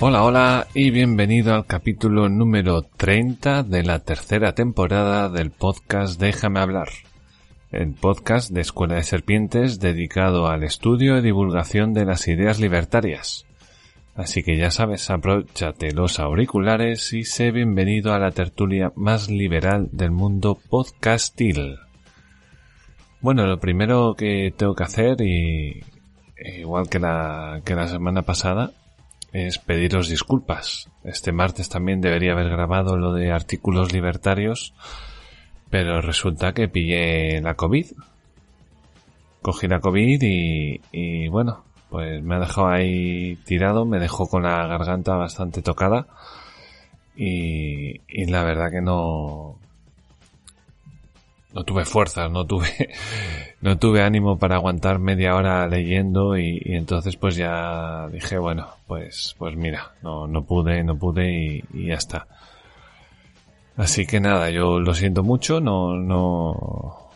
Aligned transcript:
Hola, 0.00 0.22
hola 0.22 0.68
y 0.74 0.92
bienvenido 0.92 1.52
al 1.52 1.66
capítulo 1.66 2.28
número 2.28 2.82
30 2.82 3.64
de 3.64 3.82
la 3.82 3.98
tercera 3.98 4.54
temporada 4.54 5.28
del 5.28 5.50
podcast 5.50 6.20
Déjame 6.20 6.60
hablar. 6.60 6.86
El 7.72 7.94
podcast 7.94 8.52
de 8.52 8.60
Escuela 8.60 8.94
de 8.94 9.02
Serpientes 9.02 9.80
dedicado 9.80 10.46
al 10.46 10.62
estudio 10.62 11.18
y 11.18 11.22
divulgación 11.22 11.94
de 11.94 12.04
las 12.04 12.28
ideas 12.28 12.60
libertarias. 12.60 13.44
Así 14.14 14.44
que 14.44 14.56
ya 14.56 14.70
sabes, 14.70 15.10
aprovechate 15.10 15.90
los 15.90 16.20
auriculares 16.20 17.12
y 17.12 17.24
sé 17.24 17.50
bienvenido 17.50 18.14
a 18.14 18.20
la 18.20 18.30
tertulia 18.30 18.92
más 18.94 19.28
liberal 19.28 19.88
del 19.90 20.12
mundo 20.12 20.60
podcastil. 20.70 21.76
Bueno, 23.20 23.48
lo 23.48 23.58
primero 23.58 24.14
que 24.14 24.54
tengo 24.56 24.76
que 24.76 24.84
hacer 24.84 25.20
y 25.22 25.82
igual 26.56 26.88
que 26.88 27.00
la, 27.00 27.62
que 27.64 27.74
la 27.74 27.88
semana 27.88 28.22
pasada 28.22 28.70
es 29.32 29.58
pediros 29.58 30.08
disculpas. 30.08 30.88
Este 31.04 31.32
martes 31.32 31.68
también 31.68 32.00
debería 32.00 32.32
haber 32.32 32.48
grabado 32.48 32.96
lo 32.96 33.12
de 33.12 33.30
artículos 33.32 33.92
libertarios, 33.92 34.74
pero 35.70 36.00
resulta 36.00 36.52
que 36.52 36.68
pillé 36.68 37.40
la 37.40 37.54
COVID. 37.54 37.86
Cogí 39.42 39.68
la 39.68 39.80
COVID 39.80 40.22
y, 40.22 40.80
y 40.92 41.28
bueno, 41.28 41.64
pues 41.90 42.22
me 42.22 42.36
ha 42.36 42.40
dejado 42.40 42.68
ahí 42.68 43.36
tirado, 43.44 43.84
me 43.84 43.98
dejó 43.98 44.28
con 44.28 44.42
la 44.42 44.66
garganta 44.66 45.14
bastante 45.16 45.62
tocada 45.62 46.06
y, 47.16 48.00
y 48.08 48.26
la 48.26 48.44
verdad 48.44 48.70
que 48.70 48.80
no, 48.80 49.56
no 51.54 51.64
tuve 51.64 51.84
fuerzas, 51.84 52.30
no 52.30 52.46
tuve, 52.46 52.90
no 53.60 53.78
tuve 53.78 54.02
ánimo 54.02 54.38
para 54.38 54.56
aguantar 54.56 54.98
media 54.98 55.34
hora 55.34 55.66
leyendo 55.66 56.36
y, 56.36 56.60
entonces 56.64 57.16
pues 57.16 57.36
ya 57.36 58.08
dije, 58.08 58.38
bueno, 58.38 58.68
pues, 58.86 59.34
pues 59.38 59.56
mira, 59.56 59.92
no, 60.02 60.26
no 60.26 60.44
pude, 60.44 60.82
no 60.84 60.96
pude 60.98 61.32
y, 61.32 61.64
y, 61.72 61.86
ya 61.86 61.94
está. 61.94 62.26
Así 63.76 64.06
que 64.06 64.20
nada, 64.20 64.50
yo 64.50 64.80
lo 64.80 64.92
siento 64.92 65.22
mucho, 65.22 65.60
no, 65.60 65.94
no, 65.94 67.10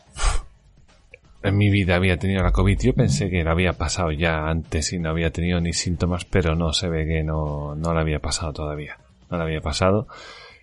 en 1.42 1.56
mi 1.56 1.70
vida 1.70 1.96
había 1.96 2.16
tenido 2.18 2.42
la 2.42 2.52
COVID, 2.52 2.78
yo 2.78 2.94
pensé 2.94 3.28
que 3.28 3.42
lo 3.42 3.50
había 3.50 3.72
pasado 3.72 4.12
ya 4.12 4.46
antes 4.46 4.92
y 4.92 4.98
no 4.98 5.10
había 5.10 5.30
tenido 5.30 5.60
ni 5.60 5.72
síntomas, 5.72 6.24
pero 6.24 6.54
no, 6.54 6.72
se 6.72 6.88
ve 6.88 7.04
que 7.04 7.24
no, 7.24 7.74
no 7.74 7.92
lo 7.92 7.98
había 7.98 8.20
pasado 8.20 8.52
todavía, 8.52 8.98
no 9.28 9.38
lo 9.38 9.42
había 9.42 9.60
pasado 9.60 10.06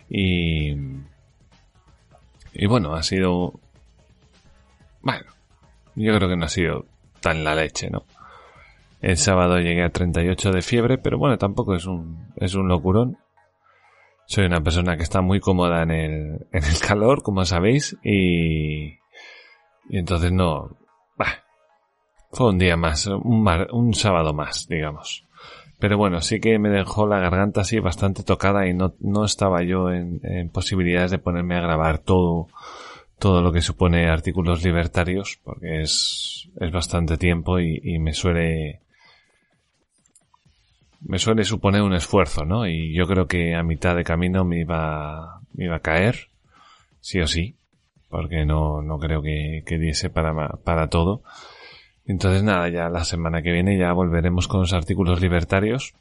y, 0.09 0.73
y 2.53 2.65
bueno, 2.67 2.93
ha 2.95 3.03
sido... 3.03 3.59
Bueno, 5.01 5.25
yo 5.95 6.15
creo 6.15 6.29
que 6.29 6.35
no 6.35 6.45
ha 6.45 6.49
sido 6.49 6.85
tan 7.21 7.43
la 7.43 7.55
leche, 7.55 7.89
¿no? 7.89 8.05
El 9.01 9.17
sábado 9.17 9.59
llegué 9.59 9.83
a 9.83 9.89
38 9.89 10.51
de 10.51 10.61
fiebre, 10.61 10.97
pero 10.97 11.17
bueno, 11.17 11.37
tampoco 11.37 11.75
es 11.75 11.85
un, 11.85 12.33
es 12.35 12.55
un 12.55 12.67
locurón. 12.67 13.17
Soy 14.25 14.45
una 14.45 14.61
persona 14.61 14.97
que 14.97 15.03
está 15.03 15.21
muy 15.21 15.39
cómoda 15.39 15.83
en 15.83 15.91
el, 15.91 16.47
en 16.51 16.63
el 16.63 16.79
calor, 16.85 17.23
como 17.23 17.45
sabéis, 17.45 17.97
y, 18.03 18.89
y 19.89 19.97
entonces 19.97 20.31
no, 20.31 20.77
bah, 21.17 21.43
fue 22.31 22.49
un 22.49 22.59
día 22.59 22.75
más, 22.75 23.07
un, 23.07 23.41
mar, 23.41 23.69
un 23.71 23.93
sábado 23.93 24.33
más, 24.33 24.67
digamos. 24.67 25.25
Pero 25.79 25.97
bueno, 25.97 26.21
sí 26.21 26.41
que 26.41 26.59
me 26.59 26.69
dejó 26.69 27.07
la 27.07 27.19
garganta 27.19 27.61
así 27.61 27.79
bastante 27.79 28.23
tocada 28.23 28.67
y 28.67 28.73
no, 28.73 28.95
no 28.99 29.23
estaba 29.23 29.63
yo 29.63 29.91
en, 29.91 30.49
posibilidades 30.49 31.11
de 31.11 31.19
ponerme 31.19 31.55
a 31.55 31.61
grabar 31.61 31.99
todo, 31.99 32.47
todo 33.17 33.41
lo 33.41 33.53
que 33.53 33.61
supone 33.61 34.09
artículos 34.09 34.63
libertarios, 34.63 35.39
porque 35.43 35.81
es, 35.81 36.49
es 36.59 36.71
bastante 36.71 37.17
tiempo 37.17 37.61
y, 37.61 37.79
y 37.81 37.97
me 37.97 38.13
suele, 38.13 38.81
me 41.01 41.17
suele 41.17 41.45
suponer 41.45 41.81
un 41.81 41.93
esfuerzo, 41.93 42.43
¿no? 42.43 42.67
Y 42.67 42.93
yo 42.93 43.07
creo 43.07 43.27
que 43.27 43.55
a 43.55 43.63
mitad 43.63 43.95
de 43.95 44.03
camino 44.03 44.43
me 44.43 44.59
iba, 44.59 45.39
me 45.53 45.65
iba 45.65 45.77
a 45.77 45.81
caer, 45.81 46.27
sí 46.99 47.21
o 47.21 47.27
sí, 47.27 47.55
porque 48.09 48.45
no, 48.45 48.81
no 48.81 48.99
creo 48.99 49.21
que, 49.21 49.63
que 49.65 49.77
diese 49.77 50.09
para, 50.09 50.33
para 50.57 50.87
todo. 50.87 51.21
Entonces 52.09 52.41
nada, 52.41 52.67
ya 52.69 52.89
la 52.89 53.03
semana 53.03 53.43
que 53.43 53.51
viene 53.51 53.77
ya 53.77 53.93
volveremos 53.93 54.47
con 54.47 54.61
los 54.61 54.73
artículos 54.73 55.21
libertarios. 55.21 55.93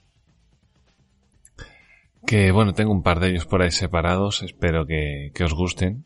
Que 2.27 2.51
bueno, 2.51 2.73
tengo 2.73 2.93
un 2.93 3.03
par 3.03 3.21
de 3.21 3.29
ellos 3.29 3.45
por 3.45 3.61
ahí 3.61 3.71
separados, 3.71 4.43
espero 4.43 4.87
que, 4.87 5.33
que 5.35 5.45
os 5.45 5.53
gusten. 5.53 6.05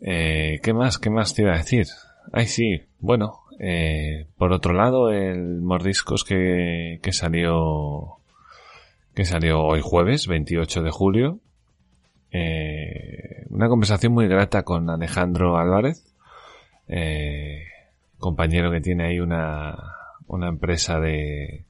Eh, 0.00 0.60
¿Qué 0.62 0.72
más? 0.72 0.98
¿Qué 0.98 1.10
más 1.10 1.34
te 1.34 1.42
iba 1.42 1.54
a 1.54 1.56
decir? 1.56 1.88
Ay 2.32 2.46
sí, 2.46 2.82
bueno, 3.00 3.40
eh, 3.58 4.26
por 4.38 4.52
otro 4.52 4.74
lado, 4.74 5.10
el 5.10 5.60
Mordiscos 5.60 6.22
que, 6.22 7.00
que 7.02 7.12
salió, 7.12 8.18
que 9.16 9.24
salió 9.24 9.60
hoy 9.64 9.80
jueves, 9.82 10.28
28 10.28 10.84
de 10.84 10.90
julio. 10.92 11.40
Eh, 12.30 13.44
una 13.50 13.68
conversación 13.68 14.12
muy 14.12 14.28
grata 14.28 14.62
con 14.62 14.88
Alejandro 14.88 15.58
Álvarez. 15.58 16.04
Eh, 16.86 17.64
compañero 18.18 18.70
que 18.70 18.80
tiene 18.80 19.06
ahí 19.06 19.20
una, 19.20 19.76
una 20.26 20.48
empresa 20.48 21.00
de, 21.00 21.64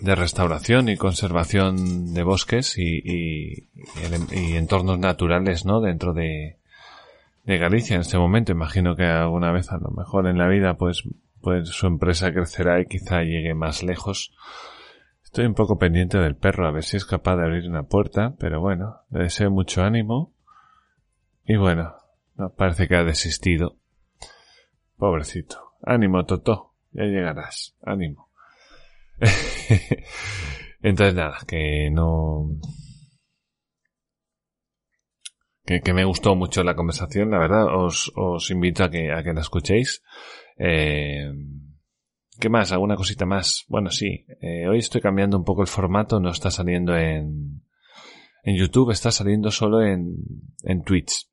de 0.00 0.14
restauración 0.14 0.88
y 0.88 0.96
conservación 0.96 2.14
de 2.14 2.22
bosques 2.22 2.76
y, 2.78 3.02
y, 3.04 3.68
y, 4.32 4.56
entornos 4.56 4.98
naturales, 4.98 5.64
¿no? 5.64 5.80
Dentro 5.80 6.12
de, 6.12 6.58
de 7.44 7.58
Galicia 7.58 7.94
en 7.94 8.00
este 8.02 8.18
momento. 8.18 8.52
Imagino 8.52 8.96
que 8.96 9.04
alguna 9.04 9.52
vez 9.52 9.70
a 9.70 9.78
lo 9.78 9.90
mejor 9.90 10.26
en 10.26 10.38
la 10.38 10.48
vida 10.48 10.74
pues, 10.74 11.02
pues 11.40 11.68
su 11.68 11.86
empresa 11.86 12.32
crecerá 12.32 12.80
y 12.80 12.86
quizá 12.86 13.22
llegue 13.22 13.54
más 13.54 13.82
lejos. 13.82 14.34
Estoy 15.22 15.46
un 15.46 15.54
poco 15.54 15.78
pendiente 15.78 16.18
del 16.18 16.36
perro 16.36 16.66
a 16.66 16.72
ver 16.72 16.84
si 16.84 16.96
es 16.96 17.06
capaz 17.06 17.36
de 17.36 17.44
abrir 17.44 17.68
una 17.68 17.84
puerta, 17.84 18.34
pero 18.38 18.60
bueno, 18.60 18.96
le 19.10 19.24
deseo 19.24 19.50
mucho 19.50 19.82
ánimo. 19.82 20.34
Y 21.46 21.56
bueno, 21.56 21.94
no, 22.36 22.50
parece 22.50 22.86
que 22.86 22.96
ha 22.96 23.04
desistido. 23.04 23.76
Pobrecito. 24.96 25.72
Ánimo, 25.82 26.24
Toto. 26.24 26.74
Ya 26.92 27.04
llegarás. 27.04 27.76
Ánimo. 27.82 28.30
Entonces 30.82 31.14
nada, 31.14 31.38
que 31.46 31.90
no... 31.90 32.48
Que, 35.64 35.80
que, 35.80 35.92
me 35.92 36.04
gustó 36.04 36.34
mucho 36.34 36.64
la 36.64 36.74
conversación, 36.74 37.30
la 37.30 37.38
verdad. 37.38 37.66
Os, 37.74 38.12
os 38.16 38.50
invito 38.50 38.82
a 38.82 38.90
que, 38.90 39.12
a 39.12 39.22
que 39.22 39.32
la 39.32 39.40
escuchéis. 39.40 40.02
Eh, 40.58 41.30
¿Qué 42.40 42.48
más? 42.48 42.72
¿Alguna 42.72 42.96
cosita 42.96 43.26
más? 43.26 43.64
Bueno, 43.68 43.90
sí. 43.90 44.26
Eh, 44.40 44.66
hoy 44.66 44.78
estoy 44.78 45.00
cambiando 45.00 45.38
un 45.38 45.44
poco 45.44 45.62
el 45.62 45.68
formato. 45.68 46.18
No 46.18 46.30
está 46.30 46.50
saliendo 46.50 46.96
en, 46.96 47.62
en 48.42 48.56
YouTube, 48.56 48.90
está 48.90 49.12
saliendo 49.12 49.52
solo 49.52 49.82
en, 49.82 50.16
en 50.64 50.82
Twitch. 50.82 51.28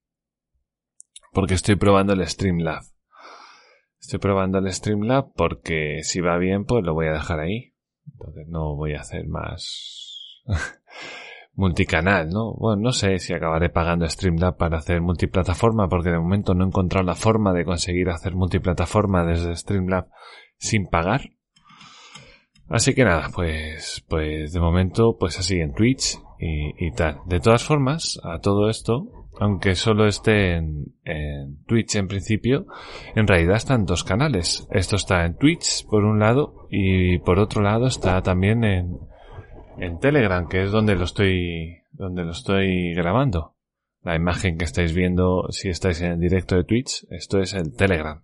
Porque 1.32 1.56
estoy 1.56 1.76
probando 1.76 2.14
el 2.14 2.28
Streamlab. 2.28 2.84
Estoy 4.00 4.20
probando 4.20 4.60
el 4.60 4.72
Streamlab 4.72 5.34
porque 5.36 6.04
si 6.04 6.22
va 6.22 6.38
bien, 6.38 6.66
pues 6.66 6.84
lo 6.84 6.94
voy 6.94 7.08
a 7.08 7.14
dejar 7.14 7.40
ahí. 7.40 7.74
Entonces 8.12 8.48
no 8.48 8.76
voy 8.76 8.94
a 8.94 9.02
hacer 9.02 9.28
más 9.28 10.44
multicanal, 11.54 12.30
¿no? 12.30 12.54
Bueno, 12.54 12.82
no 12.82 12.92
sé 12.92 13.20
si 13.20 13.34
acabaré 13.34 13.70
pagando 13.70 14.08
Streamlab 14.08 14.58
para 14.58 14.78
hacer 14.78 15.02
multiplataforma 15.02 15.90
porque 15.90 16.10
de 16.10 16.20
momento 16.20 16.54
no 16.54 16.64
he 16.64 16.68
encontrado 16.68 17.06
la 17.06 17.16
forma 17.16 17.54
de 17.54 17.66
conseguir 17.66 18.10
hacer 18.10 18.36
multiplataforma 18.36 19.26
desde 19.26 19.56
Streamlab 19.56 20.08
sin 20.58 20.88
pagar. 20.88 21.22
Así 22.70 22.94
que 22.94 23.04
nada, 23.04 23.30
pues, 23.34 24.06
pues 24.08 24.54
de 24.54 24.60
momento, 24.60 25.18
pues 25.20 25.40
así 25.40 25.60
en 25.60 25.74
Twitch 25.74 26.20
y, 26.40 26.88
y 26.88 26.92
tal. 26.92 27.20
De 27.26 27.40
todas 27.40 27.64
formas, 27.64 28.20
a 28.24 28.40
todo 28.40 28.70
esto, 28.70 29.19
aunque 29.40 29.76
solo 29.76 30.06
esté 30.06 30.56
en, 30.56 30.94
en, 31.06 31.64
Twitch 31.66 31.96
en 31.96 32.08
principio, 32.08 32.68
en 33.16 33.28
realidad 33.28 33.56
están 33.56 33.86
dos 33.86 34.04
canales. 34.04 34.68
Esto 34.72 34.96
está 34.96 35.26
en 35.26 35.36
Twitch 35.38 35.86
por 35.86 36.04
un 36.04 36.20
lado 36.20 36.68
y 36.70 37.20
por 37.20 37.40
otro 37.40 37.62
lado 37.62 37.88
está 37.88 38.22
también 38.22 38.64
en, 38.64 38.98
en 39.78 40.00
Telegram, 40.00 40.48
que 40.48 40.64
es 40.64 40.72
donde 40.72 40.96
lo 40.96 41.06
estoy, 41.06 41.80
donde 41.92 42.24
lo 42.24 42.32
estoy 42.32 42.94
grabando. 42.94 43.56
La 44.04 44.16
imagen 44.16 44.58
que 44.58 44.66
estáis 44.66 44.94
viendo 44.94 45.48
si 45.52 45.70
estáis 45.70 46.02
en 46.02 46.12
el 46.14 46.20
directo 46.20 46.56
de 46.56 46.64
Twitch, 46.64 47.06
esto 47.10 47.40
es 47.40 47.54
el 47.54 47.76
Telegram. 47.76 48.24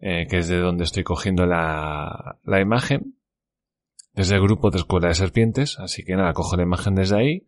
eh, 0.00 0.26
que 0.28 0.38
es 0.38 0.48
de 0.48 0.58
donde 0.58 0.84
estoy 0.84 1.04
cogiendo 1.04 1.46
la, 1.46 2.38
la 2.44 2.60
imagen, 2.60 3.14
desde 4.14 4.34
el 4.34 4.42
grupo 4.42 4.70
de 4.70 4.78
Escuela 4.78 5.08
de 5.08 5.14
Serpientes, 5.14 5.78
así 5.78 6.02
que 6.04 6.16
nada, 6.16 6.32
cojo 6.32 6.56
la 6.56 6.62
imagen 6.62 6.94
desde 6.94 7.16
ahí, 7.16 7.46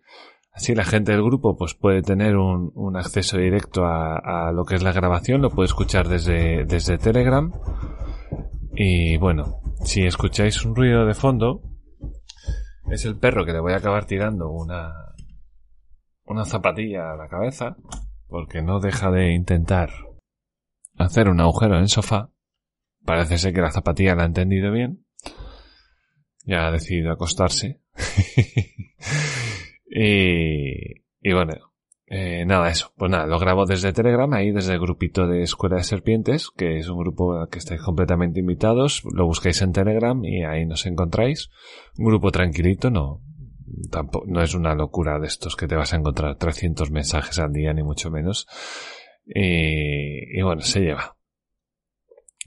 así 0.53 0.75
la 0.75 0.85
gente 0.85 1.13
del 1.13 1.23
grupo 1.23 1.57
pues 1.57 1.75
puede 1.75 2.03
tener 2.03 2.37
un, 2.37 2.71
un 2.75 2.97
acceso 2.97 3.39
directo 3.39 3.85
a, 3.85 4.53
lo 4.53 4.65
que 4.65 4.77
es 4.77 4.83
la 4.83 4.93
grabación, 4.93 5.43
lo 5.43 5.51
puede 5.51 5.67
escuchar 5.67 6.09
desde, 6.09 6.65
desde 6.65 6.99
Telegram, 6.99 7.53
y 8.75 9.17
bueno, 9.17 9.61
si 9.85 10.05
escucháis 10.05 10.65
un 10.65 10.75
ruido 10.75 11.05
de 11.07 11.15
fondo, 11.15 11.63
es 12.91 13.05
el 13.05 13.19
perro 13.19 13.45
que 13.45 13.53
le 13.53 13.61
voy 13.61 13.73
a 13.73 13.77
acabar 13.77 14.07
tirando 14.07 14.51
una, 14.51 14.93
una 16.25 16.45
zapatilla 16.45 17.13
a 17.13 17.17
la 17.17 17.29
cabeza, 17.29 17.77
porque 18.27 18.63
no 18.63 18.81
deja 18.81 19.11
de 19.11 19.33
intentar 19.33 19.91
hacer 20.97 21.29
un 21.29 21.41
agujero 21.41 21.77
en 21.77 21.83
el 21.83 21.89
sofá. 21.89 22.31
Parece 23.05 23.39
ser 23.39 23.53
que 23.53 23.61
la 23.61 23.73
zapatilla 23.73 24.15
la 24.15 24.23
ha 24.23 24.27
entendido 24.27 24.71
bien. 24.73 25.05
Ya 26.45 26.67
ha 26.67 26.71
decidido 26.71 27.13
acostarse. 27.13 27.81
y, 29.95 31.03
y 31.21 31.33
bueno, 31.33 31.73
eh, 32.07 32.45
nada, 32.45 32.69
eso. 32.69 32.93
Pues 32.97 33.11
nada, 33.11 33.27
lo 33.27 33.39
grabo 33.39 33.65
desde 33.65 33.93
Telegram, 33.93 34.31
ahí 34.35 34.51
desde 34.51 34.75
el 34.75 34.81
grupito 34.81 35.27
de 35.27 35.43
Escuela 35.43 35.77
de 35.77 35.85
Serpientes, 35.85 36.51
que 36.51 36.79
es 36.79 36.89
un 36.89 36.99
grupo 36.99 37.39
al 37.39 37.49
que 37.49 37.59
estáis 37.59 37.81
completamente 37.81 38.41
invitados. 38.41 39.03
Lo 39.15 39.25
buscáis 39.25 39.63
en 39.63 39.73
Telegram 39.73 40.23
y 40.23 40.45
ahí 40.45 40.67
nos 40.67 40.85
encontráis. 40.85 41.49
Un 41.97 42.05
grupo 42.05 42.31
tranquilito, 42.31 42.91
no, 42.91 43.23
tampoco, 43.91 44.27
no 44.29 44.43
es 44.43 44.55
una 44.55 44.75
locura 44.75 45.19
de 45.19 45.27
estos 45.27 45.57
que 45.57 45.67
te 45.67 45.75
vas 45.75 45.95
a 45.95 45.97
encontrar 45.97 46.37
300 46.37 46.91
mensajes 46.91 47.39
al 47.39 47.53
día, 47.53 47.73
ni 47.73 47.83
mucho 47.83 48.11
menos. 48.11 48.47
Y, 49.25 50.39
y 50.39 50.43
bueno, 50.43 50.61
se 50.61 50.81
lleva. 50.81 51.17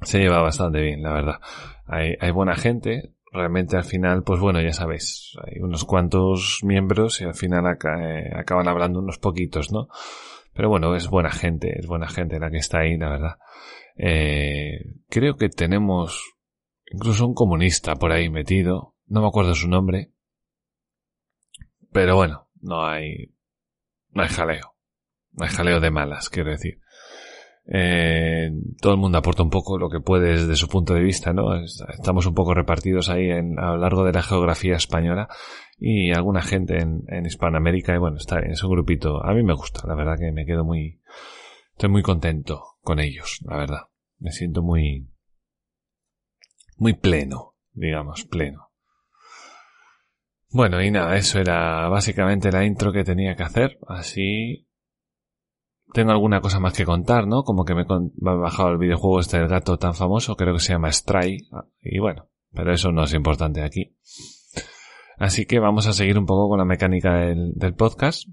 Se 0.03 0.19
lleva 0.19 0.41
bastante 0.41 0.79
bien, 0.79 1.01
la 1.01 1.13
verdad. 1.13 1.39
Hay, 1.87 2.15
hay 2.19 2.29
buena 2.29 2.55
gente. 2.55 3.13
Realmente 3.35 3.75
al 3.75 3.83
final, 3.83 4.23
pues 4.23 4.39
bueno, 4.39 4.61
ya 4.61 4.71
sabéis, 4.71 5.33
hay 5.43 5.59
unos 5.59 5.83
cuantos 5.83 6.59
miembros 6.63 7.19
y 7.19 7.25
al 7.25 7.35
final 7.35 7.65
eh, 7.65 8.31
acaban 8.33 8.69
hablando 8.69 8.99
unos 8.99 9.19
poquitos, 9.19 9.73
¿no? 9.73 9.89
Pero 10.53 10.69
bueno, 10.69 10.95
es 10.95 11.09
buena 11.09 11.31
gente, 11.31 11.77
es 11.77 11.85
buena 11.85 12.07
gente 12.07 12.39
la 12.39 12.49
que 12.49 12.59
está 12.59 12.79
ahí, 12.79 12.97
la 12.97 13.09
verdad. 13.09 13.37
Eh, 13.97 14.95
creo 15.09 15.35
que 15.35 15.49
tenemos 15.49 16.33
incluso 16.85 17.27
un 17.27 17.33
comunista 17.33 17.95
por 17.95 18.13
ahí 18.13 18.29
metido. 18.29 18.95
No 19.07 19.19
me 19.19 19.27
acuerdo 19.27 19.53
su 19.53 19.67
nombre. 19.67 20.13
Pero 21.91 22.15
bueno, 22.15 22.49
no 22.61 22.85
hay, 22.85 23.35
no 24.11 24.23
hay 24.23 24.29
jaleo. 24.29 24.75
No 25.33 25.45
hay 25.45 25.51
jaleo 25.51 25.81
de 25.81 25.91
malas, 25.91 26.29
quiero 26.29 26.51
decir. 26.51 26.79
Eh, 27.67 28.51
todo 28.79 28.93
el 28.93 28.99
mundo 28.99 29.17
aporta 29.17 29.41
un 29.41 29.49
poco 29.49 29.79
lo 29.79 29.89
que 29.89 29.99
puede 29.99 30.33
desde 30.33 30.55
su 30.55 30.67
punto 30.67 30.93
de 30.93 31.01
vista, 31.01 31.33
¿no? 31.33 31.55
Estamos 31.63 32.25
un 32.27 32.35
poco 32.35 32.53
repartidos 32.53 33.09
ahí 33.09 33.29
en, 33.29 33.57
a 33.59 33.71
lo 33.71 33.77
largo 33.77 34.03
de 34.03 34.13
la 34.13 34.21
geografía 34.21 34.75
española 34.75 35.27
y 35.79 36.11
alguna 36.11 36.41
gente 36.41 36.77
en, 36.77 37.03
en 37.07 37.25
Hispanoamérica 37.25 37.95
y 37.95 37.97
bueno, 37.97 38.17
está 38.17 38.39
en 38.39 38.55
su 38.55 38.69
grupito. 38.69 39.23
A 39.23 39.33
mí 39.33 39.43
me 39.43 39.55
gusta, 39.55 39.87
la 39.87 39.95
verdad 39.95 40.17
que 40.19 40.31
me 40.31 40.45
quedo 40.45 40.63
muy, 40.63 41.01
estoy 41.71 41.89
muy 41.89 42.03
contento 42.03 42.61
con 42.81 42.99
ellos, 42.99 43.39
la 43.45 43.57
verdad. 43.57 43.81
Me 44.19 44.31
siento 44.31 44.61
muy, 44.61 45.09
muy 46.77 46.93
pleno, 46.93 47.55
digamos, 47.73 48.25
pleno. 48.25 48.69
Bueno, 50.49 50.81
y 50.81 50.89
nada, 50.89 51.17
eso 51.17 51.39
era 51.39 51.89
básicamente 51.89 52.51
la 52.51 52.63
intro 52.63 52.93
que 52.93 53.03
tenía 53.03 53.35
que 53.35 53.43
hacer, 53.43 53.77
así 53.87 54.64
tengo 55.95 56.11
alguna 56.11 56.41
cosa 56.41 56.59
más 56.59 56.73
que 56.73 56.83
contar, 56.83 57.25
¿no? 57.25 57.43
Como 57.43 57.63
que 57.63 57.73
me, 57.73 57.85
me 57.85 58.31
he 58.31 58.35
bajado 58.35 58.69
el 58.69 58.77
videojuego 58.77 59.21
este 59.21 59.39
del 59.39 59.47
gato 59.47 59.77
tan 59.77 59.93
famoso, 59.93 60.35
creo 60.35 60.53
que 60.53 60.59
se 60.59 60.73
llama 60.73 60.91
Stray, 60.91 61.47
y 61.81 61.99
bueno, 61.99 62.27
pero 62.51 62.73
eso 62.73 62.91
no 62.91 63.05
es 63.05 63.13
importante 63.13 63.63
aquí. 63.63 63.95
Así 65.17 65.45
que 65.45 65.59
vamos 65.59 65.87
a 65.87 65.93
seguir 65.93 66.19
un 66.19 66.25
poco 66.25 66.49
con 66.49 66.59
la 66.59 66.65
mecánica 66.65 67.15
del, 67.15 67.53
del 67.55 67.75
podcast. 67.75 68.27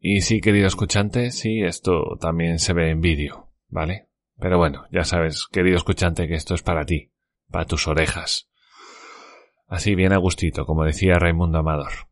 Y 0.00 0.22
sí, 0.22 0.40
querido 0.40 0.66
escuchante, 0.66 1.30
sí, 1.30 1.60
esto 1.62 2.16
también 2.20 2.58
se 2.58 2.72
ve 2.72 2.90
en 2.90 3.00
vídeo, 3.00 3.52
¿vale? 3.68 4.08
Pero 4.40 4.58
bueno, 4.58 4.86
ya 4.90 5.04
sabes, 5.04 5.46
querido 5.52 5.76
escuchante, 5.76 6.26
que 6.26 6.34
esto 6.34 6.54
es 6.56 6.62
para 6.62 6.84
ti, 6.84 7.12
para 7.48 7.66
tus 7.66 7.86
orejas. 7.86 8.50
Así 9.68 9.94
bien 9.94 10.12
a 10.12 10.16
gustito, 10.16 10.66
como 10.66 10.82
decía 10.82 11.20
Raimundo 11.20 11.58
Amador. 11.58 12.09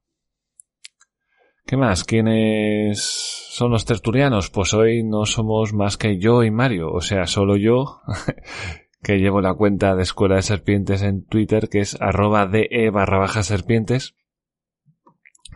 ¿Qué 1.68 1.76
más? 1.76 2.04
¿Quiénes 2.04 3.02
son 3.50 3.72
los 3.72 3.84
tertulianos? 3.84 4.48
Pues 4.48 4.72
hoy 4.72 5.02
no 5.02 5.26
somos 5.26 5.74
más 5.74 5.98
que 5.98 6.18
yo 6.18 6.42
y 6.42 6.50
Mario, 6.50 6.90
o 6.90 7.02
sea, 7.02 7.26
solo 7.26 7.58
yo, 7.58 8.00
que 9.02 9.18
llevo 9.18 9.42
la 9.42 9.52
cuenta 9.52 9.94
de 9.94 10.02
Escuela 10.02 10.36
de 10.36 10.42
Serpientes 10.42 11.02
en 11.02 11.26
Twitter, 11.26 11.68
que 11.68 11.80
es 11.80 12.00
arroba 12.00 12.46
de 12.46 12.88
barra 12.90 13.18
baja 13.18 13.42
serpientes. 13.42 14.14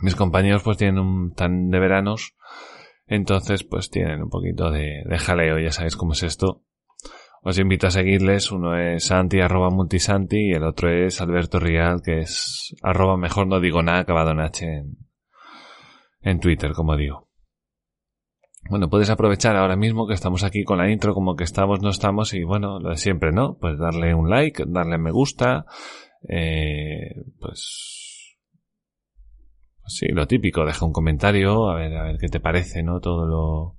Mis 0.03 0.15
compañeros 0.15 0.63
pues 0.63 0.77
tienen 0.77 0.99
un 0.99 1.33
tan 1.33 1.71
de 1.71 1.79
veranos, 1.79 2.37
entonces 3.07 3.65
pues 3.65 3.89
tienen 3.89 4.23
un 4.23 4.29
poquito 4.29 4.71
de, 4.71 5.05
de 5.09 5.19
jaleo, 5.19 5.59
ya 5.61 5.73
sabéis 5.73 5.97
cómo 5.97 6.13
es 6.13 6.25
esto. 6.25 6.63
Os 7.41 7.59
invito 7.59 7.87
a 7.87 7.91
seguirles, 7.91 8.53
uno 8.53 8.77
es 8.77 9.05
Santi 9.05 9.41
arroba 9.41 9.71
multisanti 9.71 10.51
y 10.51 10.53
el 10.53 10.65
otro 10.65 10.91
es 10.91 11.23
Alberto 11.23 11.59
Rial, 11.59 12.03
que 12.05 12.19
es 12.19 12.77
arroba 12.83 13.17
mejor 13.17 13.47
no 13.47 13.61
digo 13.61 13.83
nada 13.83 14.01
acabado 14.01 14.33
en 14.33 14.41
H 14.41 14.67
en, 14.67 15.02
en 16.23 16.41
Twitter, 16.41 16.73
como 16.73 16.97
digo. 16.97 17.29
Bueno, 18.71 18.89
puedes 18.89 19.11
aprovechar 19.11 19.57
ahora 19.57 19.77
mismo 19.77 20.07
que 20.07 20.15
estamos 20.15 20.45
aquí 20.45 20.63
con 20.65 20.79
la 20.79 20.91
intro, 20.91 21.15
como 21.15 21.35
que 21.35 21.45
estamos, 21.45 21.83
no 21.83 21.91
estamos, 21.91 22.33
y 22.33 22.45
bueno, 22.45 22.79
lo 22.79 22.91
de 22.91 22.97
siempre, 22.97 23.33
¿no? 23.33 23.57
Pues 23.61 23.79
darle 23.79 24.15
un 24.15 24.31
like, 24.31 24.65
darle 24.69 24.99
me 24.99 25.11
gusta, 25.11 25.67
eh, 26.29 27.25
pues, 27.41 28.39
pues 29.81 29.95
sí, 29.95 30.07
lo 30.09 30.27
típico, 30.27 30.65
deja 30.65 30.87
un 30.87 30.93
comentario, 30.93 31.71
a 31.71 31.75
ver, 31.75 31.97
a 31.97 32.05
ver 32.05 32.19
qué 32.19 32.29
te 32.29 32.39
parece, 32.39 32.85
¿no? 32.85 33.01
Todo 33.01 33.27
lo, 33.27 33.77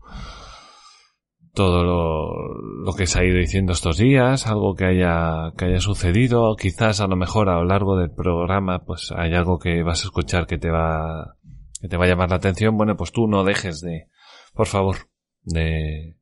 todo 1.54 1.84
lo, 1.86 2.84
lo, 2.84 2.94
que 2.94 3.07
se 3.07 3.19
ha 3.19 3.25
ido 3.25 3.38
diciendo 3.38 3.72
estos 3.72 3.98
días, 3.98 4.48
algo 4.48 4.75
que 4.75 4.86
haya, 4.86 5.54
que 5.57 5.66
haya 5.66 5.80
sucedido, 5.80 6.56
quizás 6.57 7.00
a 7.00 7.07
lo 7.07 7.16
mejor 7.16 7.48
a 7.48 7.56
lo 7.56 7.63
largo 7.63 7.96
del 7.96 8.12
programa, 8.12 8.84
pues 8.86 9.13
hay 9.16 9.34
algo 9.34 9.60
que 9.60 9.81
vas 9.81 10.01
a 10.01 10.07
escuchar 10.07 10.46
que 10.46 10.57
te 10.57 10.69
va, 10.69 11.38
que 11.83 11.89
te 11.89 11.97
va 11.97 12.06
a 12.06 12.07
llamar 12.07 12.30
la 12.30 12.38
atención, 12.38 12.77
bueno, 12.77 12.95
pues 12.95 13.12
tú 13.12 13.27
no 13.27 13.44
dejes 13.44 13.81
de, 13.81 14.07
por 14.53 14.68
favor, 14.68 14.95
de, 15.41 16.15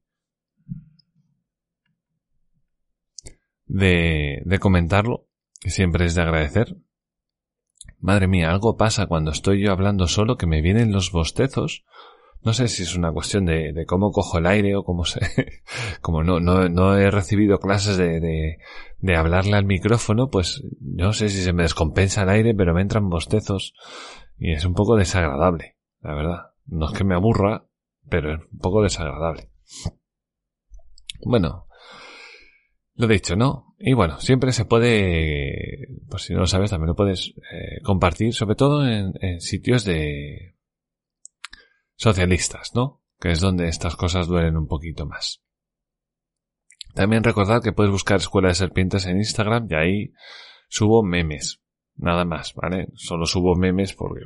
de, 3.67 4.59
comentarlo, 4.59 5.27
que 5.59 5.69
siempre 5.69 6.05
es 6.05 6.15
de 6.15 6.24
agradecer. 6.24 6.77
Madre 8.00 8.27
mía, 8.27 8.50
algo 8.50 8.75
pasa 8.75 9.05
cuando 9.05 9.29
estoy 9.29 9.63
yo 9.63 9.71
hablando 9.71 10.07
solo 10.07 10.36
que 10.36 10.47
me 10.47 10.63
vienen 10.63 10.91
los 10.91 11.12
bostezos. 11.12 11.86
No 12.41 12.53
sé 12.53 12.67
si 12.67 12.81
es 12.81 12.95
una 12.95 13.12
cuestión 13.12 13.45
de, 13.45 13.86
cómo 13.86 14.09
cojo 14.09 14.39
el 14.39 14.47
aire 14.47 14.75
o 14.75 14.83
cómo 14.83 15.05
se, 15.05 15.19
como 16.01 16.24
no, 16.24 16.39
no, 16.39 16.69
no 16.69 16.97
he 16.97 17.12
recibido 17.12 17.59
clases 17.59 17.97
de, 17.97 18.19
de, 18.19 18.57
de 18.97 19.15
hablarle 19.15 19.57
al 19.57 19.65
micrófono, 19.65 20.31
pues 20.31 20.63
no 20.79 21.13
sé 21.13 21.29
si 21.29 21.43
se 21.43 21.53
me 21.53 21.62
descompensa 21.62 22.24
el 22.24 22.29
aire, 22.29 22.55
pero 22.55 22.74
me 22.74 22.81
entran 22.81 23.09
bostezos 23.09 23.75
y 24.41 24.53
es 24.53 24.65
un 24.65 24.74
poco 24.74 24.95
desagradable, 24.95 25.77
la 26.01 26.15
verdad. 26.15 26.51
No 26.65 26.88
es 26.88 26.98
que 26.98 27.03
me 27.03 27.13
aburra, 27.13 27.67
pero 28.10 28.33
es 28.33 28.41
un 28.51 28.57
poco 28.57 28.81
desagradable. 28.81 29.51
Bueno, 31.24 31.67
lo 32.95 33.07
dicho, 33.07 33.36
¿no? 33.36 33.75
Y 33.77 33.93
bueno, 33.93 34.19
siempre 34.19 34.51
se 34.51 34.65
puede, 34.65 35.89
pues 36.10 36.24
si 36.24 36.33
no 36.33 36.39
lo 36.39 36.48
sabes, 36.48 36.71
también 36.71 36.88
lo 36.88 36.95
puedes 36.95 37.36
eh, 37.51 37.81
compartir, 37.83 38.33
sobre 38.33 38.55
todo 38.55 38.83
en, 38.88 39.13
en, 39.21 39.41
sitios 39.41 39.86
de 39.86 40.55
socialistas, 41.95 42.71
¿no? 42.74 43.03
Que 43.19 43.29
es 43.29 43.41
donde 43.41 43.67
estas 43.67 43.95
cosas 43.95 44.25
duelen 44.25 44.57
un 44.57 44.67
poquito 44.67 45.05
más. 45.05 45.43
También 46.95 47.24
recordad 47.24 47.62
que 47.62 47.74
puedes 47.74 47.91
buscar 47.91 48.17
Escuela 48.17 48.48
de 48.48 48.55
Serpientes 48.55 49.05
en 49.05 49.17
Instagram 49.17 49.67
y 49.69 49.75
ahí 49.75 50.13
subo 50.67 51.03
memes. 51.03 51.61
Nada 52.01 52.25
más, 52.25 52.55
¿vale? 52.55 52.88
Solo 52.96 53.27
subo 53.27 53.55
memes 53.55 53.93
porque 53.93 54.25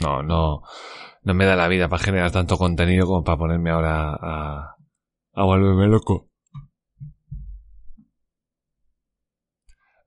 no, 0.00 0.22
no, 0.24 0.62
no 1.22 1.34
me 1.34 1.46
da 1.46 1.54
la 1.54 1.68
vida 1.68 1.88
para 1.88 2.02
generar 2.02 2.32
tanto 2.32 2.58
contenido 2.58 3.06
como 3.06 3.22
para 3.22 3.38
ponerme 3.38 3.70
ahora 3.70 4.18
a, 4.20 4.76
volverme 5.32 5.86
loco. 5.86 6.28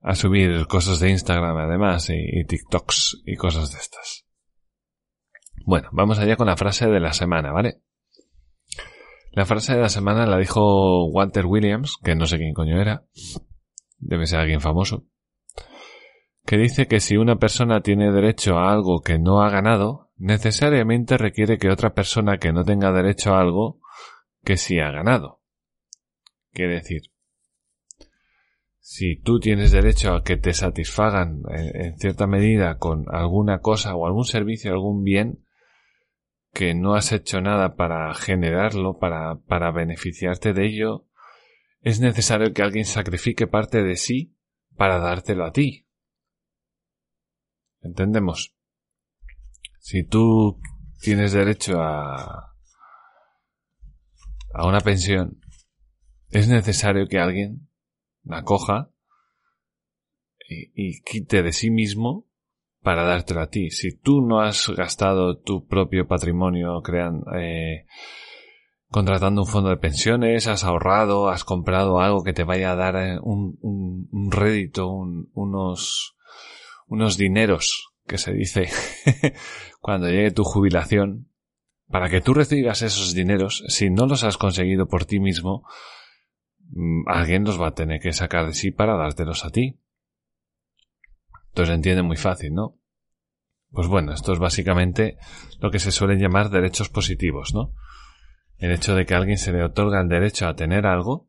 A 0.02 0.14
subir 0.14 0.66
cosas 0.66 1.00
de 1.00 1.10
Instagram 1.10 1.56
además 1.56 2.10
y, 2.10 2.40
y 2.40 2.44
TikToks 2.44 3.22
y 3.24 3.36
cosas 3.36 3.72
de 3.72 3.78
estas. 3.78 4.26
Bueno, 5.64 5.88
vamos 5.92 6.18
allá 6.18 6.36
con 6.36 6.46
la 6.46 6.58
frase 6.58 6.88
de 6.88 7.00
la 7.00 7.14
semana, 7.14 7.52
¿vale? 7.52 7.80
La 9.32 9.46
frase 9.46 9.74
de 9.74 9.80
la 9.80 9.88
semana 9.88 10.26
la 10.26 10.36
dijo 10.36 11.06
Walter 11.06 11.46
Williams, 11.46 11.96
que 12.04 12.14
no 12.14 12.26
sé 12.26 12.36
quién 12.36 12.52
coño 12.52 12.78
era. 12.78 13.06
Debe 13.96 14.26
ser 14.26 14.40
alguien 14.40 14.60
famoso 14.60 15.06
que 16.46 16.56
dice 16.56 16.86
que 16.86 17.00
si 17.00 17.16
una 17.16 17.36
persona 17.36 17.80
tiene 17.80 18.12
derecho 18.12 18.56
a 18.56 18.72
algo 18.72 19.00
que 19.00 19.18
no 19.18 19.42
ha 19.42 19.50
ganado, 19.50 20.12
necesariamente 20.16 21.18
requiere 21.18 21.58
que 21.58 21.70
otra 21.70 21.92
persona 21.92 22.38
que 22.38 22.52
no 22.52 22.64
tenga 22.64 22.92
derecho 22.92 23.34
a 23.34 23.40
algo 23.40 23.80
que 24.44 24.56
sí 24.56 24.78
ha 24.78 24.92
ganado. 24.92 25.42
Quiere 26.52 26.76
decir, 26.76 27.10
si 28.78 29.16
tú 29.16 29.40
tienes 29.40 29.72
derecho 29.72 30.14
a 30.14 30.22
que 30.22 30.36
te 30.36 30.54
satisfagan 30.54 31.42
en, 31.50 31.98
cierta 31.98 32.28
medida 32.28 32.78
con 32.78 33.06
alguna 33.10 33.58
cosa 33.58 33.96
o 33.96 34.06
algún 34.06 34.24
servicio, 34.24 34.72
algún 34.72 35.02
bien, 35.02 35.44
que 36.54 36.74
no 36.74 36.94
has 36.94 37.10
hecho 37.10 37.40
nada 37.40 37.74
para 37.74 38.14
generarlo, 38.14 38.98
para, 38.98 39.40
para 39.48 39.72
beneficiarte 39.72 40.52
de 40.52 40.66
ello, 40.66 41.06
es 41.82 41.98
necesario 41.98 42.54
que 42.54 42.62
alguien 42.62 42.84
sacrifique 42.84 43.48
parte 43.48 43.82
de 43.82 43.96
sí 43.96 44.36
para 44.76 44.98
dártelo 44.98 45.44
a 45.44 45.52
ti. 45.52 45.85
¿Entendemos? 47.80 48.54
Si 49.78 50.04
tú 50.04 50.60
tienes 51.00 51.32
derecho 51.32 51.80
a, 51.80 52.54
a 54.52 54.66
una 54.66 54.80
pensión, 54.80 55.40
es 56.30 56.48
necesario 56.48 57.06
que 57.06 57.18
alguien 57.18 57.68
la 58.24 58.42
coja 58.42 58.90
y, 60.48 61.02
quite 61.02 61.42
de 61.42 61.52
sí 61.52 61.70
mismo 61.70 62.26
para 62.82 63.04
dártelo 63.04 63.40
a 63.40 63.48
ti. 63.48 63.70
Si 63.70 63.96
tú 63.96 64.20
no 64.20 64.40
has 64.40 64.68
gastado 64.68 65.38
tu 65.38 65.66
propio 65.66 66.06
patrimonio 66.06 66.82
crean, 66.82 67.22
eh, 67.36 67.86
contratando 68.90 69.42
un 69.42 69.48
fondo 69.48 69.70
de 69.70 69.76
pensiones, 69.76 70.46
has 70.46 70.64
ahorrado, 70.64 71.28
has 71.28 71.44
comprado 71.44 72.00
algo 72.00 72.22
que 72.22 72.32
te 72.32 72.44
vaya 72.44 72.72
a 72.72 72.76
dar 72.76 72.96
eh, 72.96 73.18
un, 73.20 73.58
un, 73.60 74.30
rédito, 74.30 74.88
unos, 74.88 76.15
unos 76.86 77.16
dineros, 77.16 77.92
que 78.06 78.18
se 78.18 78.32
dice, 78.32 78.68
cuando 79.80 80.08
llegue 80.08 80.30
tu 80.30 80.44
jubilación, 80.44 81.28
para 81.88 82.08
que 82.08 82.20
tú 82.20 82.34
recibas 82.34 82.82
esos 82.82 83.14
dineros, 83.14 83.64
si 83.68 83.90
no 83.90 84.06
los 84.06 84.24
has 84.24 84.38
conseguido 84.38 84.88
por 84.88 85.04
ti 85.04 85.20
mismo, 85.20 85.64
Mm, 86.70 87.02
alguien 87.06 87.44
los 87.44 87.60
va 87.60 87.68
a 87.68 87.74
tener 87.74 88.00
que 88.00 88.12
sacar 88.12 88.46
de 88.46 88.54
sí 88.54 88.70
para 88.70 88.96
dártelos 88.96 89.44
a 89.44 89.50
ti. 89.50 89.78
Entonces 91.48 91.74
entiende 91.74 92.02
muy 92.02 92.16
fácil, 92.16 92.54
¿no? 92.54 92.78
Pues 93.70 93.88
bueno, 93.88 94.12
esto 94.12 94.32
es 94.32 94.38
básicamente 94.38 95.18
lo 95.60 95.70
que 95.70 95.78
se 95.78 95.92
suelen 95.92 96.18
llamar 96.18 96.50
derechos 96.50 96.88
positivos, 96.88 97.54
¿no? 97.54 97.74
El 98.58 98.72
hecho 98.72 98.94
de 98.94 99.04
que 99.04 99.14
a 99.14 99.18
alguien 99.18 99.38
se 99.38 99.52
le 99.52 99.62
otorga 99.62 100.00
el 100.00 100.08
derecho 100.08 100.46
a 100.46 100.56
tener 100.56 100.86
algo, 100.86 101.28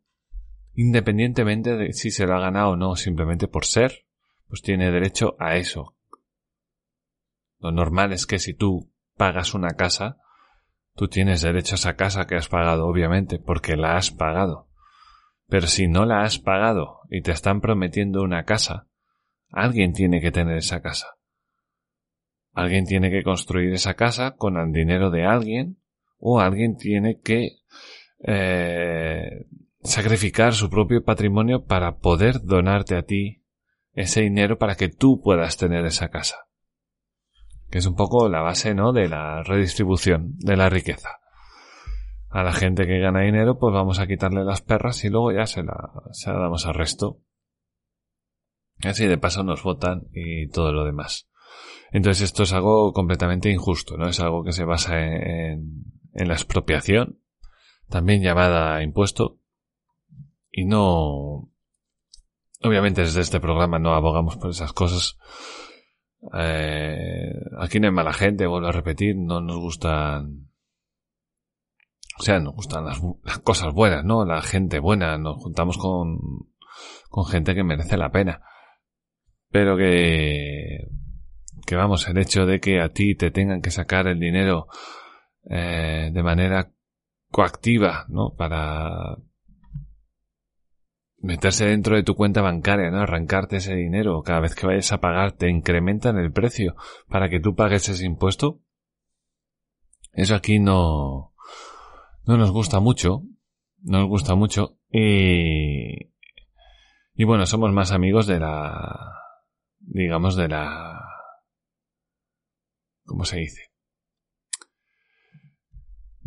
independientemente 0.73 1.75
de 1.75 1.93
si 1.93 2.11
se 2.11 2.25
lo 2.25 2.35
ha 2.35 2.39
ganado 2.39 2.71
o 2.71 2.75
no, 2.75 2.95
simplemente 2.95 3.47
por 3.47 3.65
ser, 3.65 4.06
pues 4.47 4.61
tiene 4.61 4.91
derecho 4.91 5.35
a 5.39 5.55
eso. 5.55 5.95
Lo 7.59 7.71
normal 7.71 8.13
es 8.13 8.25
que 8.25 8.39
si 8.39 8.53
tú 8.53 8.91
pagas 9.15 9.53
una 9.53 9.69
casa, 9.69 10.17
tú 10.95 11.07
tienes 11.07 11.41
derecho 11.41 11.75
a 11.75 11.77
esa 11.77 11.95
casa 11.95 12.25
que 12.25 12.35
has 12.35 12.49
pagado, 12.49 12.87
obviamente, 12.87 13.39
porque 13.39 13.75
la 13.75 13.97
has 13.97 14.11
pagado. 14.11 14.69
Pero 15.47 15.67
si 15.67 15.87
no 15.87 16.05
la 16.05 16.23
has 16.23 16.39
pagado 16.39 17.01
y 17.09 17.21
te 17.21 17.31
están 17.31 17.61
prometiendo 17.61 18.21
una 18.21 18.43
casa, 18.43 18.87
alguien 19.49 19.93
tiene 19.93 20.21
que 20.21 20.31
tener 20.31 20.57
esa 20.57 20.81
casa. 20.81 21.17
Alguien 22.53 22.85
tiene 22.85 23.11
que 23.11 23.23
construir 23.23 23.73
esa 23.73 23.93
casa 23.93 24.35
con 24.35 24.57
el 24.57 24.71
dinero 24.71 25.11
de 25.11 25.25
alguien 25.25 25.77
o 26.17 26.39
alguien 26.39 26.75
tiene 26.75 27.19
que 27.19 27.59
eh, 28.23 29.45
sacrificar 29.81 30.53
su 30.53 30.69
propio 30.69 31.03
patrimonio 31.03 31.65
para 31.65 31.97
poder 31.97 32.41
donarte 32.41 32.95
a 32.95 33.03
ti 33.03 33.43
ese 33.97 34.21
dinero 34.21 34.57
para 34.57 34.75
que 34.75 34.89
tú 34.89 35.21
puedas 35.21 35.57
tener 35.57 35.85
esa 35.85 36.09
casa. 36.09 36.47
Que 37.69 37.79
es 37.79 37.85
un 37.85 37.95
poco 37.95 38.29
la 38.29 38.41
base, 38.41 38.73
¿no? 38.73 38.93
De 38.93 39.09
la 39.09 39.43
redistribución 39.43 40.37
de 40.37 40.55
la 40.55 40.69
riqueza 40.69 41.19
a 42.29 42.43
la 42.43 42.53
gente 42.53 42.85
que 42.85 42.99
gana 42.99 43.21
dinero, 43.21 43.57
pues 43.57 43.73
vamos 43.73 43.99
a 43.99 44.07
quitarle 44.07 44.43
las 44.43 44.61
perras 44.61 45.03
y 45.03 45.09
luego 45.09 45.31
ya 45.31 45.45
se 45.45 45.63
la, 45.63 45.91
se 46.11 46.31
la 46.31 46.39
damos 46.39 46.65
al 46.65 46.75
resto. 46.75 47.21
Así 48.83 49.07
de 49.07 49.17
paso 49.17 49.43
nos 49.43 49.63
votan 49.63 50.07
y 50.13 50.47
todo 50.49 50.71
lo 50.71 50.85
demás. 50.85 51.29
Entonces 51.91 52.25
esto 52.25 52.43
es 52.43 52.53
algo 52.53 52.93
completamente 52.93 53.49
injusto, 53.49 53.97
¿no? 53.97 54.07
Es 54.07 54.19
algo 54.19 54.43
que 54.43 54.51
se 54.51 54.65
basa 54.65 54.99
en, 54.99 55.85
en 56.13 56.27
la 56.27 56.33
expropiación, 56.33 57.19
también 57.89 58.21
llamada 58.21 58.83
impuesto, 58.83 59.39
y 60.51 60.65
no... 60.65 61.49
Obviamente 62.61 63.01
desde 63.01 63.21
este 63.21 63.39
programa 63.39 63.79
no 63.79 63.93
abogamos 63.93 64.37
por 64.37 64.49
esas 64.49 64.73
cosas. 64.73 65.17
Eh, 66.33 67.33
aquí 67.59 67.79
no 67.79 67.87
hay 67.87 67.93
mala 67.93 68.13
gente, 68.13 68.47
vuelvo 68.47 68.67
a 68.67 68.71
repetir, 68.71 69.15
no 69.15 69.39
nos 69.41 69.57
gustan 69.57 70.47
o 72.19 72.23
sea, 72.23 72.39
nos 72.39 72.55
gustan 72.55 72.85
las, 72.85 72.99
cosas 73.43 73.73
buenas, 73.73 74.03
¿no? 74.03 74.25
La 74.25 74.41
gente 74.41 74.79
buena, 74.79 75.17
nos 75.17 75.37
juntamos 75.37 75.77
con, 75.77 76.17
con 77.09 77.25
gente 77.25 77.53
que 77.53 77.63
merece 77.63 77.95
la 77.95 78.09
pena. 78.09 78.41
Pero 79.49 79.77
que, 79.77 80.87
que 81.65 81.75
vamos, 81.75 82.07
el 82.07 82.17
hecho 82.17 82.45
de 82.45 82.59
que 82.59 82.81
a 82.81 82.89
ti 82.89 83.15
te 83.15 83.29
tengan 83.29 83.61
que 83.61 83.69
sacar 83.69 84.07
el 84.07 84.19
dinero 84.19 84.67
eh, 85.47 86.09
de 86.11 86.23
manera 86.23 86.71
coactiva, 87.29 88.05
¿no? 88.09 88.33
Para 88.35 89.17
meterse 91.27 91.65
dentro 91.65 91.97
de 91.97 92.03
tu 92.03 92.15
cuenta 92.15 92.41
bancaria, 92.41 92.89
¿no? 92.89 93.01
Arrancarte 93.01 93.57
ese 93.57 93.75
dinero 93.75 94.23
cada 94.23 94.39
vez 94.39 94.55
que 94.55 94.65
vayas 94.65 94.93
a 94.93 95.01
pagar, 95.01 95.33
te 95.33 95.49
incrementan 95.49 96.17
el 96.17 96.31
precio 96.31 96.75
para 97.09 97.27
que 97.27 97.41
tú 97.41 97.53
pagues 97.53 97.89
ese 97.89 98.05
impuesto. 98.05 98.61
Eso 100.13 100.35
aquí 100.35 100.59
no, 100.59 101.33
no 102.25 102.37
nos 102.37 102.51
gusta 102.51 102.79
mucho, 102.79 103.23
no 103.83 103.99
nos 103.99 104.07
gusta 104.07 104.35
mucho 104.35 104.77
y, 104.89 106.13
y 107.13 107.23
bueno, 107.25 107.45
somos 107.45 107.73
más 107.73 107.91
amigos 107.91 108.25
de 108.25 108.39
la, 108.39 109.19
digamos, 109.81 110.37
de 110.37 110.47
la, 110.47 110.97
¿cómo 113.05 113.25
se 113.25 113.39
dice? 113.39 113.66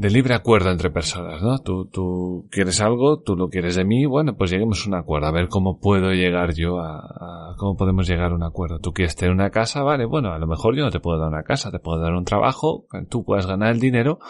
De 0.01 0.09
libre 0.09 0.35
acuerdo 0.35 0.71
entre 0.71 0.91
personas, 0.91 1.43
¿no? 1.43 1.59
Tú, 1.59 1.85
tú 1.85 2.49
quieres 2.51 2.81
algo, 2.81 3.21
tú 3.21 3.37
lo 3.37 3.51
quieres 3.51 3.77
de 3.77 3.85
mí, 3.85 4.07
bueno, 4.07 4.35
pues 4.35 4.51
lleguemos 4.51 4.83
a 4.83 4.89
un 4.89 4.95
acuerdo, 4.95 5.27
a 5.27 5.31
ver 5.31 5.49
cómo 5.49 5.79
puedo 5.79 6.13
llegar 6.13 6.55
yo 6.55 6.81
a, 6.81 6.97
a, 6.97 7.55
cómo 7.59 7.77
podemos 7.77 8.09
llegar 8.09 8.33
a 8.33 8.35
un 8.35 8.43
acuerdo. 8.43 8.79
Tú 8.79 8.95
quieres 8.95 9.15
tener 9.15 9.35
una 9.35 9.51
casa, 9.51 9.83
vale, 9.83 10.07
bueno, 10.07 10.33
a 10.33 10.39
lo 10.39 10.47
mejor 10.47 10.75
yo 10.75 10.85
no 10.85 10.91
te 10.91 11.01
puedo 11.01 11.19
dar 11.19 11.29
una 11.29 11.43
casa, 11.43 11.71
te 11.71 11.81
puedo 11.81 12.01
dar 12.01 12.15
un 12.15 12.25
trabajo, 12.25 12.87
tú 13.11 13.25
puedas 13.27 13.47
ganar 13.47 13.73
el 13.73 13.79
dinero, 13.79 14.21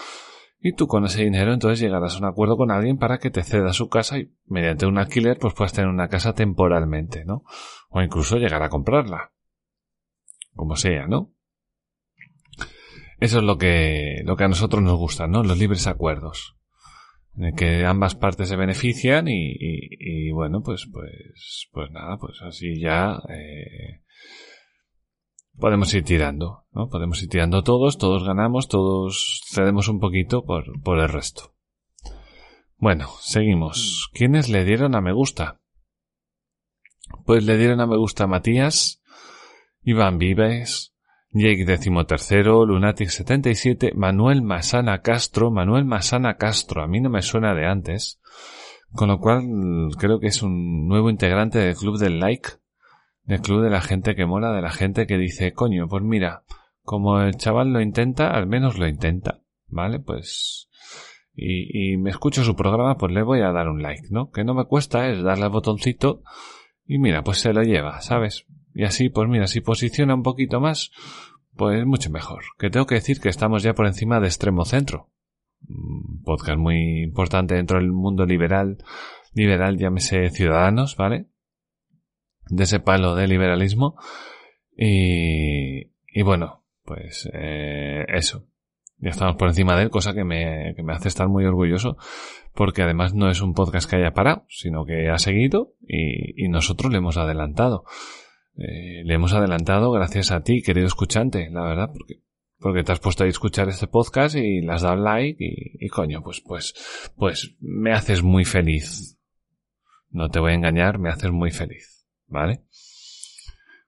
y 0.58 0.72
tú 0.72 0.88
con 0.88 1.04
ese 1.04 1.22
dinero 1.22 1.52
entonces 1.52 1.78
llegarás 1.78 2.16
a 2.16 2.18
un 2.18 2.24
acuerdo 2.24 2.56
con 2.56 2.72
alguien 2.72 2.98
para 2.98 3.18
que 3.18 3.30
te 3.30 3.44
ceda 3.44 3.72
su 3.72 3.88
casa 3.88 4.18
y 4.18 4.34
mediante 4.46 4.86
un 4.86 4.98
alquiler 4.98 5.38
pues 5.38 5.54
puedas 5.54 5.72
tener 5.72 5.88
una 5.88 6.08
casa 6.08 6.32
temporalmente, 6.32 7.24
¿no? 7.24 7.44
O 7.90 8.02
incluso 8.02 8.38
llegar 8.38 8.64
a 8.64 8.70
comprarla. 8.70 9.30
Como 10.52 10.74
sea, 10.74 11.06
¿no? 11.06 11.30
Eso 13.20 13.38
es 13.38 13.44
lo 13.44 13.58
que, 13.58 14.22
lo 14.24 14.36
que 14.36 14.44
a 14.44 14.48
nosotros 14.48 14.82
nos 14.82 14.96
gusta, 14.96 15.26
¿no? 15.26 15.42
Los 15.42 15.58
libres 15.58 15.86
acuerdos. 15.86 16.56
En 17.36 17.44
el 17.44 17.54
que 17.54 17.84
ambas 17.84 18.14
partes 18.14 18.48
se 18.48 18.56
benefician 18.56 19.28
y, 19.28 19.54
y, 19.60 20.30
bueno, 20.32 20.62
pues, 20.62 20.88
pues, 20.92 21.68
pues 21.70 21.90
nada, 21.90 22.16
pues 22.18 22.40
así 22.42 22.80
ya, 22.80 23.20
eh, 23.28 24.02
podemos 25.56 25.92
ir 25.94 26.02
tirando, 26.02 26.64
¿no? 26.72 26.88
Podemos 26.88 27.22
ir 27.22 27.28
tirando 27.28 27.62
todos, 27.62 27.98
todos 27.98 28.24
ganamos, 28.24 28.68
todos 28.68 29.42
cedemos 29.48 29.88
un 29.88 30.00
poquito 30.00 30.44
por, 30.44 30.80
por 30.82 30.98
el 30.98 31.08
resto. 31.08 31.54
Bueno, 32.78 33.08
seguimos. 33.20 34.10
¿Quiénes 34.14 34.48
le 34.48 34.64
dieron 34.64 34.94
a 34.94 35.02
me 35.02 35.12
gusta? 35.12 35.60
Pues 37.26 37.44
le 37.44 37.58
dieron 37.58 37.80
a 37.80 37.86
me 37.86 37.98
gusta 37.98 38.26
Matías, 38.26 39.02
Iván 39.82 40.16
Vives, 40.16 40.94
Jake 41.32 41.64
XIII, 41.64 42.42
Lunatic77, 42.42 43.94
Manuel 43.94 44.42
Masana 44.42 45.00
Castro, 45.00 45.50
Manuel 45.50 45.84
Masana 45.84 46.36
Castro, 46.36 46.82
a 46.82 46.88
mí 46.88 47.00
no 47.00 47.08
me 47.08 47.22
suena 47.22 47.54
de 47.54 47.66
antes, 47.66 48.20
con 48.92 49.08
lo 49.08 49.20
cual 49.20 49.44
creo 49.96 50.18
que 50.18 50.26
es 50.26 50.42
un 50.42 50.88
nuevo 50.88 51.08
integrante 51.08 51.60
del 51.60 51.76
club 51.76 51.98
del 51.98 52.18
like, 52.18 52.50
del 53.22 53.40
club 53.40 53.62
de 53.62 53.70
la 53.70 53.80
gente 53.80 54.16
que 54.16 54.26
mola, 54.26 54.52
de 54.52 54.62
la 54.62 54.72
gente 54.72 55.06
que 55.06 55.18
dice, 55.18 55.52
coño, 55.52 55.86
pues 55.86 56.02
mira, 56.02 56.42
como 56.82 57.20
el 57.20 57.36
chaval 57.36 57.72
lo 57.72 57.80
intenta, 57.80 58.30
al 58.30 58.48
menos 58.48 58.78
lo 58.78 58.88
intenta, 58.88 59.40
¿vale? 59.68 60.00
Pues... 60.00 60.68
Y, 61.32 61.92
y 61.92 61.96
me 61.96 62.10
escucho 62.10 62.42
su 62.42 62.56
programa, 62.56 62.96
pues 62.96 63.12
le 63.12 63.22
voy 63.22 63.40
a 63.40 63.52
dar 63.52 63.68
un 63.68 63.82
like, 63.82 64.08
¿no? 64.10 64.30
Que 64.30 64.42
no 64.42 64.52
me 64.52 64.64
cuesta 64.64 65.08
es 65.08 65.22
darle 65.22 65.44
al 65.44 65.50
botoncito 65.50 66.22
y 66.84 66.98
mira, 66.98 67.22
pues 67.22 67.38
se 67.38 67.52
lo 67.52 67.62
lleva, 67.62 68.00
¿sabes? 68.00 68.46
Y 68.80 68.84
así, 68.84 69.10
pues 69.10 69.28
mira, 69.28 69.46
si 69.46 69.60
posiciona 69.60 70.14
un 70.14 70.22
poquito 70.22 70.58
más, 70.58 70.90
pues 71.54 71.84
mucho 71.84 72.08
mejor. 72.08 72.44
Que 72.58 72.70
tengo 72.70 72.86
que 72.86 72.94
decir 72.94 73.20
que 73.20 73.28
estamos 73.28 73.62
ya 73.62 73.74
por 73.74 73.86
encima 73.86 74.20
de 74.20 74.26
extremo 74.26 74.64
centro. 74.64 75.10
podcast 76.24 76.58
muy 76.58 77.02
importante 77.02 77.56
dentro 77.56 77.76
del 77.76 77.92
mundo 77.92 78.24
liberal, 78.24 78.78
liberal 79.34 79.76
llámese 79.76 80.30
ciudadanos, 80.30 80.96
¿vale? 80.96 81.26
de 82.48 82.64
ese 82.64 82.80
palo 82.80 83.14
de 83.14 83.28
liberalismo. 83.28 83.96
Y, 84.74 85.90
y 86.06 86.22
bueno, 86.22 86.64
pues 86.82 87.28
eh, 87.34 88.06
eso. 88.08 88.46
Ya 88.96 89.10
estamos 89.10 89.36
por 89.36 89.48
encima 89.48 89.76
de 89.76 89.82
él, 89.82 89.90
cosa 89.90 90.14
que 90.14 90.24
me, 90.24 90.72
que 90.74 90.82
me 90.82 90.94
hace 90.94 91.08
estar 91.08 91.28
muy 91.28 91.44
orgulloso, 91.44 91.98
porque 92.54 92.80
además 92.80 93.12
no 93.12 93.28
es 93.28 93.42
un 93.42 93.52
podcast 93.52 93.90
que 93.90 93.96
haya 93.96 94.14
parado, 94.14 94.46
sino 94.48 94.86
que 94.86 95.10
ha 95.10 95.18
seguido 95.18 95.74
y, 95.86 96.46
y 96.46 96.48
nosotros 96.48 96.90
le 96.90 96.96
hemos 96.96 97.18
adelantado. 97.18 97.84
Eh, 98.56 99.02
le 99.04 99.14
hemos 99.14 99.32
adelantado 99.32 99.90
gracias 99.90 100.30
a 100.30 100.42
ti, 100.42 100.62
querido 100.62 100.86
escuchante, 100.86 101.48
la 101.50 101.62
verdad, 101.62 101.90
porque, 101.92 102.20
porque 102.58 102.82
te 102.82 102.92
has 102.92 103.00
puesto 103.00 103.24
a 103.24 103.26
escuchar 103.26 103.68
este 103.68 103.86
podcast 103.86 104.36
y 104.36 104.60
le 104.60 104.72
has 104.72 104.82
dado 104.82 104.96
like 104.96 105.36
y, 105.38 105.88
coño, 105.88 106.22
pues, 106.22 106.40
pues, 106.40 106.74
pues 107.16 107.56
me 107.60 107.92
haces 107.92 108.22
muy 108.22 108.44
feliz. 108.44 109.18
No 110.10 110.28
te 110.28 110.40
voy 110.40 110.52
a 110.52 110.56
engañar, 110.56 110.98
me 110.98 111.08
haces 111.08 111.30
muy 111.30 111.50
feliz, 111.50 112.06
¿vale? 112.26 112.62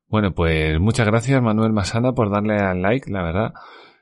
Bueno, 0.06 0.34
pues 0.34 0.78
muchas 0.78 1.06
gracias 1.06 1.42
Manuel 1.42 1.72
Masana 1.72 2.12
por 2.12 2.30
darle 2.30 2.56
al 2.56 2.82
like, 2.82 3.10
la 3.10 3.22
verdad. 3.22 3.54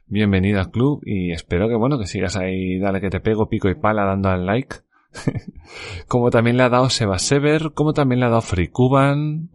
Bienvenido 0.07 0.59
al 0.59 0.73
club 0.73 1.03
y 1.05 1.31
espero 1.31 1.69
que 1.69 1.77
bueno, 1.77 1.99
que 1.99 2.07
sigas 2.07 2.37
ahí, 2.37 2.81
dale 2.81 3.01
que 3.01 3.11
te 3.11 3.21
pego 3.21 3.49
pico 3.49 3.69
y 3.69 3.77
pala 3.77 4.05
dando 4.05 4.29
al 4.29 4.45
like. 4.45 4.77
como 6.09 6.31
también 6.31 6.57
le 6.57 6.65
ha 6.65 6.69
dado 6.69 6.91
Seba 6.91 7.19
Sever, 7.19 7.73
como 7.75 7.93
también 7.93 8.19
le 8.19 8.27
ha 8.27 8.31
dado 8.31 8.43
Free 8.43 8.69
Cuban, 8.69 9.51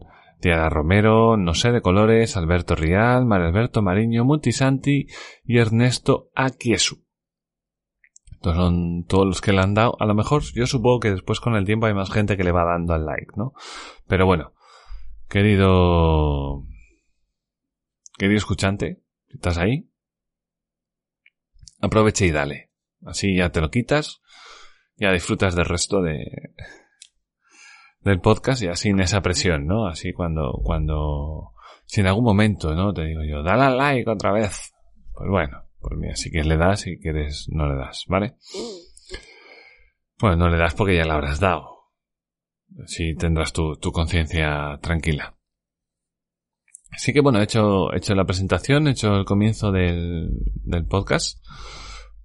Romero, 0.68 1.36
No 1.36 1.54
sé 1.54 1.72
de 1.72 1.82
colores, 1.82 2.36
Alberto 2.36 2.74
Rial, 2.74 3.30
Alberto 3.32 3.82
Mariño, 3.82 4.24
Multisanti 4.24 5.06
y 5.44 5.58
Ernesto 5.58 6.30
Aquiesu. 6.34 7.04
Estos 8.32 8.54
son 8.54 9.04
todos 9.04 9.26
los 9.26 9.40
que 9.40 9.52
le 9.52 9.60
han 9.60 9.74
dado. 9.74 9.96
A 9.98 10.06
lo 10.06 10.14
mejor 10.14 10.42
yo 10.54 10.66
supongo 10.66 11.00
que 11.00 11.10
después 11.10 11.40
con 11.40 11.56
el 11.56 11.64
tiempo 11.64 11.86
hay 11.86 11.94
más 11.94 12.10
gente 12.10 12.36
que 12.36 12.44
le 12.44 12.52
va 12.52 12.64
dando 12.64 12.94
al 12.94 13.06
like, 13.06 13.32
¿no? 13.36 13.52
Pero 14.06 14.26
bueno, 14.26 14.52
querido... 15.28 16.64
Querido 18.18 18.38
escuchante, 18.38 19.02
¿estás 19.28 19.58
ahí? 19.58 19.90
Aprovecha 21.80 22.24
y 22.24 22.30
dale. 22.30 22.70
Así 23.04 23.36
ya 23.36 23.50
te 23.50 23.60
lo 23.60 23.70
quitas, 23.70 24.22
ya 24.96 25.12
disfrutas 25.12 25.54
del 25.54 25.66
resto 25.66 26.00
de, 26.00 26.54
del 28.06 28.20
podcast 28.20 28.62
y 28.62 28.68
así 28.68 28.90
en 28.90 29.00
esa 29.00 29.20
presión, 29.20 29.66
¿no? 29.66 29.88
Así 29.88 30.12
cuando, 30.12 30.60
cuando, 30.62 31.52
si 31.86 32.00
en 32.00 32.06
algún 32.06 32.24
momento, 32.24 32.72
¿no? 32.72 32.94
Te 32.94 33.04
digo 33.04 33.22
yo, 33.24 33.42
dale 33.42 33.64
al 33.64 33.76
like 33.76 34.08
otra 34.08 34.30
vez. 34.32 34.72
Pues 35.12 35.28
bueno, 35.28 35.64
pues 35.80 35.98
mira, 35.98 36.14
si 36.14 36.30
quieres 36.30 36.46
le 36.46 36.56
das, 36.56 36.82
si 36.82 36.98
quieres 37.00 37.48
no 37.50 37.68
le 37.68 37.74
das, 37.74 38.04
¿vale? 38.06 38.36
Bueno, 40.20 40.36
no 40.36 40.48
le 40.48 40.56
das 40.56 40.74
porque 40.74 40.96
ya 40.96 41.04
le 41.04 41.10
habrás 41.10 41.40
dado. 41.40 41.90
Así 42.82 43.16
tendrás 43.16 43.52
tu, 43.52 43.74
tu 43.76 43.90
conciencia 43.90 44.78
tranquila. 44.80 45.36
Así 46.92 47.12
que 47.12 47.20
bueno, 47.20 47.40
he 47.40 47.44
hecho, 47.44 47.92
he 47.92 47.98
hecho 47.98 48.14
la 48.14 48.24
presentación, 48.24 48.86
he 48.86 48.92
hecho 48.92 49.16
el 49.16 49.24
comienzo 49.24 49.72
del, 49.72 50.30
del 50.62 50.86
podcast. 50.86 51.44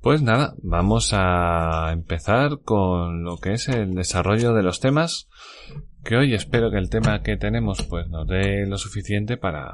Pues 0.01 0.23
nada, 0.23 0.55
vamos 0.63 1.11
a 1.13 1.91
empezar 1.93 2.61
con 2.63 3.23
lo 3.23 3.37
que 3.37 3.53
es 3.53 3.69
el 3.69 3.93
desarrollo 3.93 4.51
de 4.55 4.63
los 4.63 4.79
temas, 4.79 5.29
que 6.03 6.15
hoy 6.15 6.33
espero 6.33 6.71
que 6.71 6.79
el 6.79 6.89
tema 6.89 7.21
que 7.21 7.37
tenemos 7.37 7.83
pues 7.83 8.09
nos 8.09 8.27
dé 8.27 8.65
lo 8.65 8.79
suficiente 8.79 9.37
para 9.37 9.71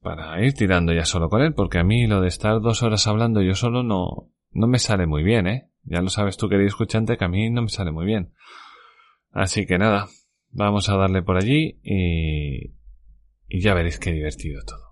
para 0.00 0.44
ir 0.44 0.54
tirando 0.54 0.92
ya 0.92 1.04
solo 1.04 1.28
con 1.28 1.42
él, 1.42 1.54
porque 1.54 1.78
a 1.78 1.84
mí 1.84 2.08
lo 2.08 2.20
de 2.20 2.26
estar 2.26 2.60
dos 2.60 2.82
horas 2.82 3.06
hablando 3.06 3.40
yo 3.40 3.54
solo 3.54 3.84
no, 3.84 4.32
no 4.50 4.66
me 4.66 4.80
sale 4.80 5.06
muy 5.06 5.22
bien, 5.22 5.46
¿eh? 5.46 5.70
Ya 5.84 6.00
lo 6.00 6.08
sabes 6.08 6.36
tú, 6.36 6.48
querido 6.48 6.66
escuchante, 6.66 7.16
que 7.16 7.24
a 7.24 7.28
mí 7.28 7.50
no 7.50 7.62
me 7.62 7.68
sale 7.68 7.92
muy 7.92 8.04
bien. 8.04 8.34
Así 9.30 9.64
que 9.64 9.78
nada, 9.78 10.08
vamos 10.50 10.88
a 10.88 10.96
darle 10.96 11.22
por 11.22 11.36
allí 11.36 11.78
y, 11.84 12.74
y 13.46 13.60
ya 13.60 13.74
veréis 13.74 14.00
qué 14.00 14.10
divertido 14.10 14.60
todo. 14.64 14.91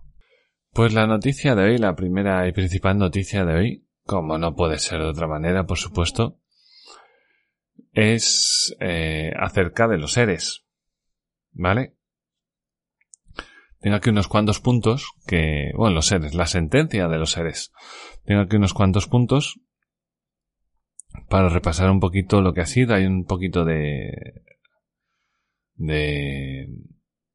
Pues 0.73 0.93
la 0.93 1.07
noticia 1.07 1.55
de 1.55 1.65
hoy, 1.65 1.79
la 1.79 1.97
primera 1.97 2.47
y 2.47 2.53
principal 2.53 2.97
noticia 2.97 3.45
de 3.45 3.55
hoy, 3.55 3.89
como 4.05 4.39
no 4.39 4.55
puede 4.55 4.79
ser 4.79 5.00
de 5.00 5.09
otra 5.09 5.27
manera, 5.27 5.67
por 5.67 5.79
supuesto, 5.79 6.39
es 7.93 8.77
eh, 8.79 9.33
acerca 9.37 9.89
de 9.89 9.99
los 9.99 10.12
seres. 10.12 10.65
¿Vale? 11.53 11.97
Tengo 13.80 13.97
aquí 13.97 14.11
unos 14.11 14.28
cuantos 14.28 14.61
puntos 14.61 15.11
que, 15.26 15.73
bueno, 15.75 15.97
los 15.97 16.06
seres, 16.06 16.35
la 16.35 16.47
sentencia 16.47 17.09
de 17.09 17.19
los 17.19 17.33
seres. 17.33 17.73
Tengo 18.25 18.43
aquí 18.43 18.56
unos 18.56 18.75
cuantos 18.75 19.09
puntos 19.09 19.59
para 21.28 21.49
repasar 21.49 21.91
un 21.91 21.99
poquito 21.99 22.43
lo 22.43 22.52
que 22.52 22.61
ha 22.61 22.67
sido. 22.67 22.95
Hay 22.95 23.06
un 23.06 23.25
poquito 23.25 23.65
de, 23.65 24.45
de, 25.75 26.69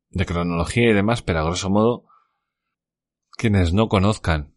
de 0.09 0.25
cronología 0.25 0.89
y 0.89 0.93
demás, 0.93 1.21
pero 1.21 1.39
a 1.39 1.43
grosso 1.43 1.69
modo, 1.69 2.05
quienes 3.35 3.73
no 3.73 3.87
conozcan 3.87 4.55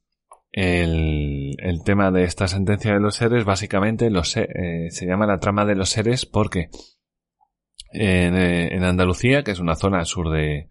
el, 0.53 1.55
el, 1.59 1.83
tema 1.85 2.11
de 2.11 2.25
esta 2.25 2.49
sentencia 2.49 2.93
de 2.93 3.01
los 3.01 3.17
seres, 3.17 3.45
básicamente 3.45 4.11
los, 4.11 4.37
eh, 4.37 4.88
se 4.91 5.07
llama 5.07 5.27
la 5.27 5.38
trama 5.38 5.64
de 5.64 5.75
los 5.75 5.91
seres 5.91 6.27
porque 6.27 6.71
en, 7.93 8.35
eh, 8.37 8.75
en, 8.75 8.85
Andalucía, 8.85 9.43
que 9.43 9.51
es 9.51 9.61
una 9.61 9.75
zona 9.75 10.05
sur 10.05 10.31
de, 10.31 10.69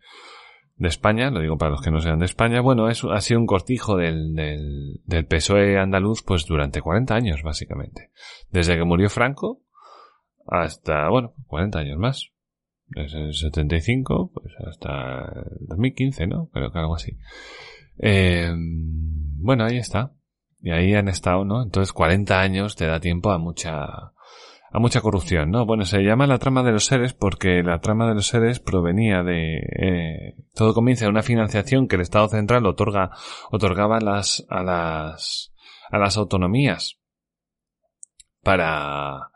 de 0.76 0.88
España, 0.88 1.30
lo 1.30 1.42
digo 1.42 1.58
para 1.58 1.72
los 1.72 1.82
que 1.82 1.92
no 1.92 2.00
sean 2.00 2.20
de 2.20 2.26
España, 2.26 2.62
bueno, 2.62 2.90
es, 2.90 3.04
ha 3.04 3.22
sido 3.22 3.40
un 3.40 3.46
cortijo 3.46 3.98
del, 3.98 4.34
del, 4.34 5.02
del 5.06 5.26
PSOE 5.26 5.78
andaluz 5.78 6.24
pues 6.24 6.46
durante 6.46 6.82
40 6.82 7.14
años, 7.16 7.44
básicamente. 7.44 8.12
Desde 8.50 8.76
que 8.76 8.84
murió 8.84 9.10
Franco 9.10 9.62
hasta, 10.48 11.10
bueno, 11.10 11.34
40 11.48 11.80
años 11.80 11.98
más. 11.98 12.32
Desde 12.90 13.20
el 13.20 13.34
75, 13.34 14.32
pues 14.34 14.54
hasta 14.66 15.26
el 15.60 15.68
2015, 15.68 16.28
¿no? 16.28 16.50
Creo 16.54 16.72
que 16.72 16.80
algo 16.80 16.96
así. 16.96 17.18
Eh, 18.00 18.52
bueno, 18.54 19.66
ahí 19.66 19.78
está. 19.78 20.14
Y 20.62 20.72
ahí 20.72 20.94
han 20.94 21.08
estado, 21.08 21.46
¿no? 21.46 21.64
Entonces 21.64 21.94
40 21.94 22.40
años 22.40 22.76
te 22.76 22.88
da 22.88 23.00
tiempo 23.00 23.32
a 23.32 23.38
mucha, 23.38 23.86
a 24.72 24.80
mucha 24.80 25.02
corrupción, 25.02 25.52
¿no? 25.52 25.66
Bueno, 25.66 25.86
se 25.86 26.02
llama 26.02 26.28
la 26.28 26.40
trama 26.40 26.64
de 26.64 26.72
los 26.72 26.86
seres 26.86 27.14
porque 27.14 27.62
la 27.64 27.80
trama 27.80 28.08
de 28.08 28.16
los 28.16 28.28
seres 28.28 28.60
provenía 28.60 29.24
de, 29.24 29.58
eh, 29.58 30.36
todo 30.54 30.74
comienza 30.74 31.06
de 31.06 31.12
una 31.12 31.24
financiación 31.24 31.88
que 31.88 31.96
el 31.96 32.02
Estado 32.02 32.28
central 32.28 32.66
otorga, 32.66 33.12
otorgaba 33.52 33.98
a 33.98 34.02
las, 34.02 34.46
a 34.50 34.64
las, 34.64 35.54
a 35.90 35.98
las 35.98 36.18
autonomías 36.18 37.00
para, 38.44 39.30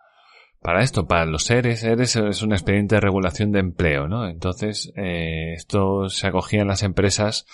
para 0.61 0.83
esto, 0.83 1.07
para 1.07 1.25
los 1.25 1.43
seres, 1.43 1.81
seres 1.81 2.15
es 2.15 2.41
un 2.41 2.53
expediente 2.53 2.95
de 2.95 3.01
regulación 3.01 3.51
de 3.51 3.59
empleo, 3.59 4.07
¿no? 4.07 4.27
Entonces, 4.27 4.91
eh, 4.95 5.53
esto 5.53 6.09
se 6.09 6.27
acogía 6.27 6.61
en 6.61 6.67
las 6.67 6.83
empresas 6.83 7.45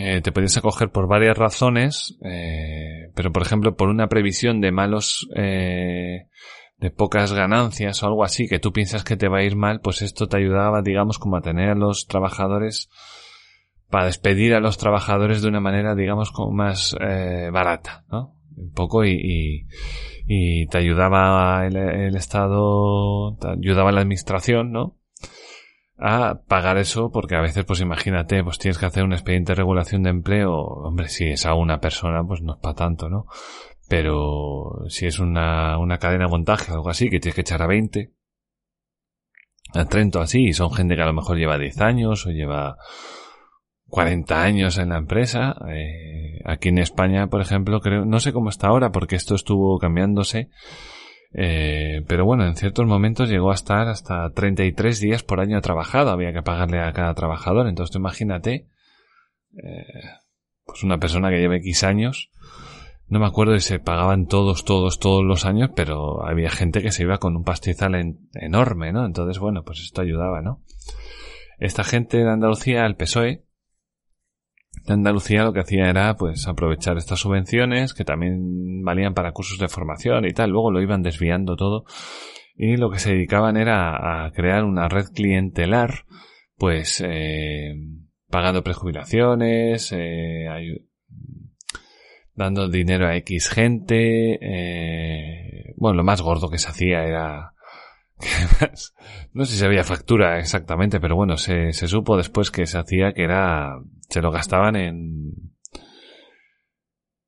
eh, 0.00 0.20
te 0.22 0.30
podías 0.30 0.56
acoger 0.56 0.90
por 0.90 1.08
varias 1.08 1.36
razones, 1.36 2.16
eh, 2.22 3.10
pero 3.16 3.32
por 3.32 3.42
ejemplo 3.42 3.74
por 3.74 3.88
una 3.88 4.06
previsión 4.06 4.60
de 4.60 4.70
malos, 4.70 5.28
eh, 5.34 6.28
de 6.76 6.90
pocas 6.92 7.32
ganancias 7.32 8.00
o 8.00 8.06
algo 8.06 8.22
así, 8.22 8.46
que 8.46 8.60
tú 8.60 8.72
piensas 8.72 9.02
que 9.02 9.16
te 9.16 9.26
va 9.26 9.38
a 9.38 9.42
ir 9.42 9.56
mal, 9.56 9.80
pues 9.80 10.02
esto 10.02 10.28
te 10.28 10.36
ayudaba, 10.36 10.82
digamos, 10.82 11.18
como 11.18 11.36
a 11.36 11.40
tener 11.40 11.70
a 11.70 11.74
los 11.74 12.06
trabajadores, 12.06 12.88
para 13.90 14.04
despedir 14.04 14.54
a 14.54 14.60
los 14.60 14.78
trabajadores 14.78 15.42
de 15.42 15.48
una 15.48 15.58
manera, 15.58 15.96
digamos, 15.96 16.30
como 16.30 16.52
más 16.52 16.94
eh, 17.00 17.50
barata, 17.52 18.04
¿no? 18.08 18.36
Un 18.56 18.70
poco 18.70 19.04
y, 19.04 19.10
y, 19.10 19.66
y 20.28 20.66
te 20.68 20.78
ayudaba 20.78 21.66
el, 21.66 21.74
el 21.74 22.14
Estado, 22.14 23.36
te 23.40 23.48
ayudaba 23.48 23.90
la 23.90 24.02
administración, 24.02 24.70
¿no? 24.70 24.97
A 25.98 26.40
pagar 26.46 26.78
eso 26.78 27.10
porque 27.10 27.34
a 27.34 27.40
veces 27.40 27.64
pues 27.64 27.80
imagínate 27.80 28.44
pues 28.44 28.58
tienes 28.58 28.78
que 28.78 28.86
hacer 28.86 29.04
un 29.04 29.12
expediente 29.12 29.52
de 29.52 29.56
regulación 29.56 30.02
de 30.02 30.10
empleo. 30.10 30.54
Hombre 30.54 31.08
si 31.08 31.26
es 31.26 31.46
a 31.46 31.54
una 31.54 31.80
persona 31.80 32.22
pues 32.24 32.40
no 32.40 32.54
es 32.54 32.60
para 32.60 32.74
tanto 32.74 33.08
no 33.08 33.26
pero 33.88 34.84
si 34.88 35.06
es 35.06 35.18
una, 35.18 35.78
una 35.78 35.98
cadena 35.98 36.26
de 36.26 36.30
montaje 36.30 36.70
o 36.70 36.76
algo 36.76 36.90
así 36.90 37.08
que 37.08 37.20
tienes 37.20 37.34
que 37.34 37.40
echar 37.40 37.62
a 37.62 37.66
20 37.66 38.12
a 39.74 39.84
30 39.84 40.20
así 40.20 40.48
y 40.48 40.52
son 40.52 40.72
gente 40.72 40.94
que 40.94 41.02
a 41.02 41.06
lo 41.06 41.14
mejor 41.14 41.36
lleva 41.36 41.58
10 41.58 41.80
años 41.80 42.26
o 42.26 42.30
lleva 42.30 42.76
40 43.86 44.42
años 44.42 44.78
en 44.78 44.90
la 44.90 44.98
empresa 44.98 45.56
eh, 45.70 46.40
aquí 46.44 46.68
en 46.68 46.78
España 46.78 47.28
por 47.28 47.40
ejemplo 47.40 47.80
creo 47.80 48.04
no 48.04 48.20
sé 48.20 48.32
cómo 48.32 48.50
está 48.50 48.68
ahora 48.68 48.92
porque 48.92 49.16
esto 49.16 49.34
estuvo 49.34 49.78
cambiándose 49.78 50.50
eh, 51.32 52.04
pero 52.08 52.24
bueno, 52.24 52.46
en 52.46 52.56
ciertos 52.56 52.86
momentos 52.86 53.28
llegó 53.28 53.50
a 53.50 53.54
estar 53.54 53.88
hasta 53.88 54.30
33 54.30 55.00
días 55.00 55.22
por 55.22 55.40
año 55.40 55.60
trabajado. 55.60 56.10
Había 56.10 56.32
que 56.32 56.42
pagarle 56.42 56.80
a 56.80 56.92
cada 56.92 57.14
trabajador. 57.14 57.66
Entonces 57.68 57.96
imagínate, 57.96 58.68
eh, 59.62 59.84
pues 60.64 60.82
una 60.82 60.98
persona 60.98 61.30
que 61.30 61.40
lleve 61.40 61.56
X 61.58 61.84
años. 61.84 62.30
No 63.06 63.20
me 63.20 63.26
acuerdo 63.26 63.54
si 63.54 63.60
se 63.60 63.78
pagaban 63.78 64.26
todos, 64.26 64.64
todos, 64.64 64.98
todos 64.98 65.24
los 65.24 65.46
años, 65.46 65.70
pero 65.74 66.26
había 66.26 66.50
gente 66.50 66.82
que 66.82 66.92
se 66.92 67.04
iba 67.04 67.18
con 67.18 67.36
un 67.36 67.44
pastizal 67.44 67.94
en, 67.94 68.28
enorme, 68.34 68.92
¿no? 68.92 69.06
Entonces, 69.06 69.38
bueno, 69.38 69.62
pues 69.64 69.80
esto 69.80 70.02
ayudaba, 70.02 70.42
¿no? 70.42 70.62
Esta 71.58 71.84
gente 71.84 72.18
de 72.18 72.30
Andalucía, 72.30 72.84
el 72.84 72.96
PSOE, 72.96 73.47
de 74.86 74.92
Andalucía 74.92 75.44
lo 75.44 75.52
que 75.52 75.60
hacía 75.60 75.88
era 75.88 76.14
pues 76.16 76.46
aprovechar 76.48 76.96
estas 76.96 77.20
subvenciones 77.20 77.94
que 77.94 78.04
también 78.04 78.82
valían 78.82 79.14
para 79.14 79.32
cursos 79.32 79.58
de 79.58 79.68
formación 79.68 80.24
y 80.24 80.32
tal, 80.32 80.50
luego 80.50 80.70
lo 80.70 80.80
iban 80.80 81.02
desviando 81.02 81.56
todo 81.56 81.84
y 82.56 82.76
lo 82.76 82.90
que 82.90 82.98
se 82.98 83.12
dedicaban 83.12 83.56
era 83.56 84.26
a 84.26 84.32
crear 84.32 84.64
una 84.64 84.88
red 84.88 85.06
clientelar 85.14 86.04
pues 86.56 87.02
eh, 87.06 87.74
pagando 88.28 88.62
prejubilaciones, 88.62 89.92
eh, 89.92 90.46
dando 92.34 92.68
dinero 92.68 93.06
a 93.06 93.16
X 93.16 93.48
gente. 93.48 94.38
Eh, 94.40 95.74
bueno, 95.76 95.98
lo 95.98 96.04
más 96.04 96.20
gordo 96.20 96.50
que 96.50 96.58
se 96.58 96.68
hacía 96.68 97.04
era... 97.04 97.54
no 99.32 99.44
sé 99.44 99.56
si 99.56 99.64
había 99.64 99.84
factura 99.84 100.38
exactamente, 100.38 101.00
pero 101.00 101.16
bueno, 101.16 101.36
se, 101.36 101.72
se 101.72 101.88
supo 101.88 102.16
después 102.16 102.50
que 102.50 102.66
se 102.66 102.78
hacía 102.78 103.12
que 103.12 103.24
era... 103.24 103.80
Se 104.08 104.22
lo 104.22 104.30
gastaban 104.30 104.76
en... 104.76 105.54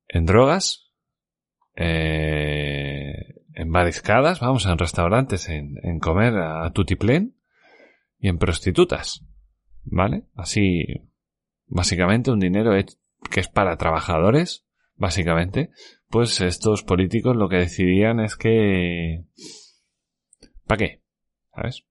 En 0.07 0.25
drogas. 0.25 0.91
Eh, 1.75 3.13
en 3.53 3.69
mariscadas, 3.69 4.39
vamos, 4.39 4.65
en 4.65 4.77
restaurantes, 4.77 5.49
en, 5.49 5.75
en 5.83 5.99
comer 5.99 6.35
a 6.35 6.71
tutiplén 6.71 7.37
y 8.19 8.27
en 8.29 8.37
prostitutas. 8.37 9.25
¿Vale? 9.83 10.25
Así, 10.35 10.85
básicamente 11.67 12.31
un 12.31 12.39
dinero 12.39 12.71
que 13.29 13.39
es 13.39 13.47
para 13.47 13.77
trabajadores, 13.77 14.65
básicamente, 14.95 15.71
pues 16.09 16.41
estos 16.41 16.83
políticos 16.83 17.35
lo 17.35 17.49
que 17.49 17.57
decidían 17.57 18.19
es 18.19 18.35
que... 18.35 19.25
¿Para 20.71 20.87
qué? 20.87 21.01
¿Sabes? 21.53 21.83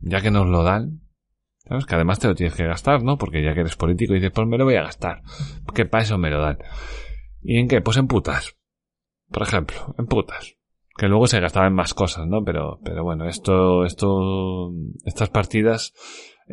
Ya 0.00 0.20
que 0.20 0.30
nos 0.30 0.46
lo 0.46 0.62
dan, 0.62 1.00
¿sabes? 1.66 1.86
Que 1.86 1.94
además 1.94 2.18
te 2.18 2.28
lo 2.28 2.34
tienes 2.34 2.54
que 2.54 2.66
gastar, 2.66 3.02
¿no? 3.02 3.16
Porque 3.16 3.42
ya 3.42 3.54
que 3.54 3.60
eres 3.60 3.74
político 3.74 4.12
y 4.12 4.16
dices, 4.16 4.32
pues 4.34 4.46
me 4.46 4.58
lo 4.58 4.66
voy 4.66 4.74
a 4.74 4.82
gastar. 4.82 5.22
Porque 5.64 5.86
para 5.86 6.04
eso 6.04 6.18
me 6.18 6.28
lo 6.28 6.42
dan. 6.42 6.58
¿Y 7.40 7.58
en 7.58 7.68
qué? 7.68 7.80
Pues 7.80 7.96
en 7.96 8.08
putas. 8.08 8.54
Por 9.30 9.44
ejemplo, 9.44 9.94
en 9.96 10.04
putas 10.04 10.58
que 10.94 11.08
luego 11.08 11.26
se 11.26 11.40
gastaba 11.40 11.68
en 11.68 11.72
más 11.72 11.94
cosas, 11.94 12.26
¿no? 12.26 12.44
Pero, 12.44 12.80
pero 12.84 13.02
bueno, 13.02 13.26
esto, 13.26 13.86
esto, 13.86 14.74
estas 15.06 15.30
partidas 15.30 15.94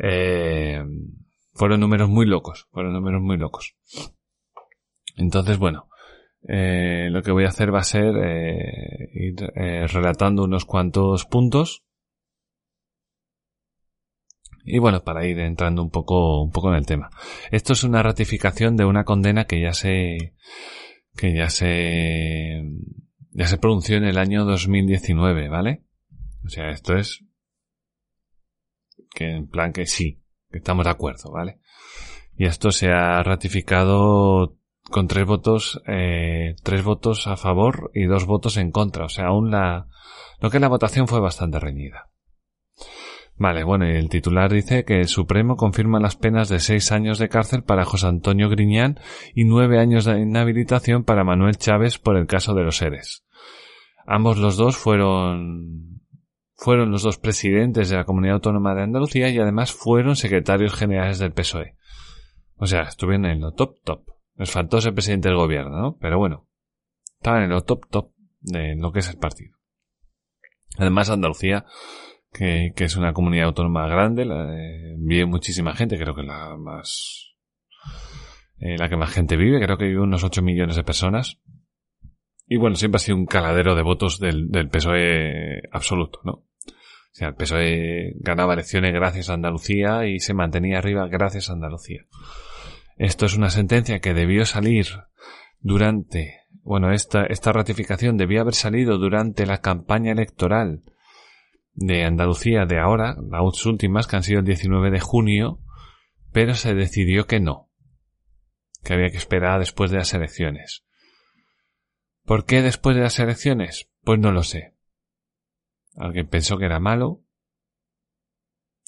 eh, 0.02 0.82
fueron 1.52 1.80
números 1.80 2.08
muy 2.08 2.24
locos, 2.24 2.68
fueron 2.70 2.94
números 2.94 3.20
muy 3.20 3.36
locos. 3.36 3.76
Entonces, 5.14 5.58
bueno, 5.58 5.89
eh, 6.48 7.08
lo 7.10 7.22
que 7.22 7.32
voy 7.32 7.44
a 7.44 7.48
hacer 7.48 7.72
va 7.74 7.80
a 7.80 7.84
ser 7.84 8.14
eh, 8.16 9.10
ir 9.14 9.36
eh, 9.54 9.86
relatando 9.86 10.44
unos 10.44 10.64
cuantos 10.64 11.26
puntos 11.26 11.84
y 14.64 14.78
bueno, 14.78 15.02
para 15.02 15.26
ir 15.26 15.38
entrando 15.38 15.82
un 15.82 15.90
poco, 15.90 16.42
un 16.42 16.50
poco 16.50 16.68
en 16.68 16.76
el 16.76 16.86
tema. 16.86 17.10
Esto 17.50 17.72
es 17.72 17.82
una 17.82 18.02
ratificación 18.02 18.76
de 18.76 18.84
una 18.84 19.04
condena 19.04 19.46
que 19.46 19.60
ya 19.60 19.72
se, 19.72 20.34
que 21.16 21.34
ya 21.34 21.48
se 21.48 22.62
ya 23.32 23.46
se 23.46 23.58
pronunció 23.58 23.96
en 23.96 24.04
el 24.04 24.18
año 24.18 24.44
2019, 24.44 25.48
¿vale? 25.48 25.84
O 26.44 26.48
sea, 26.48 26.70
esto 26.70 26.96
es 26.96 27.24
que 29.14 29.36
en 29.36 29.48
plan 29.48 29.72
que 29.72 29.86
sí, 29.86 30.22
que 30.50 30.58
estamos 30.58 30.84
de 30.84 30.90
acuerdo, 30.90 31.30
¿vale? 31.30 31.60
Y 32.36 32.46
esto 32.46 32.70
se 32.70 32.88
ha 32.88 33.22
ratificado 33.22 34.56
con 34.90 35.08
tres 35.08 35.24
votos, 35.24 35.82
eh, 35.86 36.56
tres 36.62 36.84
votos 36.84 37.26
a 37.26 37.36
favor 37.36 37.90
y 37.94 38.04
dos 38.04 38.26
votos 38.26 38.56
en 38.56 38.70
contra. 38.70 39.06
O 39.06 39.08
sea, 39.08 39.26
aún 39.26 39.50
la, 39.50 39.86
lo 40.40 40.50
que 40.50 40.60
la 40.60 40.68
votación 40.68 41.08
fue 41.08 41.20
bastante 41.20 41.58
reñida. 41.58 42.10
Vale, 43.36 43.64
bueno, 43.64 43.90
y 43.90 43.96
el 43.96 44.10
titular 44.10 44.52
dice 44.52 44.84
que 44.84 45.00
el 45.00 45.08
Supremo 45.08 45.56
confirma 45.56 45.98
las 45.98 46.14
penas 46.14 46.50
de 46.50 46.60
seis 46.60 46.92
años 46.92 47.18
de 47.18 47.30
cárcel 47.30 47.62
para 47.62 47.86
José 47.86 48.06
Antonio 48.06 48.50
Griñán 48.50 49.00
y 49.34 49.44
nueve 49.44 49.78
años 49.78 50.04
de 50.04 50.20
inhabilitación 50.20 51.04
para 51.04 51.24
Manuel 51.24 51.56
Chávez 51.56 51.98
por 51.98 52.18
el 52.18 52.26
caso 52.26 52.52
de 52.52 52.64
los 52.64 52.76
seres. 52.76 53.24
Ambos 54.06 54.36
los 54.36 54.58
dos 54.58 54.76
fueron 54.76 56.00
fueron 56.54 56.90
los 56.90 57.02
dos 57.02 57.16
presidentes 57.16 57.88
de 57.88 57.96
la 57.96 58.04
Comunidad 58.04 58.34
Autónoma 58.34 58.74
de 58.74 58.82
Andalucía 58.82 59.30
y 59.30 59.38
además 59.38 59.72
fueron 59.72 60.16
secretarios 60.16 60.74
generales 60.74 61.18
del 61.18 61.32
PSOE. 61.32 61.76
O 62.56 62.66
sea, 62.66 62.82
estuvieron 62.82 63.24
en 63.24 63.40
lo 63.40 63.52
top 63.52 63.76
top. 63.82 64.02
Les 64.40 64.50
faltó 64.50 64.80
ser 64.80 64.94
presidente 64.94 65.28
del 65.28 65.36
gobierno, 65.36 65.78
¿no? 65.78 65.98
Pero 66.00 66.18
bueno, 66.18 66.48
estaban 67.18 67.42
en 67.42 67.50
lo 67.50 67.60
top 67.60 67.86
top 67.90 68.12
de 68.40 68.74
lo 68.74 68.90
que 68.90 69.00
es 69.00 69.10
el 69.10 69.18
partido. 69.18 69.54
Además, 70.78 71.10
Andalucía 71.10 71.66
que, 72.32 72.72
es 72.76 72.96
una 72.96 73.12
comunidad 73.12 73.46
autónoma 73.46 73.86
grande, 73.88 74.24
la, 74.24 74.50
vive 74.96 75.26
muchísima 75.26 75.74
gente, 75.74 75.98
creo 75.98 76.14
que 76.14 76.22
la 76.22 76.56
más, 76.56 77.34
eh, 78.58 78.76
la 78.78 78.88
que 78.88 78.96
más 78.96 79.10
gente 79.10 79.36
vive, 79.36 79.60
creo 79.60 79.76
que 79.76 79.86
vive 79.86 80.00
unos 80.00 80.24
8 80.24 80.42
millones 80.42 80.76
de 80.76 80.84
personas. 80.84 81.40
Y 82.46 82.56
bueno, 82.56 82.76
siempre 82.76 82.96
ha 82.96 83.00
sido 83.00 83.16
un 83.16 83.26
caladero 83.26 83.74
de 83.74 83.82
votos 83.82 84.18
del, 84.18 84.48
del 84.48 84.68
PSOE 84.68 85.62
absoluto, 85.70 86.20
¿no? 86.24 86.32
O 86.32 87.12
sea, 87.12 87.28
el 87.28 87.34
PSOE 87.34 88.14
ganaba 88.20 88.54
elecciones 88.54 88.92
gracias 88.92 89.28
a 89.28 89.34
Andalucía 89.34 90.06
y 90.06 90.18
se 90.20 90.34
mantenía 90.34 90.78
arriba 90.78 91.06
gracias 91.08 91.50
a 91.50 91.52
Andalucía. 91.52 92.06
Esto 93.00 93.24
es 93.24 93.34
una 93.34 93.48
sentencia 93.48 94.00
que 94.00 94.12
debió 94.12 94.44
salir 94.44 94.86
durante, 95.58 96.42
bueno, 96.62 96.92
esta, 96.92 97.24
esta 97.24 97.50
ratificación 97.50 98.18
debió 98.18 98.42
haber 98.42 98.52
salido 98.52 98.98
durante 98.98 99.46
la 99.46 99.62
campaña 99.62 100.12
electoral 100.12 100.82
de 101.72 102.04
Andalucía 102.04 102.66
de 102.66 102.78
ahora, 102.78 103.16
las 103.30 103.64
últimas 103.64 104.06
que 104.06 104.16
han 104.16 104.22
sido 104.22 104.40
el 104.40 104.44
19 104.44 104.90
de 104.90 105.00
junio, 105.00 105.60
pero 106.30 106.54
se 106.54 106.74
decidió 106.74 107.26
que 107.26 107.40
no, 107.40 107.70
que 108.84 108.92
había 108.92 109.08
que 109.08 109.16
esperar 109.16 109.60
después 109.60 109.90
de 109.90 109.96
las 109.96 110.12
elecciones. 110.12 110.84
¿Por 112.26 112.44
qué 112.44 112.60
después 112.60 112.96
de 112.96 113.02
las 113.02 113.18
elecciones? 113.18 113.90
Pues 114.02 114.18
no 114.18 114.30
lo 114.30 114.42
sé. 114.42 114.76
Alguien 115.96 116.28
pensó 116.28 116.58
que 116.58 116.66
era 116.66 116.80
malo. 116.80 117.24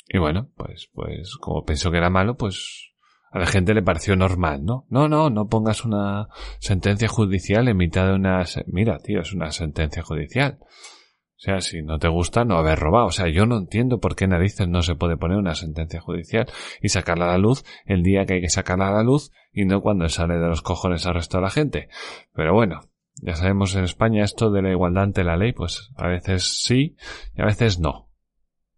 Y 0.07 0.19
bueno, 0.19 0.51
pues, 0.55 0.91
pues, 0.93 1.35
como 1.41 1.65
pensó 1.65 1.91
que 1.91 1.97
era 1.97 2.11
malo, 2.11 2.37
pues 2.37 2.92
a 3.33 3.39
la 3.39 3.47
gente 3.47 3.73
le 3.73 3.83
pareció 3.83 4.15
normal, 4.15 4.63
¿no? 4.63 4.85
No, 4.91 5.09
no, 5.09 5.31
no 5.31 5.49
pongas 5.49 5.87
una 5.87 6.29
sentencia 6.59 7.09
judicial 7.09 7.67
en 7.67 7.79
mitad 7.79 8.07
de 8.07 8.13
una... 8.13 8.45
Mira, 8.67 8.99
tío, 8.99 9.23
es 9.23 9.33
una 9.33 9.51
sentencia 9.51 10.03
judicial. 10.03 10.59
O 10.61 11.39
sea, 11.39 11.63
si 11.63 11.83
no 11.83 11.99
te 11.99 12.09
gusta, 12.09 12.45
no 12.45 12.59
haber 12.59 12.79
robado. 12.79 13.07
O 13.07 13.11
sea, 13.11 13.29
yo 13.29 13.47
no 13.47 13.57
entiendo 13.57 14.01
por 14.01 14.17
qué 14.17 14.27
narices 14.27 14.69
no 14.69 14.83
se 14.83 14.97
puede 14.97 15.17
poner 15.17 15.39
una 15.39 15.55
sentencia 15.55 15.99
judicial 15.99 16.47
y 16.83 16.91
sacarla 16.91 17.25
a 17.25 17.33
la 17.33 17.39
luz 17.39 17.65
el 17.87 18.03
día 18.03 18.27
que 18.27 18.35
hay 18.35 18.41
que 18.43 18.51
sacarla 18.51 18.89
a 18.89 18.93
la 18.93 19.03
luz 19.03 19.31
y 19.51 19.65
no 19.65 19.81
cuando 19.81 20.07
sale 20.11 20.35
de 20.35 20.49
los 20.49 20.61
cojones 20.61 21.07
al 21.07 21.15
resto 21.15 21.41
la 21.41 21.51
gente. 21.51 21.89
Pero 22.35 22.53
bueno, 22.53 22.81
ya 23.23 23.35
sabemos 23.35 23.75
en 23.77 23.85
España 23.85 24.25
esto 24.25 24.51
de 24.51 24.61
la 24.61 24.73
igualdad 24.73 25.05
ante 25.05 25.25
la 25.25 25.39
ley, 25.39 25.55
pues 25.55 25.91
a 25.97 26.07
veces 26.07 26.63
sí 26.63 26.97
y 27.35 27.41
a 27.41 27.47
veces 27.47 27.81
no. 27.81 28.11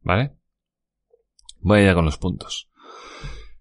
¿Vale? 0.01 0.37
Voy 1.61 1.81
allá 1.81 1.95
con 1.95 2.05
los 2.05 2.19
puntos 2.19 2.71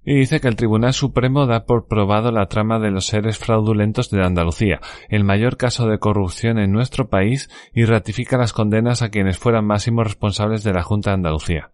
y 0.06 0.16
dice 0.16 0.42
que 0.42 0.48
el 0.48 0.56
Tribunal 0.56 0.94
Supremo 0.94 1.46
da 1.46 1.66
por 1.66 1.88
probado 1.88 2.32
la 2.32 2.48
trama 2.48 2.80
de 2.80 2.92
los 2.92 3.06
seres 3.06 3.38
fraudulentos 3.38 4.10
de 4.10 4.24
Andalucía, 4.24 4.82
el 5.10 5.24
mayor 5.24 5.56
caso 5.56 5.88
de 5.88 6.00
corrupción 6.00 6.60
en 6.60 6.72
nuestro 6.72 7.08
país, 7.10 7.50
y 7.74 7.86
ratifica 7.86 8.38
las 8.38 8.52
condenas 8.52 9.02
a 9.02 9.10
quienes 9.10 9.38
fueran 9.38 9.66
máximos 9.66 10.06
responsables 10.06 10.64
de 10.64 10.74
la 10.74 10.84
Junta 10.84 11.12
de 11.12 11.16
Andalucía. 11.16 11.72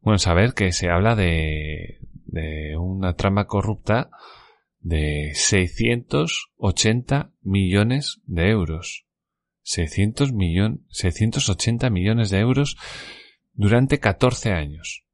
Bueno, 0.00 0.18
saber 0.18 0.52
que 0.52 0.72
se 0.72 0.90
habla 0.90 1.14
de, 1.14 2.00
de 2.26 2.76
una 2.76 3.14
trama 3.14 3.46
corrupta 3.46 4.10
de 4.80 5.30
680 5.32 7.30
millones 7.42 8.20
de 8.26 8.50
euros. 8.50 9.06
600 9.62 10.34
millón, 10.34 10.84
680 10.90 11.88
millones 11.88 12.28
de 12.28 12.40
euros 12.40 12.76
durante 13.54 13.98
14 13.98 14.52
años. 14.52 15.06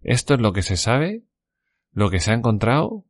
Esto 0.00 0.32
es 0.32 0.40
lo 0.40 0.54
que 0.54 0.62
se 0.62 0.78
sabe 0.78 1.24
lo 1.92 2.10
que 2.10 2.20
se 2.20 2.32
ha 2.32 2.34
encontrado 2.34 3.04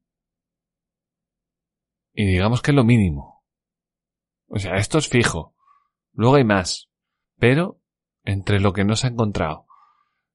y 2.12 2.26
digamos 2.26 2.60
que 2.62 2.72
es 2.72 2.74
lo 2.74 2.84
mínimo. 2.84 3.42
O 4.48 4.58
sea, 4.58 4.76
esto 4.76 4.98
es 4.98 5.08
fijo. 5.08 5.54
Luego 6.12 6.36
hay 6.36 6.44
más. 6.44 6.90
Pero 7.38 7.80
entre 8.24 8.60
lo 8.60 8.72
que 8.72 8.84
no 8.84 8.96
se 8.96 9.06
ha 9.06 9.10
encontrado, 9.10 9.66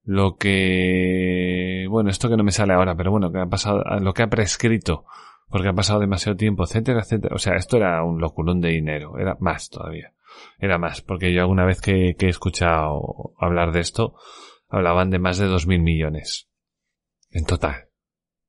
lo 0.03 0.37
que, 0.37 1.85
bueno, 1.89 2.09
esto 2.09 2.29
que 2.29 2.37
no 2.37 2.43
me 2.43 2.51
sale 2.51 2.73
ahora, 2.73 2.95
pero 2.95 3.11
bueno, 3.11 3.31
que 3.31 3.39
ha 3.39 3.45
pasado, 3.45 3.83
lo 3.99 4.13
que 4.13 4.23
ha 4.23 4.27
prescrito, 4.27 5.05
porque 5.47 5.69
ha 5.69 5.73
pasado 5.73 5.99
demasiado 5.99 6.35
tiempo, 6.35 6.63
etcétera, 6.63 7.01
etcétera. 7.01 7.35
O 7.35 7.39
sea, 7.39 7.55
esto 7.55 7.77
era 7.77 8.03
un 8.03 8.19
loculón 8.19 8.59
de 8.59 8.69
dinero, 8.69 9.17
era 9.19 9.37
más 9.39 9.69
todavía. 9.69 10.13
Era 10.59 10.77
más, 10.77 11.01
porque 11.01 11.33
yo 11.33 11.41
alguna 11.41 11.65
vez 11.65 11.81
que, 11.81 12.15
que 12.17 12.25
he 12.25 12.29
escuchado 12.29 13.33
hablar 13.39 13.71
de 13.71 13.81
esto, 13.81 14.15
hablaban 14.67 15.09
de 15.09 15.19
más 15.19 15.37
de 15.37 15.45
dos 15.45 15.67
mil 15.67 15.81
millones. 15.81 16.49
En 17.31 17.45
total. 17.45 17.86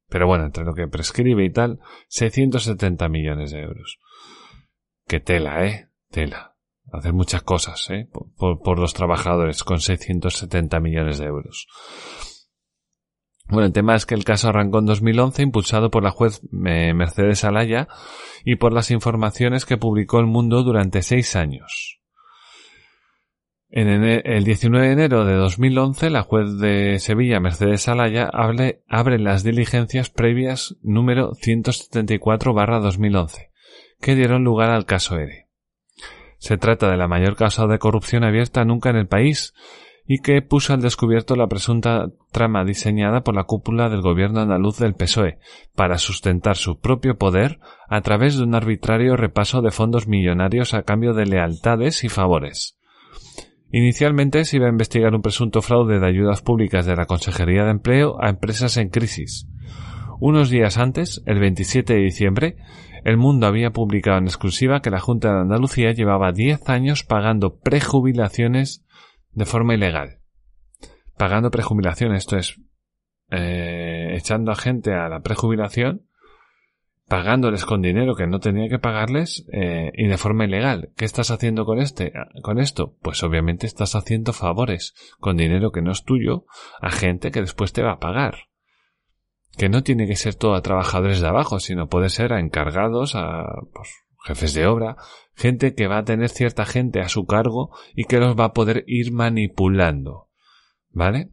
Pero 0.08 0.26
bueno, 0.26 0.44
entre 0.44 0.64
lo 0.64 0.74
que 0.74 0.88
prescribe 0.88 1.44
y 1.44 1.50
tal, 1.50 1.80
670 2.08 3.08
millones 3.08 3.50
de 3.50 3.60
euros. 3.60 3.98
Qué 5.06 5.20
tela, 5.20 5.64
¿eh? 5.66 5.88
Tela. 6.10 6.56
Hacer 6.92 7.12
muchas 7.12 7.42
cosas, 7.42 7.88
¿eh? 7.90 8.08
Por, 8.36 8.78
los 8.78 8.94
trabajadores 8.94 9.62
con 9.62 9.80
670 9.80 10.80
millones 10.80 11.18
de 11.18 11.26
euros. 11.26 11.66
Bueno, 13.50 13.66
el 13.66 13.72
tema 13.72 13.94
es 13.94 14.06
que 14.06 14.14
el 14.14 14.24
caso 14.24 14.48
arrancó 14.48 14.78
en 14.78 14.86
2011 14.86 15.42
impulsado 15.42 15.90
por 15.90 16.02
la 16.02 16.10
juez 16.10 16.40
eh, 16.66 16.92
Mercedes 16.94 17.44
Alaya 17.44 17.88
y 18.44 18.56
por 18.56 18.72
las 18.72 18.90
informaciones 18.90 19.64
que 19.64 19.78
publicó 19.78 20.20
el 20.20 20.26
mundo 20.26 20.62
durante 20.62 21.02
seis 21.02 21.36
años. 21.36 21.97
En 23.70 23.88
el 23.88 24.44
19 24.44 24.86
de 24.86 24.92
enero 24.92 25.26
de 25.26 25.34
2011, 25.34 26.08
la 26.08 26.22
juez 26.22 26.56
de 26.58 26.98
Sevilla, 27.00 27.38
Mercedes 27.38 27.86
Alaya, 27.86 28.30
abre 28.32 29.18
las 29.18 29.44
diligencias 29.44 30.08
previas 30.08 30.76
número 30.82 31.32
174-2011, 31.32 33.50
que 34.00 34.14
dieron 34.14 34.42
lugar 34.42 34.70
al 34.70 34.86
caso 34.86 35.18
ERE. 35.18 35.48
Se 36.38 36.56
trata 36.56 36.90
de 36.90 36.96
la 36.96 37.08
mayor 37.08 37.36
causa 37.36 37.66
de 37.66 37.78
corrupción 37.78 38.24
abierta 38.24 38.64
nunca 38.64 38.88
en 38.88 38.96
el 38.96 39.06
país 39.06 39.52
y 40.06 40.20
que 40.20 40.40
puso 40.40 40.72
al 40.72 40.80
descubierto 40.80 41.36
la 41.36 41.48
presunta 41.48 42.06
trama 42.32 42.64
diseñada 42.64 43.20
por 43.20 43.34
la 43.34 43.44
cúpula 43.44 43.90
del 43.90 44.00
gobierno 44.00 44.40
andaluz 44.40 44.78
del 44.78 44.94
PSOE 44.94 45.40
para 45.74 45.98
sustentar 45.98 46.56
su 46.56 46.80
propio 46.80 47.18
poder 47.18 47.60
a 47.86 48.00
través 48.00 48.38
de 48.38 48.44
un 48.44 48.54
arbitrario 48.54 49.18
repaso 49.18 49.60
de 49.60 49.72
fondos 49.72 50.06
millonarios 50.06 50.72
a 50.72 50.84
cambio 50.84 51.12
de 51.12 51.26
lealtades 51.26 52.02
y 52.04 52.08
favores. 52.08 52.78
Inicialmente 53.70 54.44
se 54.44 54.56
iba 54.56 54.66
a 54.66 54.70
investigar 54.70 55.14
un 55.14 55.20
presunto 55.20 55.60
fraude 55.60 56.00
de 56.00 56.06
ayudas 56.06 56.40
públicas 56.40 56.86
de 56.86 56.96
la 56.96 57.04
Consejería 57.04 57.64
de 57.64 57.70
Empleo 57.70 58.16
a 58.22 58.30
empresas 58.30 58.76
en 58.78 58.88
crisis. 58.88 59.46
Unos 60.20 60.48
días 60.48 60.78
antes, 60.78 61.22
el 61.26 61.38
27 61.38 61.92
de 61.92 62.00
diciembre, 62.00 62.56
El 63.04 63.18
Mundo 63.18 63.46
había 63.46 63.70
publicado 63.70 64.18
en 64.18 64.24
exclusiva 64.24 64.80
que 64.80 64.90
la 64.90 65.00
Junta 65.00 65.32
de 65.32 65.40
Andalucía 65.40 65.92
llevaba 65.92 66.32
10 66.32 66.68
años 66.68 67.04
pagando 67.04 67.58
prejubilaciones 67.58 68.84
de 69.32 69.44
forma 69.44 69.74
ilegal. 69.74 70.18
Pagando 71.16 71.50
prejubilación, 71.50 72.14
esto 72.14 72.36
es, 72.36 72.60
eh, 73.30 74.14
echando 74.16 74.50
a 74.50 74.56
gente 74.56 74.94
a 74.94 75.08
la 75.08 75.20
prejubilación, 75.20 76.08
pagándoles 77.08 77.64
con 77.64 77.80
dinero 77.80 78.14
que 78.14 78.26
no 78.26 78.38
tenía 78.38 78.68
que 78.68 78.78
pagarles 78.78 79.46
eh, 79.52 79.90
y 79.94 80.06
de 80.06 80.18
forma 80.18 80.44
ilegal. 80.44 80.92
¿Qué 80.94 81.06
estás 81.06 81.30
haciendo 81.30 81.64
con 81.64 81.78
este, 81.78 82.12
con 82.42 82.58
esto? 82.58 82.96
Pues 83.00 83.22
obviamente 83.22 83.66
estás 83.66 83.94
haciendo 83.94 84.34
favores 84.34 84.94
con 85.18 85.36
dinero 85.36 85.72
que 85.72 85.80
no 85.80 85.90
es 85.90 86.04
tuyo 86.04 86.44
a 86.80 86.90
gente 86.90 87.30
que 87.30 87.40
después 87.40 87.72
te 87.72 87.82
va 87.82 87.92
a 87.92 87.98
pagar. 87.98 88.36
Que 89.56 89.70
no 89.70 89.82
tiene 89.82 90.06
que 90.06 90.16
ser 90.16 90.34
todo 90.34 90.54
a 90.54 90.62
trabajadores 90.62 91.20
de 91.20 91.28
abajo, 91.28 91.60
sino 91.60 91.88
puede 91.88 92.10
ser 92.10 92.34
a 92.34 92.40
encargados, 92.40 93.14
a 93.14 93.44
pues, 93.72 93.88
jefes 94.24 94.52
de 94.52 94.66
obra, 94.66 94.96
gente 95.34 95.74
que 95.74 95.88
va 95.88 95.98
a 95.98 96.04
tener 96.04 96.28
cierta 96.28 96.66
gente 96.66 97.00
a 97.00 97.08
su 97.08 97.24
cargo 97.24 97.70
y 97.94 98.04
que 98.04 98.18
los 98.18 98.38
va 98.38 98.44
a 98.44 98.52
poder 98.52 98.84
ir 98.86 99.12
manipulando. 99.12 100.28
¿Vale? 100.90 101.30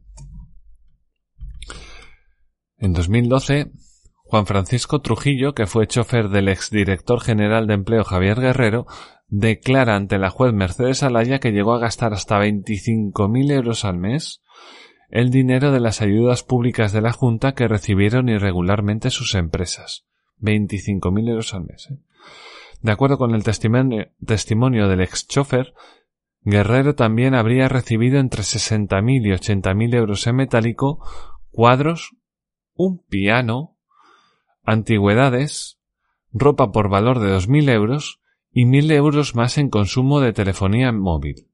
En 2.78 2.94
2012, 2.94 3.72
Juan 4.28 4.46
Francisco 4.46 5.00
Trujillo, 5.00 5.54
que 5.54 5.66
fue 5.66 5.86
chofer 5.86 6.28
del 6.28 6.48
exdirector 6.48 7.20
general 7.20 7.66
de 7.66 7.74
empleo 7.74 8.04
Javier 8.04 8.40
Guerrero, 8.40 8.86
declara 9.28 9.96
ante 9.96 10.18
la 10.18 10.30
juez 10.30 10.52
Mercedes 10.52 11.02
Alaya 11.02 11.38
que 11.38 11.52
llegó 11.52 11.74
a 11.74 11.78
gastar 11.78 12.12
hasta 12.12 12.38
25.000 12.40 13.52
euros 13.52 13.84
al 13.84 13.98
mes 13.98 14.42
el 15.08 15.30
dinero 15.30 15.70
de 15.70 15.80
las 15.80 16.02
ayudas 16.02 16.42
públicas 16.42 16.92
de 16.92 17.00
la 17.00 17.12
Junta 17.12 17.54
que 17.54 17.68
recibieron 17.68 18.28
irregularmente 18.28 19.10
sus 19.10 19.34
empresas. 19.34 20.04
25.000 20.40 21.30
euros 21.30 21.54
al 21.54 21.64
mes. 21.64 21.88
¿eh? 21.90 21.98
De 22.82 22.92
acuerdo 22.92 23.18
con 23.18 23.34
el 23.34 23.44
testimonio, 23.44 24.88
del 24.88 25.00
ex 25.00 25.26
chofer, 25.28 25.74
Guerrero 26.42 26.94
también 26.94 27.34
habría 27.34 27.68
recibido 27.68 28.18
entre 28.18 28.42
60.000 28.42 29.26
y 29.26 29.30
80.000 29.30 29.94
euros 29.94 30.26
en 30.26 30.36
metálico, 30.36 31.04
cuadros, 31.50 32.16
un 32.74 32.98
piano, 32.98 33.75
antigüedades, 34.66 35.78
ropa 36.32 36.72
por 36.72 36.88
valor 36.88 37.20
de 37.20 37.28
2.000 37.28 37.70
euros 37.70 38.20
y 38.50 38.64
1.000 38.64 38.92
euros 38.92 39.34
más 39.34 39.58
en 39.58 39.70
consumo 39.70 40.20
de 40.20 40.32
telefonía 40.32 40.92
móvil. 40.92 41.48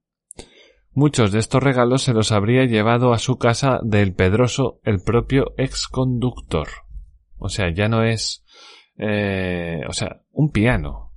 Muchos 0.94 1.32
de 1.32 1.38
estos 1.38 1.62
regalos 1.62 2.02
se 2.02 2.12
los 2.12 2.32
habría 2.32 2.64
llevado 2.64 3.12
a 3.12 3.18
su 3.18 3.38
casa 3.38 3.80
del 3.82 4.14
Pedroso 4.14 4.80
el 4.82 5.02
propio 5.02 5.54
ex 5.56 5.88
conductor. 5.88 6.68
O 7.38 7.48
sea, 7.48 7.72
ya 7.72 7.88
no 7.88 8.04
es, 8.04 8.44
eh, 8.98 9.80
o 9.88 9.92
sea, 9.92 10.22
un 10.32 10.50
piano, 10.50 11.12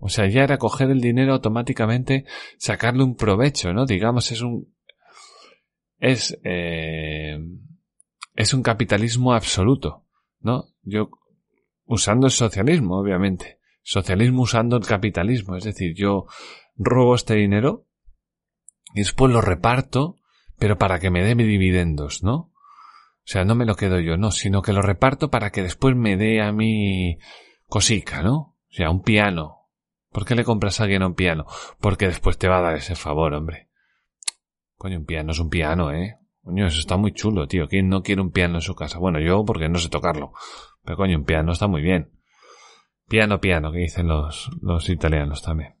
o 0.00 0.08
sea, 0.08 0.26
ya 0.26 0.42
era 0.42 0.56
coger 0.56 0.90
el 0.90 1.00
dinero 1.00 1.34
automáticamente, 1.34 2.24
sacarle 2.56 3.04
un 3.04 3.16
provecho, 3.16 3.74
¿no? 3.74 3.84
Digamos, 3.84 4.32
es 4.32 4.40
un. 4.40 4.74
Es. 5.98 6.38
Eh, 6.42 7.38
es 8.34 8.54
un 8.54 8.62
capitalismo 8.62 9.34
absoluto, 9.34 10.06
¿no? 10.40 10.64
Yo. 10.82 11.10
Usando 11.90 12.26
el 12.26 12.32
socialismo, 12.32 12.98
obviamente. 12.98 13.58
Socialismo 13.82 14.42
usando 14.42 14.76
el 14.76 14.86
capitalismo. 14.86 15.56
Es 15.56 15.64
decir, 15.64 15.94
yo 15.94 16.26
robo 16.76 17.14
este 17.14 17.34
dinero 17.34 17.86
y 18.94 19.00
después 19.00 19.32
lo 19.32 19.40
reparto, 19.40 20.16
pero 20.58 20.78
para 20.78 21.00
que 21.00 21.10
me 21.10 21.22
dé 21.22 21.34
dividendos, 21.34 22.22
¿no? 22.22 22.34
O 22.34 22.52
sea, 23.24 23.44
no 23.44 23.54
me 23.54 23.66
lo 23.66 23.74
quedo 23.74 24.00
yo, 24.00 24.16
no, 24.16 24.30
sino 24.30 24.62
que 24.62 24.72
lo 24.72 24.82
reparto 24.82 25.30
para 25.30 25.50
que 25.50 25.62
después 25.62 25.94
me 25.96 26.16
dé 26.16 26.40
a 26.40 26.52
mí 26.52 27.18
cosica, 27.66 28.22
¿no? 28.22 28.36
O 28.36 28.72
sea, 28.72 28.90
un 28.90 29.02
piano, 29.02 29.60
¿Por 30.10 30.24
qué 30.24 30.34
le 30.34 30.44
compras 30.44 30.80
a 30.80 30.84
alguien 30.84 31.04
un 31.04 31.14
piano? 31.14 31.46
Porque 31.80 32.06
después 32.06 32.36
te 32.36 32.48
va 32.48 32.58
a 32.58 32.62
dar 32.62 32.74
ese 32.74 32.96
favor, 32.96 33.32
hombre. 33.32 33.68
Coño, 34.76 34.98
un 34.98 35.06
piano 35.06 35.30
es 35.30 35.38
un 35.38 35.48
piano, 35.48 35.92
¿eh? 35.92 36.18
Coño, 36.42 36.66
eso 36.66 36.80
está 36.80 36.96
muy 36.96 37.12
chulo, 37.12 37.46
tío. 37.46 37.68
¿Quién 37.68 37.88
no 37.88 38.02
quiere 38.02 38.20
un 38.20 38.32
piano 38.32 38.56
en 38.56 38.60
su 38.60 38.74
casa? 38.74 38.98
Bueno, 38.98 39.20
yo 39.20 39.44
porque 39.44 39.68
no 39.68 39.78
sé 39.78 39.88
tocarlo. 39.88 40.32
Coño, 40.96 41.18
un 41.18 41.24
piano 41.24 41.52
está 41.52 41.66
muy 41.66 41.82
bien. 41.82 42.10
Piano, 43.08 43.40
piano, 43.40 43.72
que 43.72 43.78
dicen 43.78 44.08
los, 44.08 44.50
los 44.62 44.88
italianos 44.88 45.42
también. 45.42 45.76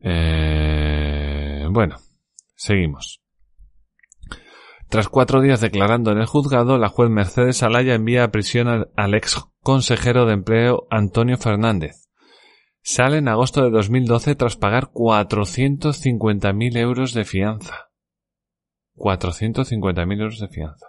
Eh, 0.00 1.66
bueno, 1.70 1.96
seguimos. 2.54 3.22
Tras 4.88 5.08
cuatro 5.08 5.40
días 5.40 5.60
declarando 5.60 6.10
en 6.10 6.18
el 6.18 6.26
juzgado, 6.26 6.76
la 6.76 6.88
juez 6.88 7.10
Mercedes 7.10 7.62
Alaya 7.62 7.94
envía 7.94 8.24
a 8.24 8.30
prisión 8.30 8.68
al, 8.68 8.90
al 8.96 9.14
ex 9.14 9.40
consejero 9.62 10.26
de 10.26 10.34
empleo 10.34 10.86
Antonio 10.90 11.36
Fernández, 11.36 12.10
Sale 12.82 13.18
en 13.18 13.28
agosto 13.28 13.62
de 13.62 13.70
2012 13.70 14.34
tras 14.36 14.56
pagar 14.56 14.90
450.000 14.92 16.76
euros 16.78 17.12
de 17.12 17.24
fianza. 17.24 17.90
450.000 18.96 20.20
euros 20.20 20.40
de 20.40 20.48
fianza. 20.48 20.86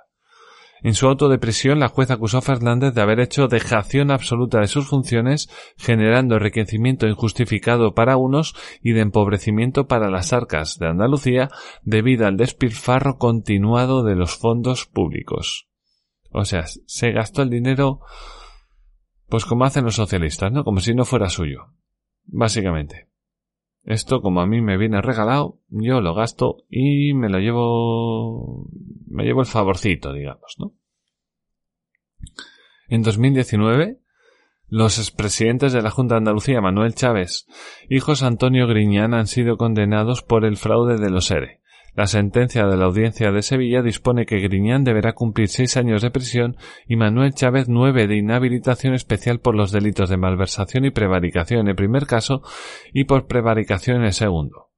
En 0.84 0.96
su 0.96 1.08
auto 1.08 1.30
de 1.30 1.38
prisión, 1.38 1.80
la 1.80 1.90
jueza 1.90 2.16
acusó 2.16 2.40
a 2.40 2.42
Fernández 2.42 2.94
de 2.94 3.02
haber 3.02 3.20
hecho 3.20 3.48
dejación 3.48 4.10
absoluta 4.10 4.60
de 4.60 4.68
sus 4.68 4.88
funciones, 4.88 5.50
generando 5.78 6.36
enriquecimiento 6.36 7.08
injustificado 7.08 7.94
para 7.94 8.18
unos 8.18 8.56
y 8.82 8.94
de 8.94 9.02
empobrecimiento 9.02 9.86
para 9.86 10.10
las 10.10 10.34
arcas 10.34 10.80
de 10.80 10.88
Andalucía 10.88 11.50
debido 11.84 12.26
al 12.26 12.38
despilfarro 12.38 13.18
continuado 13.18 14.04
de 14.04 14.16
los 14.16 14.36
fondos 14.36 14.88
públicos. 14.88 15.68
O 16.32 16.46
sea, 16.46 16.66
se 16.66 17.12
gastó 17.12 17.44
el 17.44 17.50
dinero 17.50 18.00
pues 19.32 19.46
como 19.46 19.64
hacen 19.64 19.86
los 19.86 19.96
socialistas, 19.96 20.52
¿no? 20.52 20.66
Como 20.66 20.82
si 20.82 20.94
no 20.94 21.06
fuera 21.06 21.30
suyo. 21.30 21.74
Básicamente. 22.26 23.11
Esto, 23.84 24.22
como 24.22 24.42
a 24.42 24.48
mí 24.48 24.62
me 24.62 24.78
viene 24.78 25.02
regalado, 25.02 25.60
yo 25.70 26.02
lo 26.02 26.14
gasto 26.14 26.58
y 26.70 27.14
me 27.14 27.30
lo 27.30 27.40
llevo. 27.40 28.68
me 29.08 29.24
llevo 29.24 29.42
el 29.42 29.48
favorcito, 29.48 30.14
digamos, 30.14 30.56
¿no? 30.60 30.74
En 32.88 33.02
2019, 33.02 34.00
los 34.68 35.00
expresidentes 35.00 35.74
de 35.74 35.82
la 35.82 35.90
Junta 35.90 36.16
de 36.16 36.20
Andalucía, 36.20 36.62
Manuel 36.62 36.94
Chávez 36.94 37.48
y 37.90 38.00
José 38.00 38.26
Antonio 38.26 38.68
Griñán, 38.68 39.14
han 39.14 39.28
sido 39.28 39.58
condenados 39.58 40.22
por 40.22 40.46
el 40.46 40.58
fraude 40.58 40.98
de 40.98 41.10
los 41.10 41.32
ERE. 41.32 41.61
La 41.94 42.08
sentencia 42.08 42.66
de 42.66 42.78
la 42.78 42.86
Audiencia 42.86 43.32
de 43.32 43.42
Sevilla 43.42 43.82
dispone 43.82 44.26
que 44.26 44.40
Griñán 44.40 44.86
deberá 44.86 45.14
cumplir 45.14 45.50
seis 45.50 45.76
años 45.76 46.02
de 46.02 46.10
prisión 46.10 46.56
y 46.88 46.96
Manuel 46.96 47.34
Chávez 47.34 47.68
nueve 47.68 48.08
de 48.08 48.16
inhabilitación 48.16 48.94
especial 48.94 49.40
por 49.40 49.56
los 49.56 49.74
delitos 49.74 50.10
de 50.10 50.16
malversación 50.16 50.86
y 50.86 50.92
prevaricación 50.92 51.62
en 51.62 51.68
el 51.68 51.76
primer 51.76 52.08
caso 52.08 52.44
y 52.94 53.04
por 53.04 53.28
prevaricación 53.28 53.98
en 53.98 54.04
el 54.06 54.14
segundo. 54.14 54.70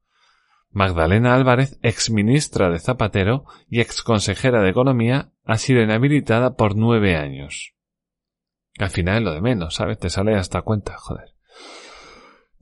Magdalena 0.70 1.36
Álvarez, 1.36 1.78
ex 1.82 2.10
ministra 2.10 2.68
de 2.68 2.80
Zapatero 2.80 3.44
y 3.68 3.80
ex 3.80 4.02
consejera 4.02 4.60
de 4.60 4.70
Economía, 4.70 5.30
ha 5.44 5.56
sido 5.56 5.80
inhabilitada 5.82 6.56
por 6.56 6.74
nueve 6.74 7.14
años. 7.14 7.74
Al 8.80 8.90
final 8.90 9.22
lo 9.22 9.34
de 9.34 9.40
menos, 9.40 9.76
¿sabes? 9.76 10.00
Te 10.00 10.10
sale 10.10 10.34
hasta 10.34 10.62
cuenta, 10.62 10.96
joder. 10.98 11.33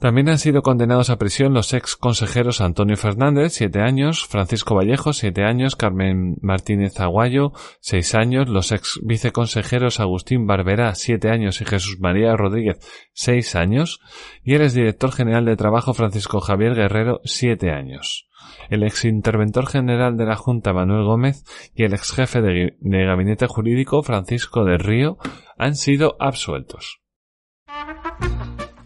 También 0.03 0.29
han 0.31 0.39
sido 0.39 0.63
condenados 0.63 1.11
a 1.11 1.17
prisión 1.17 1.55
los 1.55 1.73
ex 1.75 1.95
consejeros 1.95 2.61
Antonio 2.61 2.97
Fernández, 2.97 3.53
siete 3.53 3.81
años, 3.83 4.27
Francisco 4.27 4.75
Vallejo, 4.75 5.13
siete 5.13 5.45
años, 5.45 5.77
Carmen 5.77 6.39
Martínez 6.43 6.99
Aguayo, 6.99 7.53
seis 7.79 8.17
años, 8.17 8.49
los 8.49 8.73
ex 8.73 8.99
viceconsejeros 9.05 10.01
Agustín 10.01 10.49
Barberá, 10.49 10.97
siete 10.97 11.31
años, 11.31 11.61
y 11.61 11.67
Jesús 11.67 12.01
María 12.01 12.35
Rodríguez, 12.35 12.81
seis 13.13 13.55
años, 13.55 14.01
y 14.43 14.55
el 14.55 14.63
exdirector 14.63 15.13
general 15.13 15.45
de 15.45 15.55
Trabajo 15.55 15.95
Francisco 15.95 16.41
Javier 16.41 16.75
Guerrero, 16.75 17.21
siete 17.23 17.71
años. 17.71 18.29
El 18.71 18.83
ex 18.83 19.05
interventor 19.05 19.69
general 19.69 20.17
de 20.17 20.27
la 20.27 20.35
Junta 20.35 20.73
Manuel 20.73 21.05
Gómez 21.05 21.45
y 21.77 21.85
el 21.85 21.95
ex 21.95 22.11
jefe 22.11 22.43
de, 22.43 22.77
de 22.81 23.05
gabinete 23.05 23.47
jurídico 23.47 24.03
Francisco 24.03 24.65
del 24.65 24.81
Río 24.81 25.19
han 25.57 25.77
sido 25.77 26.17
absueltos. 26.19 27.03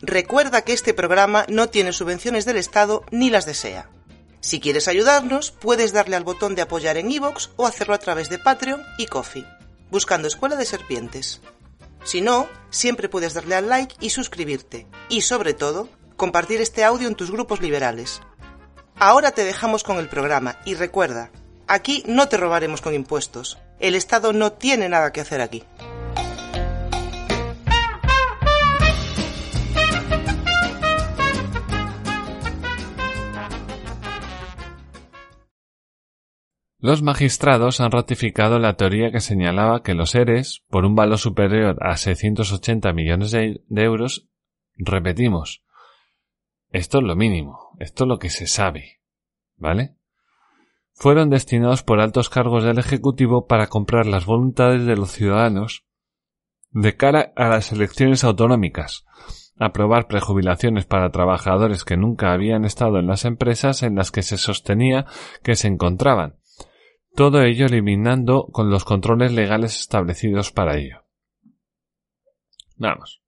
Recuerda 0.07 0.62
que 0.62 0.73
este 0.73 0.95
programa 0.95 1.47
no 1.49 1.69
tiene 1.69 1.92
subvenciones 1.92 2.45
del 2.45 2.59
Estado 2.59 3.05
ni 3.11 3.29
las 3.29 3.45
desea. 3.45 3.90
Si 4.38 4.61
quieres 4.61 4.87
ayudarnos, 4.87 5.51
puedes 5.51 5.92
darle 5.92 6.14
al 6.14 6.23
botón 6.23 6.55
de 6.55 6.62
apoyar 6.62 6.97
en 6.97 7.11
iVoox 7.11 7.49
o 7.57 7.66
hacerlo 7.66 7.92
a 7.92 7.99
través 7.99 8.29
de 8.29 8.38
Patreon 8.38 8.85
y 8.99 9.07
Coffee, 9.07 9.45
buscando 9.90 10.29
Escuela 10.29 10.55
de 10.55 10.64
Serpientes. 10.64 11.40
Si 12.05 12.21
no, 12.21 12.49
siempre 12.71 13.09
puedes 13.09 13.35
darle 13.35 13.57
al 13.57 13.69
like 13.69 13.97
y 13.99 14.11
suscribirte. 14.11 14.87
Y 15.09 15.23
sobre 15.23 15.55
todo, 15.55 15.88
compartir 16.16 16.61
este 16.61 16.85
audio 16.85 17.09
en 17.09 17.16
tus 17.16 17.33
grupos 17.33 17.61
liberales. 17.61 18.21
Ahora 18.95 19.33
te 19.33 19.42
dejamos 19.42 19.83
con 19.83 19.99
el 19.99 20.09
programa 20.09 20.61
y 20.64 20.75
recuerda, 20.75 21.33
aquí 21.66 22.05
no 22.07 22.29
te 22.29 22.37
robaremos 22.37 22.81
con 22.81 22.95
impuestos. 22.95 23.59
El 23.81 23.97
Estado 23.97 24.33
no 24.33 24.53
tiene 24.53 24.88
nada 24.88 25.12
que 25.12 25.21
hacer 25.21 25.40
aquí. 25.40 25.64
Los 36.87 37.03
magistrados 37.03 37.81
han 37.81 37.90
ratificado 37.90 38.61
la 38.61 38.77
teoría 38.77 39.11
que 39.11 39.18
señalaba 39.18 39.83
que 39.83 39.94
los 39.94 40.11
seres, 40.11 40.62
por 40.70 40.85
un 40.85 40.94
valor 40.94 41.18
superior 41.18 41.77
a 41.81 41.96
680 41.96 42.92
millones 42.92 43.33
de, 43.33 43.61
euros, 43.70 44.29
repetimos, 44.77 45.64
esto 46.70 46.99
es 46.99 47.05
lo 47.05 47.16
mínimo, 47.16 47.77
esto 47.81 48.05
es 48.05 48.09
lo 48.09 48.20
que 48.20 48.31
se 48.31 48.46
sabe, 48.46 49.01
¿vale? 49.57 49.96
Fueron 50.92 51.29
destinados 51.29 51.83
por 51.83 51.99
altos 51.99 52.29
cargos 52.31 52.62
del 52.62 52.79
Ejecutivo 52.79 53.49
para 53.49 53.66
comprar 53.66 54.07
las 54.07 54.25
voluntades 54.25 54.87
de 54.87 54.94
los 54.94 55.11
ciudadanos 55.11 55.87
de 56.70 56.96
cara 56.96 57.33
a 57.35 57.49
las 57.49 57.72
elecciones 57.72 58.22
autonómicas, 58.22 59.05
aprobar 59.59 60.07
prejubilaciones 60.07 60.87
para 60.87 61.11
trabajadores 61.11 61.85
que 61.85 61.96
nunca 61.96 62.33
habían 62.33 62.64
estado 62.64 63.01
en 63.01 63.09
las 63.09 63.25
empresas 63.25 63.83
en 63.83 63.96
las 63.96 64.12
que 64.12 64.22
se 64.22 64.38
sostenía 64.38 65.05
que 65.42 65.57
se 65.57 65.66
encontraban, 65.66 66.37
todo 67.16 67.42
ello 67.42 67.66
eliminando 67.66 68.46
con 68.52 68.70
los 68.70 68.85
controles 68.85 69.33
legales 69.33 69.81
establecidos 69.81 70.52
para 70.52 70.76
ello. 70.76 71.05
Vamos. 72.76 73.22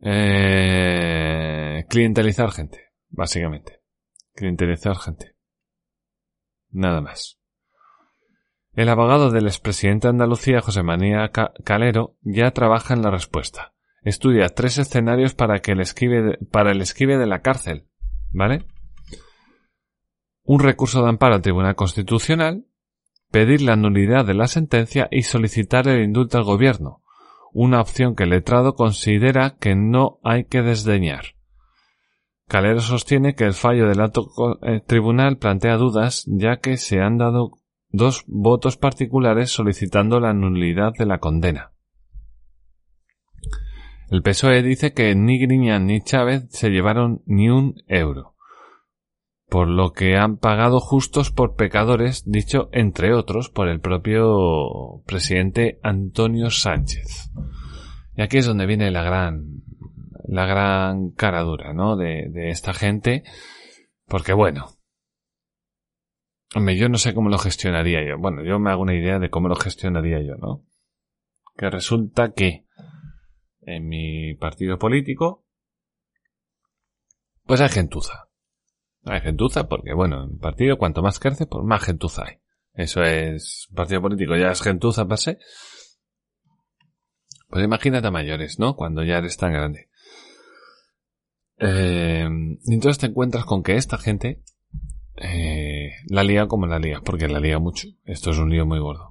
Eh, 0.00 1.84
clientelizar 1.88 2.50
gente, 2.50 2.92
básicamente. 3.08 3.82
Clientelizar 4.34 4.96
gente. 4.96 5.36
Nada 6.70 7.00
más. 7.00 7.38
El 8.74 8.88
abogado 8.88 9.30
del 9.30 9.46
expresidente 9.46 10.06
de 10.06 10.12
Andalucía, 10.12 10.60
José 10.60 10.82
María 10.82 11.30
Calero, 11.64 12.16
ya 12.22 12.50
trabaja 12.50 12.94
en 12.94 13.02
la 13.02 13.10
respuesta. 13.10 13.74
Estudia 14.02 14.48
tres 14.48 14.78
escenarios 14.78 15.34
para 15.34 15.60
que 15.60 15.72
el 15.72 15.80
esquive 15.80 16.38
para 16.50 16.72
el 16.72 16.80
esquive 16.80 17.18
de 17.18 17.26
la 17.26 17.40
cárcel, 17.40 17.88
¿vale? 18.30 18.66
Un 20.46 20.60
recurso 20.60 21.02
de 21.02 21.08
amparo 21.08 21.34
al 21.34 21.42
Tribunal 21.42 21.74
Constitucional, 21.74 22.64
pedir 23.30 23.62
la 23.62 23.74
nulidad 23.76 24.24
de 24.24 24.34
la 24.34 24.46
sentencia 24.46 25.08
y 25.10 25.22
solicitar 25.22 25.88
el 25.88 26.04
indulto 26.04 26.38
al 26.38 26.44
Gobierno, 26.44 27.02
una 27.52 27.80
opción 27.80 28.14
que 28.14 28.24
el 28.24 28.30
letrado 28.30 28.74
considera 28.74 29.56
que 29.58 29.74
no 29.74 30.20
hay 30.22 30.44
que 30.44 30.62
desdeñar. 30.62 31.34
Calero 32.46 32.80
sostiene 32.80 33.34
que 33.34 33.42
el 33.42 33.54
fallo 33.54 33.88
del 33.88 34.00
alto 34.00 34.28
eh, 34.62 34.80
tribunal 34.86 35.36
plantea 35.36 35.76
dudas 35.76 36.24
ya 36.28 36.58
que 36.58 36.76
se 36.76 37.00
han 37.00 37.18
dado 37.18 37.50
dos 37.88 38.22
votos 38.28 38.76
particulares 38.76 39.50
solicitando 39.50 40.20
la 40.20 40.32
nulidad 40.32 40.92
de 40.96 41.06
la 41.06 41.18
condena. 41.18 41.72
El 44.10 44.22
PSOE 44.22 44.62
dice 44.62 44.92
que 44.92 45.12
ni 45.16 45.40
Griñán 45.40 45.86
ni 45.86 46.00
Chávez 46.00 46.44
se 46.50 46.70
llevaron 46.70 47.22
ni 47.26 47.48
un 47.50 47.74
euro 47.88 48.35
por 49.48 49.68
lo 49.68 49.92
que 49.92 50.16
han 50.16 50.38
pagado 50.38 50.80
justos 50.80 51.30
por 51.30 51.54
pecadores, 51.54 52.24
dicho 52.26 52.68
entre 52.72 53.14
otros 53.14 53.48
por 53.48 53.68
el 53.68 53.80
propio 53.80 55.02
presidente 55.06 55.78
Antonio 55.82 56.50
Sánchez. 56.50 57.30
Y 58.16 58.22
aquí 58.22 58.38
es 58.38 58.46
donde 58.46 58.66
viene 58.66 58.90
la 58.90 59.02
gran, 59.02 59.62
la 60.26 60.46
gran 60.46 61.10
cara 61.10 61.42
dura, 61.42 61.72
¿no? 61.72 61.96
De, 61.96 62.28
de 62.30 62.50
esta 62.50 62.74
gente, 62.74 63.22
porque 64.06 64.32
bueno, 64.32 64.66
hombre, 66.54 66.76
yo 66.76 66.88
no 66.88 66.98
sé 66.98 67.14
cómo 67.14 67.28
lo 67.28 67.38
gestionaría 67.38 68.04
yo. 68.06 68.18
Bueno, 68.18 68.42
yo 68.42 68.58
me 68.58 68.70
hago 68.70 68.82
una 68.82 68.94
idea 68.94 69.18
de 69.20 69.30
cómo 69.30 69.48
lo 69.48 69.56
gestionaría 69.56 70.20
yo, 70.22 70.34
¿no? 70.36 70.64
Que 71.56 71.70
resulta 71.70 72.32
que 72.32 72.66
en 73.60 73.86
mi 73.86 74.34
partido 74.34 74.78
político, 74.78 75.44
pues 77.44 77.60
hay 77.60 77.68
gentuza 77.68 78.25
hay 79.06 79.20
gentuza 79.20 79.68
porque, 79.68 79.94
bueno, 79.94 80.24
en 80.24 80.38
partido 80.38 80.78
cuanto 80.78 81.02
más 81.02 81.18
crece, 81.18 81.46
pues 81.46 81.64
más 81.64 81.82
gentuza 81.82 82.24
hay. 82.26 82.38
Eso 82.74 83.02
es, 83.02 83.68
partido 83.74 84.02
político 84.02 84.36
ya 84.36 84.50
es 84.50 84.62
gentuza 84.62 85.06
pase. 85.06 85.38
Pues 87.48 87.64
imagínate 87.64 88.08
a 88.08 88.10
mayores, 88.10 88.58
¿no? 88.58 88.76
Cuando 88.76 89.02
ya 89.04 89.18
eres 89.18 89.36
tan 89.36 89.52
grande. 89.52 89.88
Eh, 91.58 92.28
entonces 92.66 92.98
te 92.98 93.06
encuentras 93.06 93.44
con 93.44 93.62
que 93.62 93.76
esta 93.76 93.96
gente 93.96 94.42
eh, 95.16 95.92
la 96.08 96.22
lía 96.22 96.46
como 96.46 96.66
la 96.66 96.78
lía, 96.78 97.00
porque 97.04 97.28
la 97.28 97.40
lía 97.40 97.58
mucho. 97.58 97.88
Esto 98.04 98.30
es 98.30 98.38
un 98.38 98.50
lío 98.50 98.66
muy 98.66 98.78
gordo. 98.78 99.10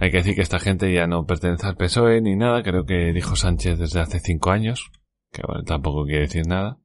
Hay 0.00 0.10
que 0.10 0.18
decir 0.18 0.34
que 0.34 0.42
esta 0.42 0.58
gente 0.58 0.92
ya 0.92 1.06
no 1.06 1.26
pertenece 1.26 1.66
al 1.66 1.76
PSOE 1.76 2.20
ni 2.20 2.36
nada, 2.36 2.62
creo 2.62 2.84
que 2.84 3.12
dijo 3.12 3.36
Sánchez 3.36 3.78
desde 3.78 4.00
hace 4.00 4.18
cinco 4.18 4.50
años, 4.50 4.90
que 5.30 5.42
bueno, 5.46 5.62
tampoco 5.64 6.04
quiere 6.04 6.22
decir 6.22 6.46
nada. 6.46 6.78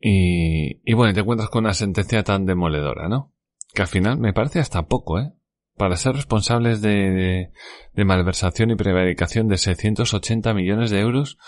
Y, 0.00 0.80
y 0.90 0.94
bueno, 0.94 1.12
te 1.12 1.20
encuentras 1.20 1.50
con 1.50 1.64
una 1.64 1.74
sentencia 1.74 2.24
tan 2.24 2.46
demoledora, 2.46 3.08
¿no? 3.08 3.34
Que 3.74 3.82
al 3.82 3.88
final 3.88 4.18
me 4.18 4.32
parece 4.32 4.58
hasta 4.58 4.86
poco, 4.86 5.18
¿eh? 5.20 5.32
Para 5.76 5.96
ser 5.96 6.14
responsables 6.14 6.80
de, 6.80 7.52
de, 7.94 8.04
malversación 8.04 8.70
y 8.70 8.76
prevaricación 8.76 9.48
de 9.48 9.58
680 9.58 10.52
millones 10.54 10.90
de 10.90 11.00
euros, 11.00 11.38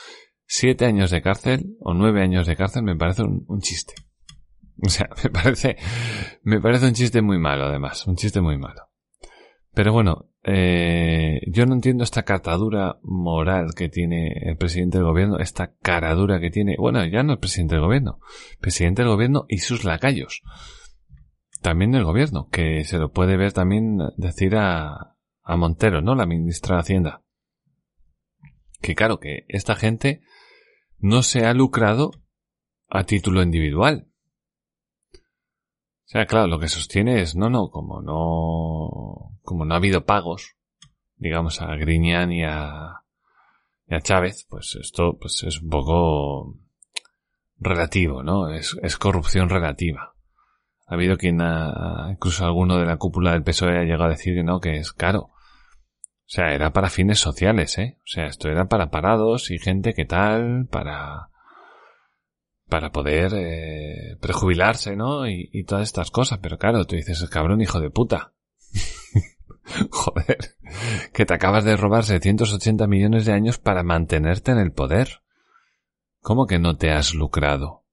siete 0.46 0.86
años 0.86 1.10
de 1.10 1.22
cárcel 1.22 1.76
o 1.80 1.92
nueve 1.92 2.22
años 2.22 2.46
de 2.46 2.56
cárcel 2.56 2.82
me 2.82 2.96
parece 2.96 3.22
un, 3.22 3.44
un 3.48 3.60
chiste. 3.60 3.94
O 4.82 4.88
sea, 4.88 5.08
me 5.24 5.30
parece, 5.30 5.76
me 6.42 6.60
parece 6.60 6.86
un 6.86 6.94
chiste 6.94 7.20
muy 7.22 7.38
malo, 7.38 7.64
además, 7.64 8.06
un 8.06 8.16
chiste 8.16 8.40
muy 8.40 8.58
malo. 8.58 8.90
Pero 9.74 9.92
bueno, 9.92 10.31
eh, 10.44 11.40
yo 11.46 11.66
no 11.66 11.74
entiendo 11.74 12.02
esta 12.02 12.24
catadura 12.24 12.98
moral 13.02 13.74
que 13.76 13.88
tiene 13.88 14.32
el 14.42 14.56
presidente 14.56 14.98
del 14.98 15.06
gobierno, 15.06 15.38
esta 15.38 15.74
caradura 15.82 16.40
que 16.40 16.50
tiene, 16.50 16.76
bueno, 16.78 17.04
ya 17.06 17.22
no 17.22 17.34
el 17.34 17.38
presidente 17.38 17.76
del 17.76 17.84
gobierno, 17.84 18.18
presidente 18.60 19.02
del 19.02 19.10
gobierno 19.10 19.44
y 19.48 19.58
sus 19.58 19.84
lacayos. 19.84 20.42
También 21.60 21.94
el 21.94 22.04
gobierno, 22.04 22.48
que 22.50 22.84
se 22.84 22.98
lo 22.98 23.12
puede 23.12 23.36
ver 23.36 23.52
también 23.52 23.98
decir 24.16 24.56
a, 24.56 25.16
a 25.42 25.56
Montero, 25.56 26.02
¿no? 26.02 26.16
La 26.16 26.26
ministra 26.26 26.76
de 26.76 26.80
Hacienda. 26.80 27.22
Que 28.80 28.96
claro, 28.96 29.20
que 29.20 29.44
esta 29.46 29.76
gente 29.76 30.22
no 30.98 31.22
se 31.22 31.46
ha 31.46 31.54
lucrado 31.54 32.10
a 32.88 33.04
título 33.04 33.42
individual. 33.42 34.08
Sea, 36.12 36.26
claro, 36.26 36.46
lo 36.46 36.58
que 36.58 36.68
sostiene 36.68 37.22
es, 37.22 37.36
no, 37.36 37.48
no, 37.48 37.70
como 37.70 38.02
no, 38.02 39.38
como 39.40 39.64
no 39.64 39.72
ha 39.72 39.78
habido 39.78 40.04
pagos, 40.04 40.56
digamos, 41.16 41.62
a 41.62 41.74
Griñán 41.74 42.30
y 42.32 42.44
a, 42.44 43.00
y 43.86 43.94
a 43.94 44.00
Chávez, 44.02 44.46
pues 44.46 44.76
esto 44.78 45.16
pues 45.18 45.42
es 45.42 45.62
un 45.62 45.70
poco 45.70 46.58
relativo, 47.58 48.22
¿no? 48.22 48.50
Es, 48.50 48.76
es 48.82 48.98
corrupción 48.98 49.48
relativa. 49.48 50.12
Ha 50.86 50.96
habido 50.96 51.16
quien 51.16 51.40
ha, 51.40 52.08
incluso 52.10 52.44
alguno 52.44 52.76
de 52.76 52.84
la 52.84 52.98
cúpula 52.98 53.32
del 53.32 53.42
PSOE 53.42 53.78
ha 53.78 53.84
llegado 53.84 54.04
a 54.04 54.08
decir 54.10 54.34
que 54.34 54.44
no, 54.44 54.60
que 54.60 54.76
es 54.76 54.92
caro. 54.92 55.30
O 55.30 56.26
sea, 56.26 56.52
era 56.52 56.74
para 56.74 56.90
fines 56.90 57.20
sociales, 57.20 57.78
¿eh? 57.78 57.96
O 58.00 58.06
sea, 58.06 58.26
esto 58.26 58.50
era 58.50 58.66
para 58.66 58.90
parados 58.90 59.50
y 59.50 59.58
gente 59.58 59.94
que 59.94 60.04
tal, 60.04 60.66
para, 60.70 61.30
para 62.72 62.90
poder 62.90 63.34
eh, 63.34 64.16
prejubilarse, 64.18 64.96
¿no? 64.96 65.28
Y, 65.28 65.62
todas 65.64 65.82
estas 65.82 66.10
cosas. 66.10 66.38
Pero 66.40 66.56
claro, 66.56 66.86
tú 66.86 66.96
dices, 66.96 67.22
cabrón, 67.28 67.60
hijo 67.60 67.80
de 67.80 67.90
puta. 67.90 68.32
Joder, 69.90 70.38
que 71.12 71.26
te 71.26 71.34
acabas 71.34 71.64
de 71.64 71.76
robar 71.76 72.04
780 72.04 72.86
millones 72.86 73.26
de 73.26 73.34
años 73.34 73.58
para 73.58 73.82
mantenerte 73.82 74.52
en 74.52 74.58
el 74.58 74.72
poder. 74.72 75.20
¿Cómo 76.22 76.46
que 76.46 76.58
no 76.58 76.78
te 76.78 76.90
has 76.90 77.12
lucrado? 77.12 77.84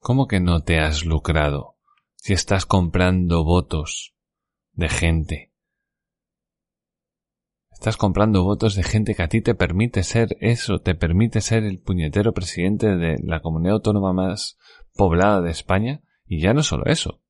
¿Cómo 0.00 0.26
que 0.26 0.40
no 0.40 0.64
te 0.64 0.80
has 0.80 1.04
lucrado 1.04 1.76
si 2.16 2.32
estás 2.32 2.66
comprando 2.66 3.44
votos 3.44 4.16
de 4.72 4.88
gente? 4.88 5.47
Estás 7.78 7.96
comprando 7.96 8.42
votos 8.42 8.74
de 8.74 8.82
gente 8.82 9.14
que 9.14 9.22
a 9.22 9.28
ti 9.28 9.40
te 9.40 9.54
permite 9.54 10.02
ser 10.02 10.36
eso, 10.40 10.80
te 10.80 10.94
permite 10.94 11.40
ser 11.40 11.62
el 11.62 11.78
puñetero 11.78 12.32
presidente 12.32 12.96
de 12.96 13.16
la 13.22 13.40
comunidad 13.40 13.74
autónoma 13.74 14.12
más 14.12 14.58
poblada 14.94 15.40
de 15.40 15.50
España. 15.50 16.02
Y 16.26 16.40
ya 16.40 16.52
no 16.52 16.62
solo 16.62 16.84
eso 16.86 17.22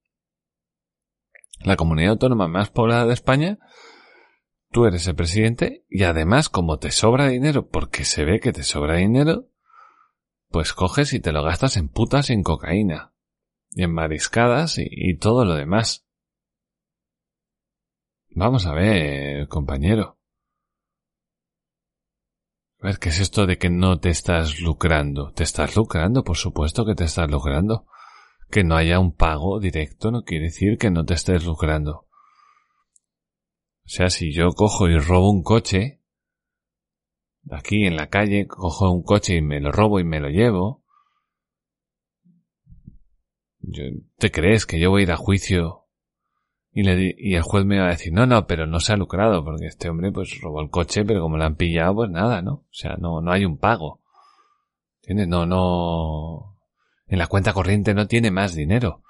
la 1.61 1.77
comunidad 1.77 2.13
autónoma 2.13 2.49
más 2.49 2.71
poblada 2.71 3.07
de 3.07 3.15
España, 3.15 3.59
tú 4.71 4.85
eres 4.87 5.07
el 5.07 5.15
presidente 5.15 5.85
y 5.89 6.05
además 6.05 6.49
como 6.49 6.79
te 6.79 6.91
sobra 6.91 7.29
dinero, 7.29 7.69
porque 7.69 8.05
se 8.05 8.25
ve 8.25 8.41
que 8.41 8.53
te 8.53 8.63
sobra 8.63 8.97
dinero, 8.97 9.49
pues 10.51 10.73
coges 10.73 11.13
y 11.13 11.21
te 11.21 11.33
lo 11.33 11.43
gastas 11.43 11.77
en 11.77 11.89
putas 11.89 12.31
y 12.31 12.35
en 12.35 12.43
cocaína, 12.43 13.13
y 13.71 13.83
en 13.83 13.93
mariscadas 13.93 14.77
y, 14.79 15.17
todo 15.19 15.45
lo 15.45 15.55
demás. 15.55 16.07
Vamos 18.31 18.67
a 18.67 18.73
ver, 18.73 19.49
compañero. 19.49 20.18
A 22.81 22.87
ver, 22.87 22.99
¿qué 23.01 23.09
es 23.09 23.19
esto 23.19 23.47
de 23.47 23.59
que 23.59 23.71
no 23.71 23.99
te 23.99 24.09
estás 24.09 24.61
lucrando? 24.61 25.33
¿Te 25.33 25.43
estás 25.43 25.75
lucrando? 25.75 26.23
Por 26.23 26.37
supuesto 26.37 26.87
que 26.87 26.95
te 26.95 27.05
estás 27.05 27.29
lucrando. 27.29 27.87
Que 28.51 28.63
no 28.63 28.77
haya 28.77 29.01
un 29.01 29.15
pago 29.15 29.59
directo 29.59 30.11
no 30.11 30.23
quiere 30.23 30.45
decir 30.45 30.79
que 30.79 30.91
no 30.91 31.05
te 31.05 31.15
estés 31.15 31.45
lucrando. 31.45 32.07
O 33.85 33.91
sea, 33.91 34.11
si 34.11 34.33
yo 34.33 34.51
cojo 34.51 34.89
y 34.89 34.97
robo 34.99 35.31
un 35.31 35.43
coche, 35.43 36.03
aquí 37.51 37.85
en 37.85 37.97
la 37.97 38.09
calle, 38.09 38.47
cojo 38.47 38.91
un 38.93 39.03
coche 39.03 39.37
y 39.37 39.43
me 39.43 39.61
lo 39.61 39.73
robo 39.73 39.99
y 39.99 40.05
me 40.05 40.21
lo 40.21 40.29
llevo, 40.29 40.85
¿te 44.19 44.31
crees 44.31 44.67
que 44.67 44.79
yo 44.79 44.91
voy 44.91 45.03
a 45.03 45.05
ir 45.05 45.13
a 45.13 45.17
juicio 45.17 45.78
y, 46.73 46.83
le 46.83 47.15
y 47.17 47.35
el 47.35 47.43
juez 47.43 47.65
me 47.65 47.79
va 47.79 47.87
a 47.87 47.91
decir, 47.91 48.13
no, 48.13 48.27
no, 48.27 48.47
pero 48.47 48.67
no 48.67 48.81
se 48.81 48.93
ha 48.93 48.97
lucrado, 48.97 49.45
porque 49.45 49.67
este 49.67 49.89
hombre 49.89 50.13
pues 50.13 50.41
robó 50.41 50.61
el 50.61 50.71
coche, 50.71 51.05
pero 51.05 51.23
como 51.23 51.37
lo 51.37 51.45
han 51.45 51.57
pillado, 51.57 51.95
pues 51.97 52.11
nada, 52.11 52.43
¿no? 52.43 52.53
O 52.53 52.69
sea, 52.73 52.97
no, 52.99 53.21
no 53.21 53.33
hay 53.33 53.45
un 53.45 53.59
pago. 53.59 54.03
¿Entiendes? 55.03 55.29
No, 55.29 55.47
no, 55.47 56.59
en 57.07 57.19
la 57.19 57.27
cuenta 57.27 57.53
corriente 57.53 57.95
no 57.95 58.07
tiene 58.07 58.31
más 58.31 58.55
dinero. 58.55 59.03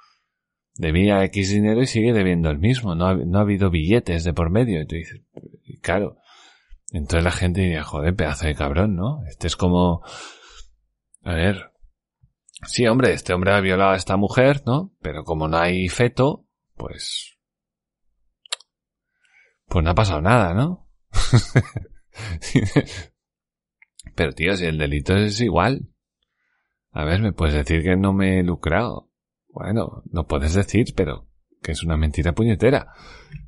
Debía 0.74 1.24
X 1.24 1.50
dinero 1.50 1.82
y 1.82 1.86
sigue 1.86 2.12
debiendo 2.12 2.50
el 2.50 2.58
mismo. 2.58 2.94
No 2.94 3.06
ha, 3.06 3.14
no 3.14 3.38
ha 3.38 3.42
habido 3.42 3.68
billetes 3.68 4.22
de 4.22 4.32
por 4.32 4.50
medio. 4.50 4.80
Y 4.80 4.86
tú 4.86 4.94
dices, 4.94 5.22
claro. 5.82 6.18
Entonces 6.92 7.24
la 7.24 7.32
gente 7.32 7.62
diría, 7.62 7.82
joder, 7.82 8.14
pedazo 8.14 8.46
de 8.46 8.54
cabrón, 8.54 8.94
¿no? 8.94 9.24
Este 9.26 9.48
es 9.48 9.56
como, 9.56 10.02
a 11.22 11.34
ver, 11.34 11.72
sí, 12.66 12.86
hombre, 12.86 13.12
este 13.12 13.34
hombre 13.34 13.52
ha 13.52 13.60
violado 13.60 13.90
a 13.90 13.96
esta 13.96 14.16
mujer, 14.16 14.62
¿no? 14.64 14.94
Pero 15.02 15.24
como 15.24 15.48
no 15.48 15.58
hay 15.58 15.88
feto, 15.88 16.46
pues, 16.76 17.37
pues 19.68 19.84
no 19.84 19.90
ha 19.90 19.94
pasado 19.94 20.20
nada, 20.20 20.54
¿no? 20.54 20.88
Pero 24.14 24.32
tío, 24.32 24.56
si 24.56 24.64
el 24.64 24.78
delito 24.78 25.16
es 25.16 25.40
igual, 25.40 25.88
a 26.90 27.04
ver, 27.04 27.22
¿me 27.22 27.32
puedes 27.32 27.54
decir 27.54 27.82
que 27.82 27.96
no 27.96 28.12
me 28.12 28.40
he 28.40 28.42
lucrado? 28.42 29.10
Bueno, 29.48 30.02
no 30.10 30.26
puedes 30.26 30.54
decir, 30.54 30.86
pero 30.96 31.28
que 31.62 31.72
es 31.72 31.82
una 31.82 31.96
mentira 31.96 32.32
puñetera. 32.32 32.92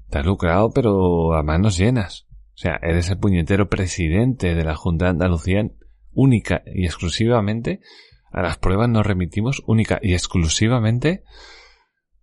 Te 0.09 0.19
has 0.19 0.27
lucrado, 0.27 0.71
pero 0.73 1.35
a 1.35 1.43
manos 1.43 1.77
llenas. 1.77 2.27
O 2.55 2.59
sea, 2.59 2.79
eres 2.83 3.11
el 3.11 3.19
puñetero 3.19 3.69
presidente 3.69 4.55
de 4.55 4.65
la 4.65 4.77
Junta 4.77 5.07
de 5.07 5.11
Andalucía 5.13 5.69
única 6.13 6.63
y 6.67 6.85
exclusivamente. 6.85 7.81
A 8.31 8.43
las 8.43 8.59
pruebas 8.59 8.89
nos 8.89 9.07
remitimos 9.07 9.63
única 9.67 9.99
y 10.03 10.13
exclusivamente 10.13 11.25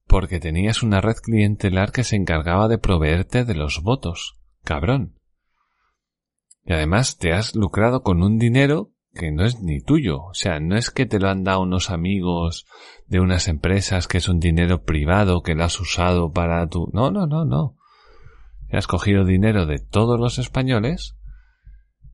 porque 0.07 0.39
tenías 0.39 0.83
una 0.83 1.01
red 1.01 1.15
clientelar 1.21 1.91
que 1.91 2.03
se 2.03 2.15
encargaba 2.15 2.67
de 2.67 2.77
proveerte 2.77 3.43
de 3.45 3.55
los 3.55 3.81
votos. 3.81 4.39
Cabrón. 4.63 5.15
Y 6.65 6.73
además 6.73 7.17
te 7.17 7.33
has 7.33 7.55
lucrado 7.55 8.03
con 8.03 8.23
un 8.23 8.37
dinero 8.37 8.91
que 9.13 9.31
no 9.31 9.45
es 9.45 9.61
ni 9.61 9.81
tuyo. 9.81 10.23
O 10.23 10.33
sea, 10.33 10.59
no 10.59 10.77
es 10.77 10.91
que 10.91 11.05
te 11.05 11.19
lo 11.19 11.29
han 11.29 11.43
dado 11.43 11.61
unos 11.61 11.89
amigos 11.89 12.65
de 13.07 13.19
unas 13.19 13.47
empresas 13.47 14.07
que 14.07 14.19
es 14.19 14.29
un 14.29 14.39
dinero 14.39 14.83
privado 14.83 15.41
que 15.41 15.55
lo 15.55 15.63
has 15.63 15.79
usado 15.79 16.31
para 16.31 16.67
tu... 16.67 16.89
No, 16.93 17.11
no, 17.11 17.27
no, 17.27 17.45
no. 17.45 17.75
Has 18.71 18.87
cogido 18.87 19.23
dinero 19.23 19.65
de 19.65 19.79
todos 19.79 20.19
los 20.19 20.39
españoles 20.39 21.17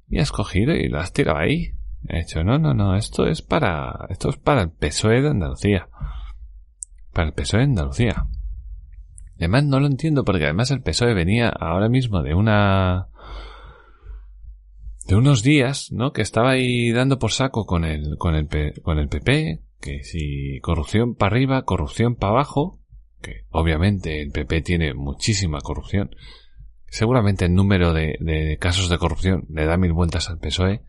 y 0.07 0.19
has 0.19 0.31
cogido 0.31 0.73
y 0.73 0.87
lo 0.87 0.99
has 0.99 1.13
tirado 1.13 1.39
ahí. 1.39 1.71
He 2.07 2.19
dicho, 2.19 2.43
no, 2.43 2.59
no, 2.59 2.73
no, 2.73 2.95
esto 2.95 3.25
es 3.27 3.41
para, 3.41 4.07
esto 4.09 4.29
es 4.29 4.37
para 4.37 4.61
el 4.61 4.71
PSOE 4.71 5.21
de 5.21 5.29
Andalucía. 5.29 5.89
Para 7.13 7.27
el 7.27 7.33
PSOE 7.33 7.59
de 7.59 7.65
Andalucía. 7.65 8.27
Además 9.37 9.65
no 9.65 9.79
lo 9.79 9.87
entiendo 9.87 10.23
porque 10.23 10.45
además 10.45 10.71
el 10.71 10.81
PSOE 10.81 11.13
venía 11.13 11.49
ahora 11.49 11.89
mismo 11.89 12.21
de 12.23 12.33
una 12.33 13.07
de 15.05 15.15
unos 15.15 15.43
días, 15.43 15.91
¿no? 15.91 16.13
Que 16.13 16.21
estaba 16.21 16.51
ahí 16.51 16.91
dando 16.91 17.19
por 17.19 17.31
saco 17.31 17.65
con 17.65 17.83
el, 17.83 18.17
con 18.17 18.35
el, 18.35 18.47
con 18.81 18.99
el 18.99 19.09
PP, 19.09 19.61
que 19.81 20.03
si 20.03 20.59
corrupción 20.61 21.15
para 21.15 21.35
arriba, 21.35 21.65
corrupción 21.65 22.15
para 22.15 22.33
abajo, 22.33 22.79
que 23.21 23.45
obviamente 23.49 24.21
el 24.21 24.31
PP 24.31 24.61
tiene 24.61 24.93
muchísima 24.93 25.59
corrupción. 25.59 26.15
Seguramente 26.87 27.45
el 27.45 27.53
número 27.53 27.93
de, 27.93 28.15
de 28.19 28.57
casos 28.59 28.87
de 28.87 28.97
corrupción 28.97 29.45
le 29.49 29.65
da 29.65 29.77
mil 29.77 29.93
vueltas 29.93 30.29
al 30.29 30.39
PSOE, 30.39 30.83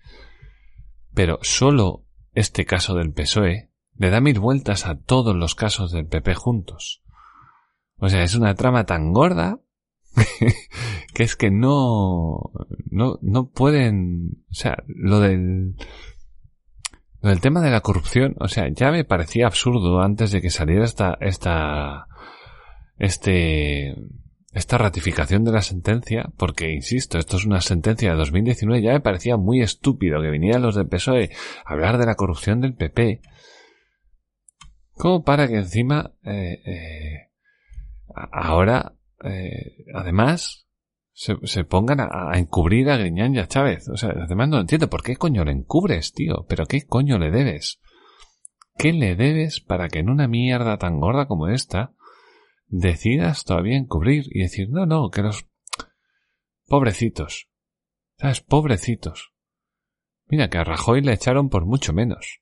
pero 1.12 1.38
solo 1.42 2.04
este 2.34 2.64
caso 2.64 2.94
del 2.94 3.12
PSOE 3.12 3.70
le 3.96 4.10
da 4.10 4.20
mil 4.20 4.38
vueltas 4.40 4.86
a 4.86 4.96
todos 4.96 5.34
los 5.36 5.54
casos 5.54 5.92
del 5.92 6.06
PP 6.06 6.34
juntos. 6.34 7.02
O 7.98 8.08
sea, 8.08 8.22
es 8.22 8.34
una 8.34 8.54
trama 8.54 8.84
tan 8.84 9.12
gorda 9.12 9.60
que 11.14 11.22
es 11.22 11.36
que 11.36 11.50
no, 11.50 12.50
no, 12.90 13.18
no 13.22 13.50
pueden, 13.50 14.44
o 14.50 14.54
sea, 14.54 14.76
lo 14.86 15.20
del, 15.20 15.74
lo 17.20 17.30
del 17.30 17.40
tema 17.40 17.60
de 17.60 17.70
la 17.70 17.80
corrupción, 17.80 18.36
o 18.38 18.48
sea, 18.48 18.68
ya 18.68 18.90
me 18.90 19.04
parecía 19.04 19.46
absurdo 19.46 20.00
antes 20.00 20.30
de 20.30 20.40
que 20.40 20.50
saliera 20.50 20.84
esta, 20.84 21.16
esta, 21.20 22.06
este, 22.98 23.96
esta 24.52 24.78
ratificación 24.78 25.44
de 25.44 25.52
la 25.52 25.62
sentencia, 25.62 26.30
porque 26.36 26.72
insisto, 26.72 27.18
esto 27.18 27.36
es 27.36 27.44
una 27.44 27.60
sentencia 27.60 28.10
de 28.10 28.16
2019, 28.16 28.82
ya 28.82 28.92
me 28.92 29.00
parecía 29.00 29.36
muy 29.36 29.62
estúpido 29.62 30.22
que 30.22 30.30
vinieran 30.30 30.62
los 30.62 30.76
del 30.76 30.86
PSOE 30.86 31.30
a 31.64 31.72
hablar 31.72 31.98
de 31.98 32.06
la 32.06 32.14
corrupción 32.14 32.60
del 32.60 32.74
PP, 32.74 33.20
como 34.94 35.24
para 35.24 35.48
que 35.48 35.56
encima, 35.56 36.12
eh, 36.24 36.62
eh, 36.64 37.30
ahora 38.32 38.94
eh, 39.24 39.84
además, 39.94 40.66
se, 41.12 41.36
se 41.44 41.64
pongan 41.64 42.00
a, 42.00 42.32
encubrir 42.38 42.90
a 42.90 42.96
Griñán 42.96 43.34
y 43.34 43.38
a 43.38 43.46
Chávez. 43.46 43.88
O 43.88 43.96
sea, 43.96 44.10
además 44.10 44.48
no 44.48 44.60
entiendo. 44.60 44.90
¿Por 44.90 45.02
qué 45.02 45.16
coño 45.16 45.44
le 45.44 45.52
encubres, 45.52 46.12
tío? 46.12 46.44
¿Pero 46.48 46.66
qué 46.66 46.86
coño 46.86 47.18
le 47.18 47.30
debes? 47.30 47.80
¿Qué 48.76 48.92
le 48.92 49.14
debes 49.14 49.60
para 49.60 49.88
que 49.88 50.00
en 50.00 50.10
una 50.10 50.28
mierda 50.28 50.78
tan 50.78 51.00
gorda 51.00 51.26
como 51.26 51.48
esta 51.48 51.94
decidas 52.66 53.44
todavía 53.44 53.76
encubrir 53.76 54.24
y 54.30 54.40
decir, 54.40 54.68
no, 54.70 54.84
no, 54.84 55.10
que 55.10 55.22
los 55.22 55.46
pobrecitos. 56.66 57.48
¿Sabes? 58.18 58.40
Pobrecitos. 58.40 59.32
Mira, 60.26 60.48
que 60.48 60.58
a 60.58 60.64
Rajoy 60.64 61.02
le 61.02 61.12
echaron 61.12 61.50
por 61.50 61.66
mucho 61.66 61.92
menos. 61.92 62.40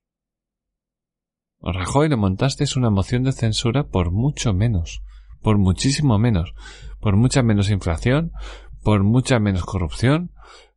Rajoy 1.63 2.09
le 2.09 2.17
montaste 2.17 2.65
una 2.77 2.91
moción 2.91 3.23
de 3.23 3.33
censura 3.33 3.85
por 3.85 4.11
mucho 4.11 4.53
menos 4.53 5.03
por 5.43 5.59
muchísimo 5.59 6.19
menos, 6.19 6.55
por 7.01 7.17
mucha 7.17 7.43
menos 7.43 7.71
inflación, 7.71 8.33
por 8.83 9.03
mucha 9.03 9.39
menos 9.41 9.65
corrupción, 9.65 10.33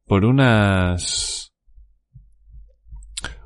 por 0.05 0.25
unas 0.25 1.53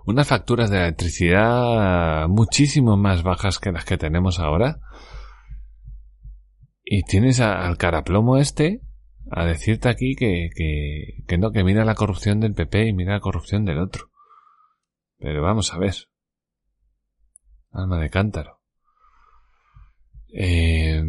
unas 0.05 0.27
facturas 0.27 0.71
de 0.71 0.77
electricidad 0.79 2.27
muchísimo 2.27 2.97
más 2.97 3.21
bajas 3.21 3.59
que 3.59 3.71
las 3.71 3.85
que 3.85 3.97
tenemos 3.97 4.39
ahora. 4.39 4.79
Y 6.83 7.03
tienes 7.03 7.39
al 7.39 7.77
caraplomo 7.77 8.37
este 8.37 8.81
a 9.29 9.45
decirte 9.45 9.89
aquí 9.89 10.15
que, 10.15 10.49
que, 10.55 11.23
que 11.27 11.37
no, 11.37 11.51
que 11.51 11.63
mira 11.63 11.85
la 11.85 11.93
corrupción 11.93 12.39
del 12.39 12.55
PP 12.55 12.87
y 12.87 12.93
mira 12.93 13.13
la 13.13 13.19
corrupción 13.19 13.65
del 13.65 13.77
otro. 13.77 14.09
Pero 15.19 15.43
vamos 15.43 15.71
a 15.71 15.77
ver. 15.77 16.08
Alma 17.71 17.99
de 17.99 18.09
cántaro. 18.09 18.61
Eh, 20.33 21.01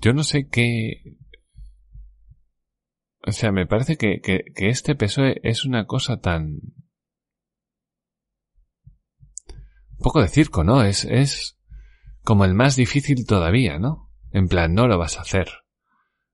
yo 0.00 0.12
no 0.12 0.22
sé 0.22 0.48
qué... 0.48 1.16
O 3.26 3.32
sea, 3.32 3.50
me 3.50 3.66
parece 3.66 3.96
que, 3.96 4.20
que, 4.20 4.44
que 4.54 4.68
este 4.68 4.94
PSOE 4.94 5.40
es 5.42 5.64
una 5.64 5.86
cosa 5.86 6.20
tan... 6.20 6.60
Un 9.98 10.02
poco 10.02 10.20
de 10.20 10.28
circo, 10.28 10.62
¿no? 10.62 10.82
Es, 10.82 11.04
es 11.04 11.58
como 12.22 12.44
el 12.44 12.54
más 12.54 12.76
difícil 12.76 13.26
todavía, 13.26 13.78
¿no? 13.78 14.12
En 14.30 14.48
plan, 14.48 14.74
no 14.74 14.86
lo 14.86 14.98
vas 14.98 15.18
a 15.18 15.22
hacer. 15.22 15.48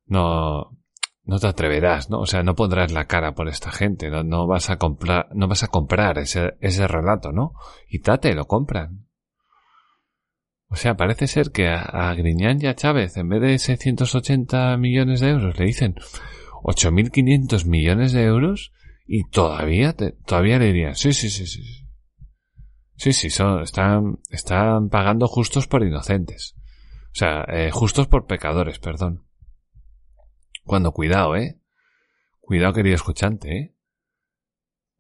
No, 0.07 0.77
no 1.25 1.39
te 1.39 1.47
atreverás, 1.47 2.11
¿no? 2.11 2.21
O 2.21 2.27
sea, 2.27 2.43
no 2.43 2.55
pondrás 2.55 2.93
la 2.93 3.07
cara 3.07 3.35
por 3.35 3.49
esta 3.49 3.71
gente, 3.71 4.11
no, 4.11 4.47
vas 4.47 4.71
a 4.71 4.77
comprar, 4.77 5.29
no 5.35 5.49
vas 5.49 5.63
a 5.63 5.69
comprar 5.69 6.19
ese, 6.19 6.55
ese 6.61 6.87
relato, 6.89 7.33
¿no? 7.33 7.53
Y 7.89 8.01
tate, 8.01 8.35
lo 8.35 8.47
compran. 8.47 9.07
O 10.69 10.77
sea, 10.77 10.97
parece 10.97 11.27
ser 11.27 11.51
que 11.51 11.69
a, 11.69 12.15
Griñán 12.15 12.59
y 12.63 12.67
a 12.67 12.75
Chávez, 12.75 13.17
en 13.19 13.29
vez 13.29 13.43
de 13.43 13.59
680 13.59 14.77
millones 14.79 15.21
de 15.21 15.29
euros, 15.29 15.59
le 15.59 15.67
dicen 15.67 15.95
8.500 16.63 17.67
millones 17.67 18.13
de 18.13 18.25
euros 18.25 18.73
y 19.07 19.29
todavía, 19.29 19.95
todavía 20.25 20.59
le 20.59 20.67
dirían, 20.67 20.95
sí, 20.95 21.13
sí, 21.13 21.29
sí, 21.29 21.47
sí. 21.47 21.63
Sí, 22.97 23.13
sí, 23.13 23.31
son, 23.31 23.63
están, 23.63 24.21
están 24.31 24.89
pagando 24.89 25.29
justos 25.29 25.67
por 25.67 25.85
inocentes. 25.85 26.55
O 27.07 27.15
sea, 27.15 27.45
eh, 27.49 27.71
justos 27.71 28.07
por 28.07 28.27
pecadores, 28.27 28.79
perdón. 28.79 29.27
Cuando 30.65 30.93
cuidado, 30.93 31.37
eh. 31.37 31.59
Cuidado, 32.41 32.75
querido 32.75 32.95
escuchante, 32.95 33.59
eh. 33.59 33.75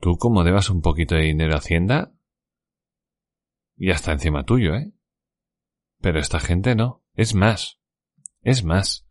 Tú 0.01 0.17
como 0.17 0.45
debas 0.45 0.71
un 0.71 0.83
poquito 0.83 1.15
de 1.15 1.23
dinero 1.23 1.55
a 1.55 1.59
Hacienda, 1.59 2.13
y 3.77 3.91
hasta 3.91 4.13
encima 4.13 4.45
tuyo, 4.45 4.75
eh. 4.75 4.93
Pero 6.01 6.19
esta 6.19 6.41
gente 6.41 6.75
no. 6.75 7.05
Es 7.15 7.35
más. 7.35 7.79
Es 8.43 8.65
más. 8.65 9.07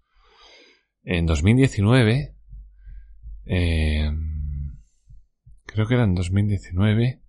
en 1.03 1.25
2019, 1.25 2.35
eh, 3.45 4.11
creo 5.65 5.87
que 5.87 5.93
era 5.93 6.03
en 6.03 6.15
2019, 6.15 7.21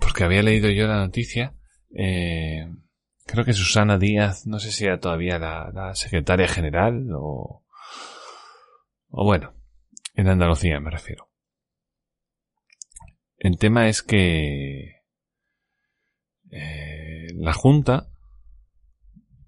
porque 0.00 0.24
había 0.24 0.42
leído 0.42 0.70
yo 0.70 0.86
la 0.86 0.98
noticia, 0.98 1.54
eh, 1.94 2.70
creo 3.28 3.44
que 3.44 3.52
Susana 3.52 3.98
Díaz, 3.98 4.46
no 4.46 4.58
sé 4.58 4.72
si 4.72 4.86
era 4.86 4.98
todavía 4.98 5.38
la, 5.38 5.94
secretaria 5.94 6.48
general 6.48 7.08
o, 7.14 7.62
o 9.10 9.24
bueno, 9.24 9.54
en 10.14 10.28
Andalucía 10.28 10.80
me 10.80 10.90
refiero. 10.90 11.28
El 13.36 13.58
tema 13.58 13.88
es 13.88 14.02
que 14.02 15.02
eh, 16.50 17.28
la 17.34 17.52
Junta 17.52 18.08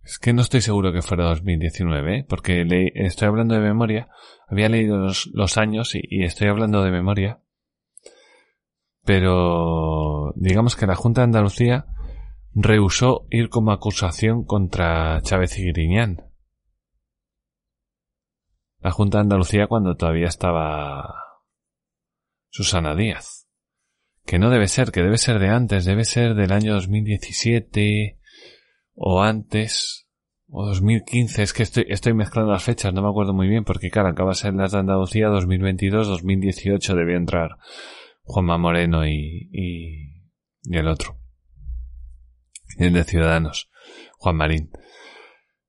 es 0.05 0.19
que 0.19 0.33
no 0.33 0.43
estoy 0.43 0.61
seguro 0.61 0.93
que 0.93 1.03
fuera 1.03 1.25
2019, 1.25 2.19
¿eh? 2.19 2.27
porque 2.29 2.65
estoy 2.95 3.29
hablando 3.29 3.55
de 3.55 3.61
memoria. 3.61 4.09
Había 4.49 4.69
leído 4.69 4.99
los, 4.99 5.59
años 5.59 5.95
y, 5.95 6.25
estoy 6.25 6.49
hablando 6.49 6.83
de 6.83 6.91
memoria. 6.91 7.41
Pero 9.05 10.33
digamos 10.37 10.77
que 10.77 10.87
la 10.87 10.95
Junta 10.95 11.23
de 11.23 11.27
Andalucía 11.27 11.87
rehusó 12.55 13.27
ir 13.31 13.49
como 13.49 13.73
acusación 13.73 14.45
contra 14.45 15.21
Chávez 15.23 15.59
y 15.59 15.67
Griñán. 15.67 16.31
La 18.81 18.91
Junta 18.91 19.19
de 19.19 19.23
Andalucía 19.23 19.67
cuando 19.67 19.97
todavía 19.97 20.27
estaba 20.27 21.15
Susana 22.49 22.95
Díaz. 22.95 23.47
Que 24.25 24.39
no 24.39 24.51
debe 24.51 24.69
ser, 24.69 24.91
que 24.91 25.03
debe 25.03 25.19
ser 25.19 25.39
de 25.39 25.49
antes, 25.49 25.85
debe 25.85 26.05
ser 26.05 26.35
del 26.35 26.53
año 26.53 26.75
2017 26.75 28.19
o 28.95 29.23
antes, 29.23 30.09
o 30.49 30.67
2015, 30.67 31.43
es 31.43 31.53
que 31.53 31.63
estoy, 31.63 31.87
estoy 31.89 32.13
mezclando 32.13 32.53
las 32.53 32.63
fechas, 32.63 32.93
no 32.93 33.03
me 33.03 33.09
acuerdo 33.09 33.33
muy 33.33 33.49
bien, 33.49 33.65
porque 33.65 33.91
claro, 33.91 34.09
acaba 34.09 34.31
de 34.31 34.37
ser 34.37 34.55
las 34.55 34.73
de 34.73 34.79
Andalucía 34.79 35.29
2022, 35.29 36.07
2018 36.07 36.95
debía 36.95 37.17
entrar 37.17 37.57
Juanma 38.25 38.59
Moreno 38.59 39.07
y, 39.07 39.49
y 39.53 40.77
el 40.77 40.87
otro. 40.87 41.20
De 42.79 43.05
Ciudadanos, 43.05 43.71
Juan 44.19 44.37
Marín. 44.37 44.71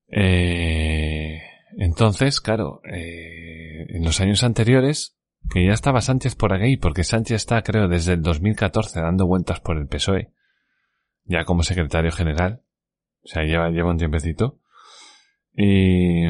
Eh, 0.07 1.41
entonces, 1.77 2.41
claro, 2.41 2.81
eh, 2.85 3.85
en 3.89 4.03
los 4.03 4.19
años 4.19 4.43
anteriores, 4.43 5.17
que 5.49 5.65
ya 5.65 5.71
estaba 5.71 6.01
Sánchez 6.01 6.35
por 6.35 6.53
aquí, 6.53 6.77
porque 6.77 7.03
Sánchez 7.03 7.35
está, 7.35 7.61
creo, 7.61 7.87
desde 7.87 8.13
el 8.13 8.21
2014 8.21 9.01
dando 9.01 9.25
vueltas 9.25 9.59
por 9.59 9.77
el 9.77 9.87
PSOE, 9.87 10.31
ya 11.25 11.45
como 11.45 11.63
secretario 11.63 12.11
general, 12.11 12.61
o 13.23 13.27
sea, 13.27 13.43
lleva, 13.43 13.69
lleva 13.69 13.91
un 13.91 13.97
tiempecito. 13.97 14.59
Y, 15.55 16.25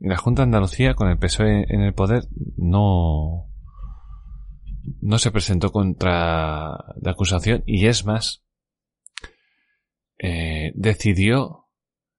la 0.00 0.16
Junta 0.16 0.42
de 0.42 0.44
Andalucía, 0.44 0.94
con 0.94 1.08
el 1.08 1.18
PSOE 1.18 1.66
en 1.68 1.80
el 1.80 1.92
poder, 1.92 2.24
no, 2.56 3.48
no 5.00 5.18
se 5.18 5.32
presentó 5.32 5.72
contra 5.72 6.94
la 7.00 7.10
acusación 7.10 7.64
y 7.66 7.86
es 7.86 8.04
más, 8.04 8.44
eh, 10.18 10.72
decidió 10.74 11.68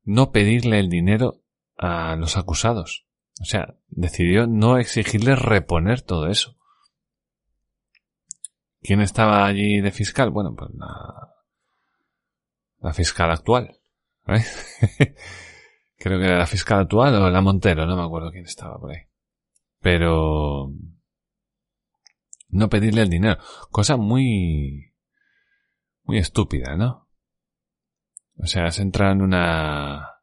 no 0.04 0.32
pedirle 0.32 0.80
el 0.80 0.89
dinero 0.89 1.41
a 1.78 2.16
los 2.16 2.38
acusados. 2.38 3.06
O 3.41 3.45
sea, 3.45 3.76
decidió 3.88 4.47
no 4.47 4.78
exigirle 4.78 5.36
reponer 5.36 6.02
todo 6.02 6.28
eso. 6.28 6.58
¿Quién 8.82 9.02
estaba 9.02 9.45
allí 9.45 9.82
de 9.82 9.91
fiscal? 9.91 10.30
Bueno, 10.30 10.56
pues 10.56 10.72
la, 10.74 11.36
la 12.80 12.93
fiscal 12.93 13.32
actual. 13.32 13.78
¿eh? 14.28 14.45
Creo 15.97 16.18
que 16.18 16.26
era 16.26 16.38
la 16.38 16.47
fiscal 16.47 16.80
actual 16.80 17.16
o 17.16 17.30
la 17.30 17.41
Montero, 17.41 17.86
no 17.86 17.97
me 17.97 18.04
acuerdo 18.04 18.32
quién 18.32 18.45
estaba 18.45 18.80
por 18.80 18.91
ahí. 18.91 19.04
Pero 19.82 20.72
no 22.50 22.70
pedirle 22.70 23.02
el 23.02 23.10
dinero, 23.10 23.38
cosa 23.70 23.97
muy 23.97 24.93
muy 26.04 26.18
estúpida, 26.18 26.76
¿no? 26.76 27.09
O 28.42 28.48
sea, 28.48 28.72
se 28.72 28.82
entra 28.82 29.12
en 29.12 29.22
una 29.22 30.20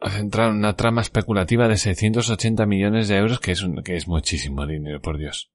has 0.00 0.16
entrado 0.16 0.50
en 0.50 0.56
una 0.56 0.76
trama 0.76 1.02
especulativa 1.02 1.68
de 1.68 1.76
680 1.76 2.64
millones 2.66 3.08
de 3.08 3.16
euros, 3.16 3.40
que 3.40 3.52
es, 3.52 3.62
un, 3.62 3.82
que 3.82 3.96
es 3.96 4.08
muchísimo 4.08 4.66
dinero, 4.66 5.00
por 5.00 5.18
Dios. 5.18 5.52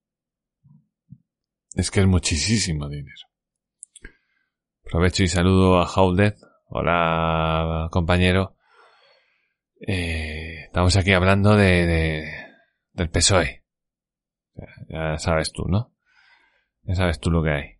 Es 1.73 1.89
que 1.89 2.01
es 2.01 2.05
muchísimo 2.05 2.87
dinero. 2.87 3.27
Aprovecho 4.85 5.23
y 5.23 5.27
saludo 5.27 5.79
a 5.79 5.91
Howlett. 5.91 6.37
Hola, 6.67 7.89
compañero. 7.91 8.55
Eh, 9.79 10.65
estamos 10.65 10.95
aquí 10.95 11.11
hablando 11.11 11.55
de, 11.55 12.31
del 12.93 13.09
PSOE. 13.09 13.63
Ya, 14.87 15.17
sabes 15.17 15.51
tú, 15.51 15.65
¿no? 15.67 15.93
Ya 16.83 16.95
sabes 16.95 17.19
tú 17.19 17.31
lo 17.31 17.43
que 17.43 17.49
hay. 17.49 17.74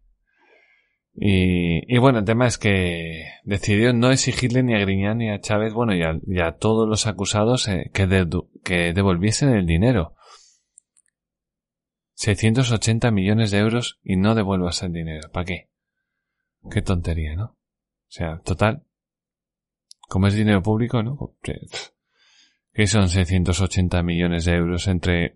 Y, 1.18 1.94
y, 1.94 1.98
bueno, 1.98 2.20
el 2.20 2.26
tema 2.26 2.46
es 2.46 2.58
que 2.58 3.26
decidió 3.44 3.94
no 3.94 4.12
exigirle 4.12 4.64
ni 4.64 4.76
a 4.76 4.80
Griñán 4.80 5.20
ni 5.20 5.30
a 5.30 5.40
Chávez, 5.40 5.74
bueno, 5.74 5.94
y 5.96 6.40
a, 6.40 6.52
todos 6.54 6.90
los 6.90 7.08
acusados 7.08 7.70
eh, 7.70 7.90
que, 7.94 8.28
que 8.64 8.94
devolviesen 8.94 9.50
el 9.50 9.66
dinero. 9.66 10.16
680 12.16 13.12
millones 13.12 13.52
de 13.52 13.60
euros 13.60 14.00
y 14.04 14.18
no 14.18 14.36
devuelvas 14.36 14.84
el 14.84 14.94
dinero. 14.94 15.30
¿Para 15.32 15.46
qué? 15.46 15.70
Qué 16.70 16.82
tontería, 16.82 17.36
¿no? 17.36 17.46
O 17.46 17.58
sea, 18.08 18.40
total. 18.40 18.84
Como 20.08 20.28
es 20.28 20.36
dinero 20.36 20.62
público, 20.62 21.02
¿no? 21.02 21.36
¿Qué 21.42 22.88
son 22.88 23.10
680 23.10 24.04
millones 24.04 24.46
de 24.46 24.54
euros 24.54 24.88
entre 24.88 25.34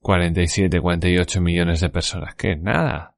47, 0.00 0.80
48 0.80 1.40
millones 1.40 1.80
de 1.80 1.88
personas? 1.88 2.34
¿Qué? 2.34 2.56
Nada. 2.56 3.11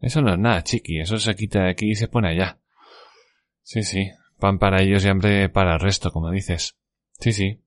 Eso 0.00 0.22
no 0.22 0.32
es 0.32 0.38
nada, 0.38 0.62
chiqui. 0.62 1.00
Eso 1.00 1.18
se 1.18 1.34
quita 1.34 1.64
de 1.64 1.70
aquí 1.70 1.90
y 1.90 1.94
se 1.94 2.08
pone 2.08 2.28
allá. 2.28 2.58
Sí, 3.62 3.82
sí. 3.82 4.10
Pan 4.38 4.58
para 4.58 4.82
ellos 4.82 5.04
y 5.04 5.08
hambre 5.08 5.48
para 5.48 5.74
el 5.74 5.80
resto, 5.80 6.12
como 6.12 6.30
dices. 6.30 6.78
Sí, 7.18 7.32
sí. 7.32 7.62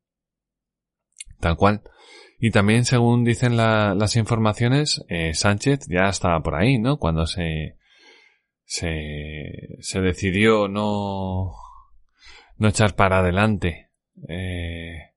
Tal 1.39 1.57
cual. 1.57 1.82
Y 2.39 2.51
también, 2.51 2.86
según 2.86 3.23
dicen 3.23 3.55
las 3.57 4.15
informaciones, 4.15 5.03
eh, 5.09 5.34
Sánchez 5.34 5.88
ya 5.88 6.09
estaba 6.09 6.41
por 6.41 6.55
ahí, 6.55 6.79
¿no? 6.79 6.97
Cuando 6.97 7.27
se, 7.27 7.77
se, 8.63 9.77
se 9.79 10.01
decidió 10.01 10.67
no, 10.67 11.51
no 12.57 12.67
echar 12.67 12.95
para 12.95 13.19
adelante 13.19 13.91
eh, 14.27 15.11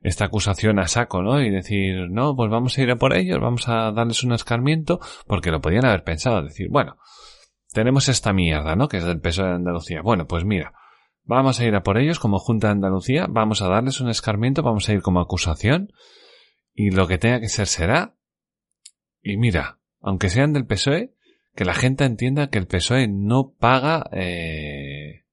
esta 0.00 0.26
acusación 0.26 0.78
a 0.78 0.88
saco, 0.88 1.22
¿no? 1.22 1.40
Y 1.40 1.50
decir, 1.50 2.10
no, 2.10 2.36
pues 2.36 2.50
vamos 2.50 2.76
a 2.76 2.82
ir 2.82 2.90
a 2.90 2.96
por 2.96 3.14
ellos, 3.14 3.40
vamos 3.40 3.68
a 3.68 3.90
darles 3.92 4.22
un 4.22 4.32
escarmiento, 4.32 5.00
porque 5.26 5.50
lo 5.50 5.60
podían 5.60 5.84
haber 5.84 6.04
pensado, 6.04 6.42
decir, 6.42 6.68
bueno, 6.70 6.96
tenemos 7.72 8.08
esta 8.08 8.32
mierda, 8.32 8.76
¿no? 8.76 8.88
Que 8.88 8.98
es 8.98 9.04
del 9.04 9.20
peso 9.20 9.44
de 9.44 9.50
Andalucía. 9.50 10.02
Bueno, 10.02 10.26
pues 10.26 10.44
mira, 10.44 10.72
vamos 11.24 11.60
a 11.60 11.64
ir 11.64 11.74
a 11.74 11.82
por 11.82 11.98
ellos 11.98 12.18
como 12.18 12.38
Junta 12.38 12.68
de 12.68 12.72
Andalucía, 12.72 13.26
vamos 13.28 13.62
a 13.62 13.68
darles 13.68 14.00
un 14.00 14.08
escarmiento, 14.08 14.62
vamos 14.62 14.88
a 14.88 14.92
ir 14.92 15.02
como 15.02 15.20
acusación, 15.20 15.92
y 16.74 16.90
lo 16.90 17.06
que 17.06 17.18
tenga 17.18 17.40
que 17.40 17.48
ser 17.48 17.66
será. 17.66 18.14
Y 19.20 19.36
mira, 19.36 19.78
aunque 20.00 20.30
sean 20.30 20.52
del 20.52 20.66
PSOE, 20.66 21.14
que 21.54 21.64
la 21.64 21.74
gente 21.74 22.04
entienda 22.04 22.50
que 22.50 22.58
el 22.58 22.68
PSOE 22.68 23.08
no 23.08 23.52
paga, 23.58 24.08
eh, 24.12 25.24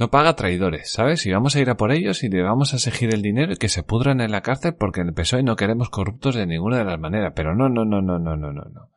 no 0.00 0.10
paga 0.10 0.34
traidores, 0.34 0.90
¿sabes? 0.90 1.24
Y 1.26 1.32
vamos 1.32 1.54
a 1.54 1.60
ir 1.60 1.70
a 1.70 1.76
por 1.76 1.92
ellos 1.92 2.24
y 2.24 2.28
le 2.28 2.42
vamos 2.42 2.72
a 2.72 2.76
exigir 2.76 3.14
el 3.14 3.22
dinero 3.22 3.52
y 3.52 3.56
que 3.56 3.68
se 3.68 3.84
pudran 3.84 4.20
en 4.20 4.32
la 4.32 4.40
cárcel 4.40 4.74
porque 4.74 5.02
en 5.02 5.08
el 5.08 5.14
PSOE 5.14 5.44
no 5.44 5.54
queremos 5.54 5.90
corruptos 5.90 6.34
de 6.34 6.46
ninguna 6.46 6.78
de 6.78 6.84
las 6.84 6.98
maneras. 6.98 7.32
Pero 7.36 7.54
no, 7.54 7.68
no, 7.68 7.84
no, 7.84 8.02
no, 8.02 8.18
no, 8.18 8.36
no, 8.36 8.52
no, 8.52 8.64
no. 8.64 8.90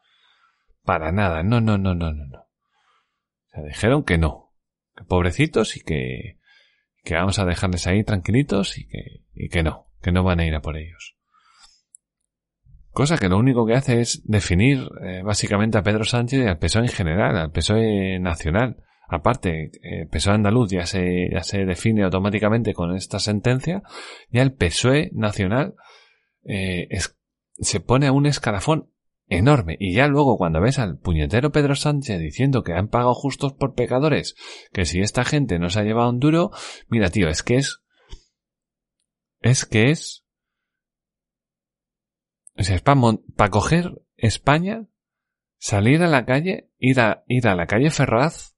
Para 0.83 1.11
nada, 1.11 1.43
no, 1.43 1.61
no, 1.61 1.77
no, 1.77 1.93
no, 1.93 2.11
no, 2.11 2.25
no. 2.25 2.39
O 2.39 3.49
sea, 3.51 3.63
dijeron 3.63 4.03
que 4.03 4.17
no. 4.17 4.53
Que 4.95 5.03
pobrecitos 5.03 5.77
y 5.77 5.81
que, 5.81 6.39
que 7.03 7.15
vamos 7.15 7.37
a 7.37 7.45
dejarles 7.45 7.85
ahí 7.85 8.03
tranquilitos 8.03 8.77
y 8.77 8.87
que, 8.87 9.23
y 9.35 9.49
que 9.49 9.61
no 9.61 9.87
que 10.03 10.11
no 10.11 10.23
van 10.23 10.41
a 10.41 10.45
ir 10.45 10.53
a 10.53 10.61
por 10.61 10.77
ellos. 10.77 11.15
Cosa 12.91 13.17
que 13.17 13.29
lo 13.29 13.39
único 13.39 13.65
que 13.65 13.73
hace 13.73 14.01
es 14.01 14.21
definir 14.25 14.87
eh, 15.03 15.23
básicamente 15.23 15.79
a 15.79 15.81
Pedro 15.81 16.03
Sánchez 16.03 16.43
y 16.45 16.47
al 16.47 16.59
PSOE 16.59 16.83
en 16.83 16.89
general, 16.89 17.37
al 17.37 17.51
PSOE 17.51 18.19
nacional. 18.19 18.77
Aparte, 19.07 19.71
el 19.81 20.07
PSOE 20.07 20.35
andaluz 20.35 20.71
ya 20.71 20.85
se, 20.85 21.29
ya 21.31 21.43
se 21.43 21.65
define 21.65 22.03
automáticamente 22.03 22.73
con 22.73 22.95
esta 22.95 23.19
sentencia, 23.19 23.83
ya 24.29 24.41
el 24.41 24.53
PSOE 24.53 25.11
nacional 25.13 25.75
eh, 26.45 26.87
se 27.59 27.79
pone 27.79 28.07
a 28.07 28.11
un 28.11 28.25
escalafón 28.25 28.89
enorme. 29.27 29.77
Y 29.79 29.93
ya 29.93 30.07
luego 30.07 30.37
cuando 30.37 30.61
ves 30.61 30.79
al 30.79 30.97
puñetero 30.97 31.51
Pedro 31.51 31.75
Sánchez 31.75 32.19
diciendo 32.19 32.63
que 32.63 32.73
han 32.73 32.87
pagado 32.87 33.13
justos 33.13 33.53
por 33.53 33.75
pecadores, 33.75 34.35
que 34.71 34.85
si 34.85 35.01
esta 35.01 35.25
gente 35.25 35.59
no 35.59 35.69
se 35.69 35.79
ha 35.79 35.83
llevado 35.83 36.09
un 36.09 36.19
duro, 36.19 36.51
mira 36.87 37.09
tío, 37.09 37.27
es 37.27 37.43
que 37.43 37.57
es 37.57 37.83
es 39.43 39.65
que 39.65 39.91
es... 39.91 40.25
O 42.57 42.63
sea, 42.63 42.75
es 42.75 42.81
para 42.81 43.49
coger 43.49 44.01
España, 44.15 44.87
salir 45.57 46.01
a 46.01 46.07
la 46.07 46.25
calle, 46.25 46.69
ir 46.77 46.99
a, 47.01 47.23
ir 47.27 47.47
a 47.47 47.55
la 47.55 47.67
calle 47.67 47.89
Ferraz 47.89 48.52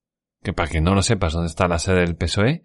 que 0.46 0.54
para 0.54 0.70
que 0.70 0.80
no 0.80 0.94
lo 0.94 1.02
sepas 1.02 1.34
dónde 1.34 1.48
está 1.48 1.68
la 1.68 1.80
sede 1.80 2.02
del 2.02 2.16
PSOE, 2.16 2.62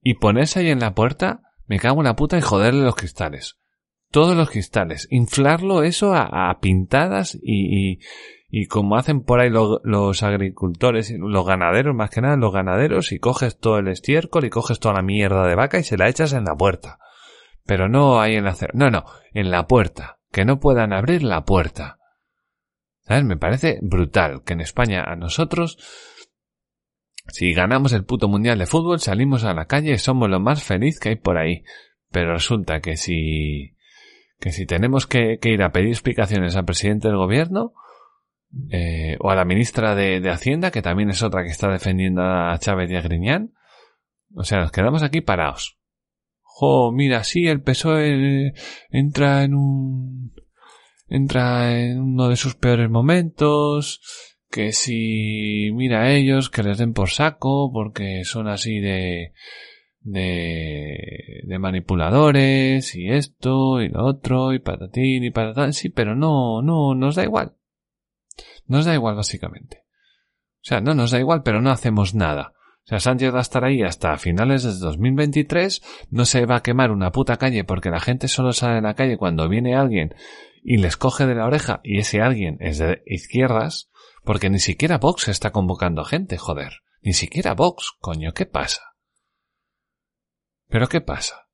y 0.00 0.14
ponerse 0.14 0.60
ahí 0.60 0.70
en 0.70 0.78
la 0.78 0.94
puerta, 0.94 1.40
me 1.66 1.80
cago 1.80 2.00
en 2.00 2.04
la 2.04 2.14
puta 2.14 2.38
y 2.38 2.40
joderle 2.40 2.84
los 2.84 2.94
cristales. 2.94 3.58
Todos 4.12 4.36
los 4.36 4.48
cristales. 4.48 5.08
Inflarlo 5.10 5.82
eso 5.82 6.14
a, 6.14 6.56
pintadas 6.60 7.36
y, 7.42 7.98
y, 8.48 8.66
como 8.66 8.96
hacen 8.96 9.22
por 9.24 9.40
ahí 9.40 9.50
los 9.50 10.22
agricultores, 10.22 11.12
los 11.18 11.46
ganaderos, 11.46 11.96
más 11.96 12.10
que 12.10 12.20
nada 12.20 12.36
los 12.36 12.52
ganaderos, 12.52 13.10
y 13.10 13.18
coges 13.18 13.58
todo 13.58 13.78
el 13.78 13.88
estiércol 13.88 14.44
y 14.44 14.50
coges 14.50 14.78
toda 14.78 14.94
la 14.94 15.02
mierda 15.02 15.46
de 15.46 15.56
vaca 15.56 15.80
y 15.80 15.84
se 15.84 15.96
la 15.96 16.08
echas 16.08 16.32
en 16.32 16.44
la 16.44 16.54
puerta. 16.54 16.98
Pero 17.66 17.88
no 17.88 18.20
ahí 18.20 18.36
en 18.36 18.44
la 18.44 18.56
no, 18.72 18.90
no, 18.90 19.04
en 19.32 19.50
la 19.50 19.66
puerta. 19.66 20.18
Que 20.30 20.44
no 20.44 20.60
puedan 20.60 20.92
abrir 20.92 21.24
la 21.24 21.44
puerta. 21.44 21.98
¿Sabes? 23.00 23.24
Me 23.24 23.36
parece 23.36 23.78
brutal 23.82 24.42
que 24.44 24.52
en 24.52 24.60
España 24.60 25.02
a 25.02 25.16
nosotros 25.16 25.78
si 27.32 27.54
ganamos 27.54 27.94
el 27.94 28.04
puto 28.04 28.28
mundial 28.28 28.58
de 28.58 28.66
fútbol, 28.66 29.00
salimos 29.00 29.44
a 29.44 29.54
la 29.54 29.64
calle 29.64 29.92
y 29.92 29.98
somos 29.98 30.28
lo 30.28 30.38
más 30.38 30.62
feliz 30.62 31.00
que 31.00 31.08
hay 31.08 31.16
por 31.16 31.38
ahí. 31.38 31.64
Pero 32.10 32.34
resulta 32.34 32.80
que 32.80 32.98
si, 32.98 33.74
que 34.38 34.52
si 34.52 34.66
tenemos 34.66 35.06
que, 35.06 35.38
ir 35.42 35.62
a 35.62 35.72
pedir 35.72 35.88
explicaciones 35.88 36.56
al 36.56 36.66
presidente 36.66 37.08
del 37.08 37.16
gobierno, 37.16 37.72
eh, 38.70 39.16
o 39.18 39.30
a 39.30 39.34
la 39.34 39.46
ministra 39.46 39.94
de, 39.94 40.28
Hacienda, 40.28 40.70
que 40.70 40.82
también 40.82 41.08
es 41.08 41.22
otra 41.22 41.42
que 41.42 41.48
está 41.48 41.72
defendiendo 41.72 42.20
a 42.20 42.54
Chávez 42.58 42.90
y 42.90 42.96
a 42.96 43.00
Griñán, 43.00 43.54
o 44.34 44.44
sea, 44.44 44.58
nos 44.58 44.70
quedamos 44.70 45.02
aquí 45.02 45.22
parados. 45.22 45.78
Jo, 46.42 46.92
mira, 46.92 47.24
sí, 47.24 47.46
el 47.46 47.62
PSOE 47.62 48.52
entra 48.90 49.42
en 49.42 49.54
un, 49.54 50.34
entra 51.08 51.80
en 51.80 51.98
uno 51.98 52.28
de 52.28 52.36
sus 52.36 52.56
peores 52.56 52.90
momentos, 52.90 54.02
que 54.52 54.72
si 54.72 55.70
mira 55.72 56.02
a 56.02 56.12
ellos, 56.12 56.50
que 56.50 56.62
les 56.62 56.76
den 56.76 56.92
por 56.92 57.08
saco, 57.08 57.72
porque 57.72 58.22
son 58.24 58.48
así 58.48 58.80
de, 58.80 59.32
de, 60.00 61.42
de 61.44 61.58
manipuladores, 61.58 62.94
y 62.94 63.08
esto, 63.08 63.80
y 63.80 63.88
lo 63.88 64.04
otro, 64.04 64.52
y 64.52 64.58
patatín, 64.58 65.24
y 65.24 65.30
patatán, 65.30 65.72
sí, 65.72 65.88
pero 65.88 66.14
no, 66.14 66.60
no, 66.60 66.94
nos 66.94 67.16
da 67.16 67.24
igual. 67.24 67.56
Nos 68.66 68.84
da 68.84 68.94
igual, 68.94 69.16
básicamente. 69.16 69.84
O 70.56 70.64
sea, 70.64 70.82
no 70.82 70.94
nos 70.94 71.10
da 71.10 71.18
igual, 71.18 71.42
pero 71.42 71.62
no 71.62 71.70
hacemos 71.70 72.14
nada. 72.14 72.52
O 72.84 72.88
sea, 72.88 73.00
Sánchez 73.00 73.32
va 73.32 73.38
a 73.38 73.42
estar 73.42 73.64
ahí 73.64 73.82
hasta 73.82 74.18
finales 74.18 74.64
de 74.64 74.72
2023, 74.72 75.82
no 76.10 76.24
se 76.26 76.44
va 76.44 76.56
a 76.56 76.62
quemar 76.62 76.90
una 76.90 77.10
puta 77.10 77.38
calle 77.38 77.64
porque 77.64 77.90
la 77.90 78.00
gente 78.00 78.28
solo 78.28 78.52
sale 78.52 78.78
a 78.78 78.80
la 78.82 78.94
calle 78.94 79.16
cuando 79.16 79.48
viene 79.48 79.76
alguien 79.76 80.14
y 80.64 80.76
les 80.76 80.96
coge 80.96 81.26
de 81.26 81.36
la 81.36 81.46
oreja 81.46 81.80
y 81.84 81.98
ese 81.98 82.20
alguien 82.20 82.58
es 82.60 82.78
de 82.78 83.02
izquierdas, 83.06 83.91
porque 84.24 84.50
ni 84.50 84.58
siquiera 84.58 84.98
Vox 84.98 85.28
está 85.28 85.50
convocando 85.50 86.04
gente, 86.04 86.38
joder. 86.38 86.82
Ni 87.00 87.12
siquiera 87.12 87.54
Vox, 87.54 87.92
coño, 87.98 88.32
¿qué 88.32 88.46
pasa? 88.46 88.94
¿Pero 90.68 90.88
qué 90.88 91.00
pasa? 91.00 91.48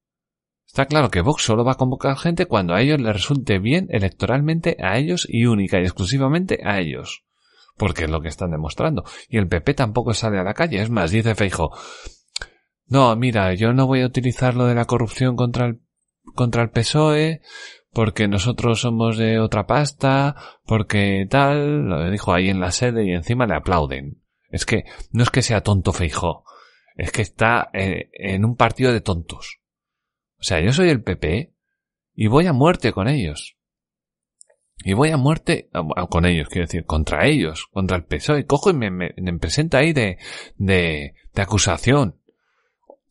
Está 0.67 0.85
claro 0.87 1.11
que 1.11 1.23
Vox 1.23 1.43
solo 1.43 1.65
va 1.65 1.73
a 1.73 1.77
convocar 1.77 2.17
gente 2.19 2.47
cuando 2.47 2.75
a 2.75 2.83
ellos 2.83 3.01
les 3.01 3.15
resulte 3.15 3.59
bien 3.59 3.89
electoralmente 3.91 4.77
a 4.81 4.99
ellos 4.99 5.27
y 5.29 5.47
única 5.47 5.81
y 5.81 5.85
exclusivamente 5.85 6.61
a 6.63 6.79
ellos. 6.79 7.25
Porque 7.77 8.05
es 8.05 8.11
lo 8.11 8.21
que 8.21 8.29
están 8.29 8.51
demostrando. 8.51 9.05
Y 9.29 9.39
el 9.39 9.49
PP 9.49 9.75
tampoco 9.75 10.13
sale 10.13 10.39
a 10.39 10.45
la 10.45 10.55
calle. 10.55 10.83
Es 10.83 10.91
más, 10.91 11.11
dice 11.11 11.35
Feijo. 11.35 11.73
No, 12.87 13.15
mira, 13.17 13.55
yo 13.55 13.73
no 13.73 13.87
voy 13.87 14.03
a 14.03 14.07
utilizar 14.07 14.55
lo 14.55 14.67
de 14.67 14.75
la 14.75 14.85
corrupción 14.85 15.37
contra 15.37 15.67
el, 15.67 15.81
contra 16.35 16.63
el 16.63 16.71
PSOE 16.71 17.41
porque 17.99 18.29
nosotros 18.29 18.83
somos 18.83 19.19
de 19.19 19.41
otra 19.41 19.67
pasta, 19.67 20.37
porque 20.65 21.27
tal, 21.29 21.89
lo 21.89 22.09
dijo 22.13 22.33
ahí 22.33 22.49
en 22.49 22.61
la 22.61 22.71
sede 22.71 23.05
y 23.05 23.11
encima 23.11 23.45
le 23.45 23.57
aplauden. 23.57 24.23
Es 24.51 24.65
que 24.67 24.85
no 25.11 25.25
es 25.25 25.31
que 25.31 25.43
sea 25.43 25.65
tonto 25.65 25.93
Feijó, 25.93 26.45
es 26.95 27.11
que 27.11 27.23
está 27.23 27.71
eh, 27.73 28.09
en, 28.13 28.45
un 28.45 28.55
partido 28.55 28.93
de 28.93 29.01
tontos. 29.01 29.59
O 30.39 30.45
sea, 30.45 30.61
yo 30.61 30.73
soy 30.73 30.91
el 30.91 31.03
PP 31.03 31.53
y 32.15 32.29
voy 32.29 32.47
a 32.47 32.53
muerte 32.53 32.93
con 32.93 33.09
ellos. 33.09 33.57
Y 34.85 34.93
voy 34.93 35.11
a 35.11 35.17
muerte 35.17 35.69
con 36.09 36.25
ellos, 36.25 36.49
quiero 36.51 36.69
decir, 36.69 36.85
contra 36.85 37.27
ellos, 37.27 37.67
contra 37.73 37.97
el 37.97 38.05
PSOE. 38.05 38.47
Cojo 38.47 38.71
y 38.71 38.75
me, 38.75 39.11
presenta 39.41 39.79
ahí 39.79 39.93
de, 39.93 40.19
de, 40.55 41.15
de 41.35 41.43
acusación. 41.43 42.21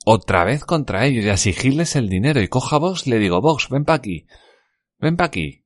Otra 0.06 0.46
vez 0.46 0.64
contra 0.64 1.06
ellos 1.06 1.26
y 1.26 1.30
a 1.30 1.34
exigirles 1.34 1.98
el 1.98 2.08
dinero. 2.08 2.42
Y 2.42 2.48
coja 2.48 2.78
a 2.78 2.80
Vox, 2.80 3.06
le 3.06 3.20
digo, 3.20 3.42
Vox, 3.42 3.68
ven 3.70 3.84
pa' 3.84 3.96
aquí. 3.96 4.28
Ven 5.00 5.18
pa' 5.18 5.26
aquí. 5.26 5.66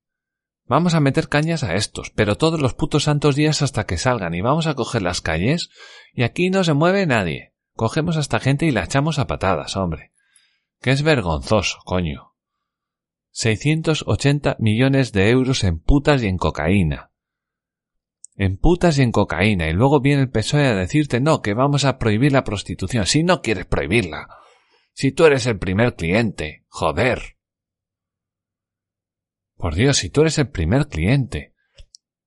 Vamos 0.66 0.94
a 0.94 1.00
meter 1.00 1.28
cañas 1.28 1.64
a 1.64 1.76
estos, 1.76 2.12
pero 2.12 2.38
todos 2.38 2.62
los 2.62 2.74
putos 2.74 3.04
santos 3.04 3.36
días 3.36 3.62
hasta 3.62 3.86
que 3.86 3.98
salgan 3.98 4.34
y 4.34 4.42
vamos 4.42 4.68
a 4.68 4.74
coger 4.74 5.02
las 5.02 5.22
calles 5.22 5.70
y 6.14 6.24
aquí 6.24 6.50
no 6.50 6.64
se 6.64 6.74
mueve 6.74 7.06
nadie. 7.06 7.54
Cogemos 7.74 8.18
a 8.18 8.22
esta 8.22 8.40
gente 8.40 8.66
y 8.66 8.72
la 8.72 8.84
echamos 8.84 9.20
a 9.20 9.28
patadas, 9.28 9.76
hombre. 9.76 10.12
Que 10.80 10.92
es 10.92 11.04
vergonzoso, 11.04 11.80
coño. 11.84 12.36
680 13.32 14.58
millones 14.60 15.12
de 15.14 15.30
euros 15.30 15.64
en 15.64 15.80
putas 15.80 16.22
y 16.24 16.28
en 16.28 16.38
cocaína. 16.38 17.12
En 18.36 18.58
putas 18.58 18.98
y 18.98 19.02
en 19.02 19.12
cocaína. 19.12 19.70
Y 19.70 19.74
luego 19.74 20.02
viene 20.02 20.24
el 20.24 20.30
PSOE 20.30 20.68
a 20.68 20.76
decirte 20.76 21.20
no, 21.20 21.42
que 21.42 21.54
vamos 21.54 21.86
a 21.86 21.98
prohibir 21.98 22.32
la 22.32 22.44
prostitución. 22.44 23.06
Si 23.06 23.24
no 23.24 23.42
quieres 23.42 23.66
prohibirla. 23.66 24.28
Si 24.94 25.12
tú 25.12 25.26
eres 25.26 25.46
el 25.46 25.60
primer 25.60 25.96
cliente. 25.96 26.66
Joder. 26.68 27.38
Por 29.62 29.76
Dios, 29.76 29.98
si 29.98 30.10
tú 30.10 30.22
eres 30.22 30.40
el 30.40 30.50
primer 30.50 30.88
cliente, 30.88 31.54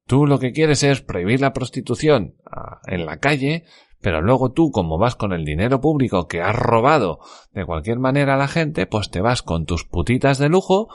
tú 0.06 0.24
lo 0.24 0.38
que 0.38 0.52
quieres 0.52 0.84
es 0.84 1.02
prohibir 1.02 1.40
la 1.40 1.52
prostitución 1.52 2.36
ah, 2.46 2.80
en 2.86 3.06
la 3.06 3.18
calle, 3.18 3.64
pero 4.00 4.22
luego 4.22 4.52
tú, 4.52 4.70
como 4.70 4.98
vas 4.98 5.16
con 5.16 5.32
el 5.32 5.44
dinero 5.44 5.80
público 5.80 6.28
que 6.28 6.42
has 6.42 6.54
robado 6.54 7.18
de 7.50 7.66
cualquier 7.66 7.98
manera 7.98 8.34
a 8.34 8.38
la 8.38 8.46
gente, 8.46 8.86
pues 8.86 9.10
te 9.10 9.20
vas 9.20 9.42
con 9.42 9.66
tus 9.66 9.84
putitas 9.84 10.38
de 10.38 10.48
lujo. 10.48 10.86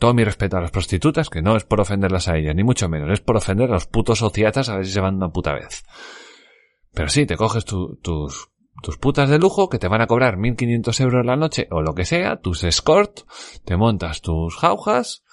Todo 0.00 0.12
mi 0.12 0.24
respeto 0.24 0.56
a 0.56 0.60
las 0.60 0.72
prostitutas, 0.72 1.30
que 1.30 1.40
no 1.40 1.54
es 1.54 1.62
por 1.62 1.80
ofenderlas 1.80 2.26
a 2.26 2.36
ellas, 2.36 2.56
ni 2.56 2.64
mucho 2.64 2.88
menos, 2.88 3.12
es 3.12 3.20
por 3.20 3.36
ofender 3.36 3.70
a 3.70 3.74
los 3.74 3.86
putos 3.86 4.18
sociatas 4.18 4.68
a 4.68 4.76
ver 4.76 4.86
si 4.86 4.92
se 4.92 5.00
van 5.00 5.14
una 5.14 5.30
puta 5.30 5.54
vez. 5.54 5.84
Pero 6.92 7.08
sí, 7.10 7.26
te 7.26 7.36
coges 7.36 7.64
tus, 7.64 8.50
putas 9.00 9.30
de 9.30 9.38
lujo 9.38 9.68
que 9.68 9.78
te 9.78 9.86
van 9.86 10.00
a 10.00 10.08
cobrar 10.08 10.36
1500 10.36 10.98
euros 11.00 11.24
la 11.24 11.36
noche 11.36 11.68
o 11.70 11.80
lo 11.80 11.94
que 11.94 12.04
sea, 12.04 12.40
tus 12.40 12.64
escort, 12.64 13.20
te 13.64 13.76
montas 13.76 14.20
tus 14.20 14.56
jaujas, 14.56 15.23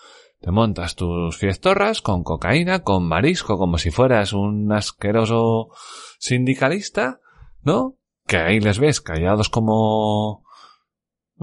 te 0.42 0.50
montas 0.50 0.96
tus 0.96 1.38
fiestorras 1.38 2.02
con 2.02 2.24
cocaína, 2.24 2.84
con 2.84 3.08
marisco, 3.08 3.58
como 3.60 3.78
si 3.78 3.92
fueras 3.92 4.34
un 4.34 4.72
asqueroso 4.72 5.70
sindicalista, 6.18 7.20
¿no? 7.62 7.98
Que 8.26 8.38
ahí 8.38 8.60
les 8.60 8.80
ves 8.80 9.02
callados 9.02 9.50
como... 9.50 10.44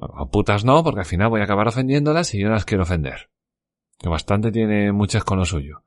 A 0.00 0.26
putas 0.26 0.64
no, 0.64 0.82
porque 0.82 1.00
al 1.00 1.06
final 1.06 1.28
voy 1.28 1.40
a 1.40 1.44
acabar 1.44 1.68
ofendiéndolas 1.68 2.34
y 2.34 2.40
yo 2.40 2.48
las 2.48 2.64
quiero 2.64 2.82
ofender. 2.82 3.30
Que 3.98 4.08
bastante 4.08 4.50
tiene 4.50 4.92
muchas 4.92 5.24
con 5.24 5.38
lo 5.38 5.44
suyo. 5.44 5.84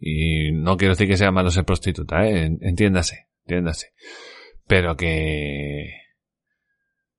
Y 0.00 0.52
no 0.52 0.76
quiero 0.76 0.94
decir 0.94 1.08
que 1.08 1.16
sea 1.16 1.30
malo 1.30 1.50
ser 1.50 1.64
prostituta, 1.64 2.26
¿eh? 2.26 2.56
Entiéndase, 2.60 3.28
entiéndase. 3.44 3.92
Pero 4.66 4.96
que... 4.96 5.90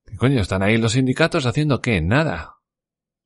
¿Qué 0.06 0.16
coño? 0.18 0.42
¿Están 0.42 0.64
ahí 0.64 0.78
los 0.78 0.94
sindicatos 0.94 1.46
haciendo 1.46 1.82
qué? 1.82 2.02
Nada. 2.02 2.55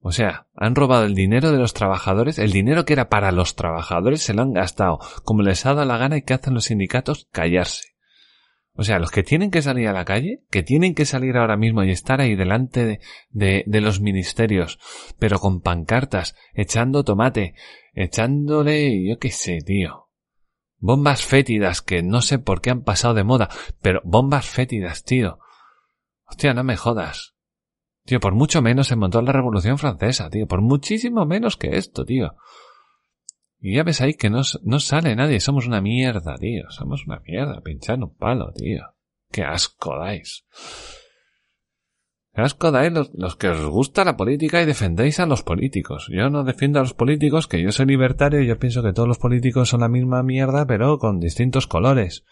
O 0.02 0.12
sea, 0.12 0.48
han 0.56 0.76
robado 0.76 1.06
el 1.06 1.14
dinero 1.14 1.52
de 1.52 1.58
los 1.58 1.74
trabajadores, 1.74 2.40
el 2.40 2.52
dinero 2.52 2.86
que 2.86 2.94
era 2.94 3.10
para 3.10 3.32
los 3.32 3.56
trabajadores 3.56 4.22
se 4.22 4.34
lo 4.34 4.42
han 4.42 4.54
gastado 4.54 5.00
como 5.24 5.42
les 5.42 5.66
ha 5.66 5.74
dado 5.74 5.86
la 5.86 5.98
gana 5.98 6.18
y 6.18 6.22
que 6.22 6.34
hacen 6.34 6.54
los 6.54 6.66
sindicatos 6.66 7.28
callarse. 7.32 7.90
O 8.74 8.84
sea, 8.84 8.98
los 8.98 9.12
que 9.12 9.24
tienen 9.24 9.52
que 9.52 9.62
salir 9.62 9.90
a 9.90 9.94
la 9.94 10.06
calle, 10.06 10.46
que 10.50 10.64
tienen 10.64 10.96
que 10.96 11.04
salir 11.04 11.36
ahora 11.36 11.58
mismo 11.58 11.84
y 11.84 11.92
estar 11.92 12.22
ahí 12.22 12.36
delante 12.36 12.86
de, 12.86 13.00
de, 13.30 13.64
de 13.68 13.82
los 13.82 14.00
ministerios, 14.00 14.80
pero 15.20 15.38
con 15.40 15.60
pancartas, 15.60 16.38
echando 16.54 17.04
tomate, 17.04 17.56
echándole, 17.94 19.06
yo 19.06 19.20
qué 19.20 19.32
sé, 19.32 19.60
tío. 19.66 20.08
Bombas 20.78 21.26
fétidas 21.26 21.82
que 21.82 22.04
no 22.04 22.22
sé 22.22 22.40
por 22.40 22.62
qué 22.62 22.70
han 22.70 22.84
pasado 22.84 23.16
de 23.16 23.26
moda, 23.26 23.50
pero 23.82 24.00
bombas 24.06 24.46
fétidas, 24.46 25.04
tío. 25.04 25.40
Hostia, 26.26 26.54
no 26.54 26.64
me 26.64 26.78
jodas. 26.78 27.36
Tío, 28.10 28.20
por 28.20 28.34
mucho 28.34 28.64
menos 28.64 28.88
se 28.88 28.96
montó 28.96 29.22
la 29.22 29.32
Revolución 29.32 29.78
Francesa, 29.78 30.32
tío. 30.32 30.48
Por 30.48 30.62
muchísimo 30.62 31.28
menos 31.28 31.58
que 31.58 31.78
esto, 31.78 32.06
tío. 32.06 32.34
Y 33.60 33.76
ya 33.76 33.84
ves 33.84 34.02
ahí 34.02 34.16
que 34.16 34.32
no, 34.32 34.42
no 34.64 34.80
sale 34.80 35.16
nadie. 35.16 35.40
Somos 35.40 35.68
una 35.68 35.80
mierda, 35.80 36.36
tío. 36.40 36.72
Somos 36.72 37.06
una 37.06 37.20
mierda. 37.20 37.62
Pinchando 37.62 38.08
un 38.08 38.16
palo, 38.16 38.52
tío. 38.52 38.82
Qué 39.30 39.44
asco 39.44 39.96
dais. 40.00 40.44
Qué 42.34 42.42
asco 42.42 42.72
dais 42.72 42.92
los, 42.92 43.12
los, 43.14 43.36
que 43.36 43.50
os 43.50 43.64
gusta 43.68 44.04
la 44.04 44.18
política 44.18 44.60
y 44.60 44.66
defendéis 44.66 45.20
a 45.20 45.28
los 45.28 45.44
políticos. 45.44 46.10
Yo 46.12 46.32
no 46.32 46.44
defiendo 46.44 46.80
a 46.80 46.82
los 46.82 46.96
políticos, 46.96 47.46
que 47.46 47.62
yo 47.62 47.72
soy 47.72 47.86
libertario 47.86 48.42
y 48.42 48.48
yo 48.48 48.58
pienso 48.58 48.82
que 48.82 48.92
todos 48.92 49.08
los 49.08 49.20
políticos 49.20 49.70
son 49.70 49.82
la 49.82 49.88
misma 49.88 50.24
mierda, 50.24 50.66
pero 50.66 50.98
con 50.98 51.20
distintos 51.20 51.68
colores 51.68 52.26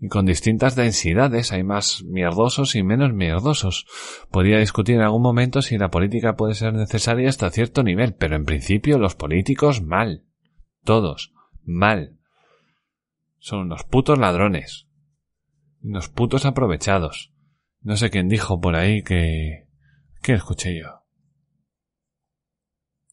y 0.00 0.08
con 0.08 0.26
distintas 0.26 0.76
densidades, 0.76 1.52
hay 1.52 1.64
más 1.64 2.04
mierdosos 2.04 2.76
y 2.76 2.82
menos 2.84 3.12
mierdosos. 3.12 3.86
Podría 4.30 4.58
discutir 4.58 4.96
en 4.96 5.02
algún 5.02 5.22
momento 5.22 5.60
si 5.60 5.76
la 5.76 5.90
política 5.90 6.36
puede 6.36 6.54
ser 6.54 6.72
necesaria 6.72 7.28
hasta 7.28 7.50
cierto 7.50 7.82
nivel, 7.82 8.14
pero 8.14 8.36
en 8.36 8.44
principio 8.44 8.98
los 8.98 9.16
políticos 9.16 9.82
mal. 9.82 10.24
Todos. 10.84 11.32
Mal. 11.64 12.16
Son 13.38 13.60
unos 13.60 13.82
putos 13.84 14.18
ladrones. 14.18 14.86
Unos 15.82 16.08
putos 16.08 16.46
aprovechados. 16.46 17.32
No 17.82 17.96
sé 17.96 18.10
quién 18.10 18.28
dijo 18.28 18.60
por 18.60 18.76
ahí 18.76 19.02
que... 19.02 19.66
¿Qué 20.22 20.34
escuché 20.34 20.78
yo? 20.78 21.02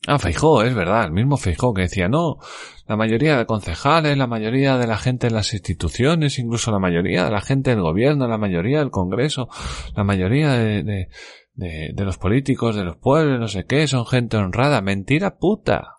Ah, 0.07 0.19
Feijó, 0.19 0.61
es 0.61 0.75
verdad, 0.75 1.05
el 1.05 1.11
mismo 1.11 1.35
Feijó 1.35 1.73
que 1.73 1.83
decía, 1.83 2.07
no, 2.07 2.37
la 2.85 2.95
mayoría 2.95 3.37
de 3.37 3.47
concejales, 3.47 4.15
la 4.17 4.27
mayoría 4.27 4.77
de 4.77 4.85
la 4.85 4.97
gente 4.97 5.27
en 5.27 5.33
las 5.33 5.53
instituciones, 5.53 6.37
incluso 6.37 6.71
la 6.71 6.77
mayoría 6.77 7.25
de 7.25 7.31
la 7.31 7.41
gente 7.41 7.71
del 7.71 7.81
gobierno, 7.81 8.27
la 8.27 8.37
mayoría 8.37 8.79
del 8.79 8.91
Congreso, 8.91 9.49
la 9.95 10.03
mayoría 10.03 10.51
de, 10.51 10.83
de, 10.83 11.09
de, 11.53 11.91
de 11.93 12.05
los 12.05 12.19
políticos, 12.19 12.75
de 12.75 12.83
los 12.83 12.97
pueblos, 12.97 13.39
no 13.39 13.47
sé 13.47 13.65
qué, 13.65 13.87
son 13.87 14.05
gente 14.05 14.37
honrada. 14.37 14.81
Mentira 14.81 15.37
puta. 15.37 15.95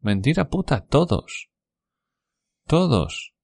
Mentira 0.00 0.48
puta, 0.48 0.84
todos. 0.86 1.50
Todos. 2.66 3.34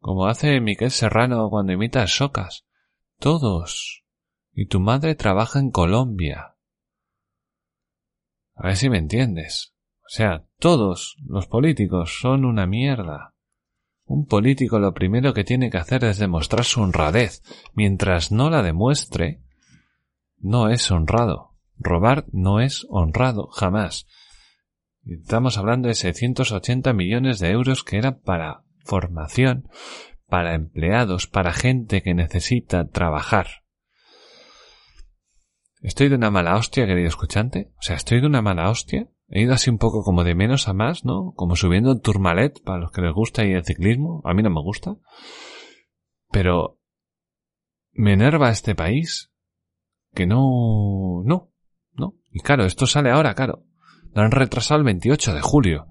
Como 0.00 0.26
hace 0.26 0.60
Miquel 0.60 0.90
Serrano 0.90 1.48
cuando 1.48 1.72
imita 1.72 2.02
a 2.02 2.06
Socas. 2.06 2.66
Todos. 3.18 4.04
Y 4.52 4.66
tu 4.66 4.80
madre 4.80 5.14
trabaja 5.14 5.58
en 5.58 5.70
Colombia. 5.70 6.57
A 8.58 8.66
ver 8.66 8.76
si 8.76 8.90
me 8.90 8.98
entiendes. 8.98 9.72
O 10.00 10.08
sea, 10.08 10.44
todos 10.58 11.16
los 11.24 11.46
políticos 11.46 12.18
son 12.20 12.44
una 12.44 12.66
mierda. 12.66 13.34
Un 14.04 14.26
político 14.26 14.78
lo 14.78 14.94
primero 14.94 15.32
que 15.32 15.44
tiene 15.44 15.70
que 15.70 15.76
hacer 15.76 16.04
es 16.04 16.18
demostrar 16.18 16.64
su 16.64 16.80
honradez. 16.80 17.42
Mientras 17.74 18.32
no 18.32 18.50
la 18.50 18.62
demuestre, 18.62 19.42
no 20.38 20.70
es 20.70 20.90
honrado. 20.90 21.54
Robar 21.78 22.24
no 22.32 22.60
es 22.60 22.86
honrado, 22.90 23.48
jamás. 23.48 24.06
Estamos 25.04 25.56
hablando 25.56 25.88
de 25.88 25.94
680 25.94 26.92
millones 26.92 27.38
de 27.38 27.50
euros 27.50 27.84
que 27.84 27.98
eran 27.98 28.18
para 28.18 28.64
formación, 28.84 29.68
para 30.26 30.54
empleados, 30.54 31.26
para 31.26 31.52
gente 31.52 32.02
que 32.02 32.14
necesita 32.14 32.88
trabajar. 32.88 33.62
Estoy 35.80 36.08
de 36.08 36.16
una 36.16 36.30
mala 36.30 36.56
hostia, 36.56 36.86
querido 36.86 37.08
escuchante. 37.08 37.70
O 37.78 37.82
sea, 37.82 37.96
estoy 37.96 38.20
de 38.20 38.26
una 38.26 38.42
mala 38.42 38.70
hostia. 38.70 39.08
He 39.28 39.42
ido 39.42 39.52
así 39.52 39.70
un 39.70 39.78
poco 39.78 40.02
como 40.02 40.24
de 40.24 40.34
menos 40.34 40.68
a 40.68 40.72
más, 40.72 41.04
¿no? 41.04 41.32
Como 41.36 41.54
subiendo 41.54 41.92
el 41.92 42.00
Tourmalet 42.00 42.62
para 42.64 42.78
los 42.78 42.90
que 42.90 43.02
les 43.02 43.12
gusta 43.12 43.44
y 43.44 43.52
el 43.52 43.64
ciclismo. 43.64 44.22
A 44.24 44.34
mí 44.34 44.42
no 44.42 44.50
me 44.50 44.62
gusta. 44.62 44.96
Pero 46.30 46.78
me 47.92 48.14
enerva 48.14 48.50
este 48.50 48.74
país 48.74 49.30
que 50.14 50.26
no, 50.26 51.22
no, 51.24 51.52
no. 51.92 52.14
Y 52.32 52.40
claro, 52.40 52.64
esto 52.64 52.86
sale 52.86 53.10
ahora, 53.10 53.34
claro. 53.34 53.64
Lo 54.14 54.22
han 54.22 54.30
retrasado 54.30 54.78
el 54.78 54.84
28 54.84 55.34
de 55.34 55.40
julio. 55.42 55.86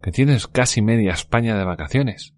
Que 0.00 0.12
tienes 0.12 0.46
casi 0.46 0.80
media 0.80 1.12
España 1.12 1.58
de 1.58 1.64
vacaciones. 1.64 2.34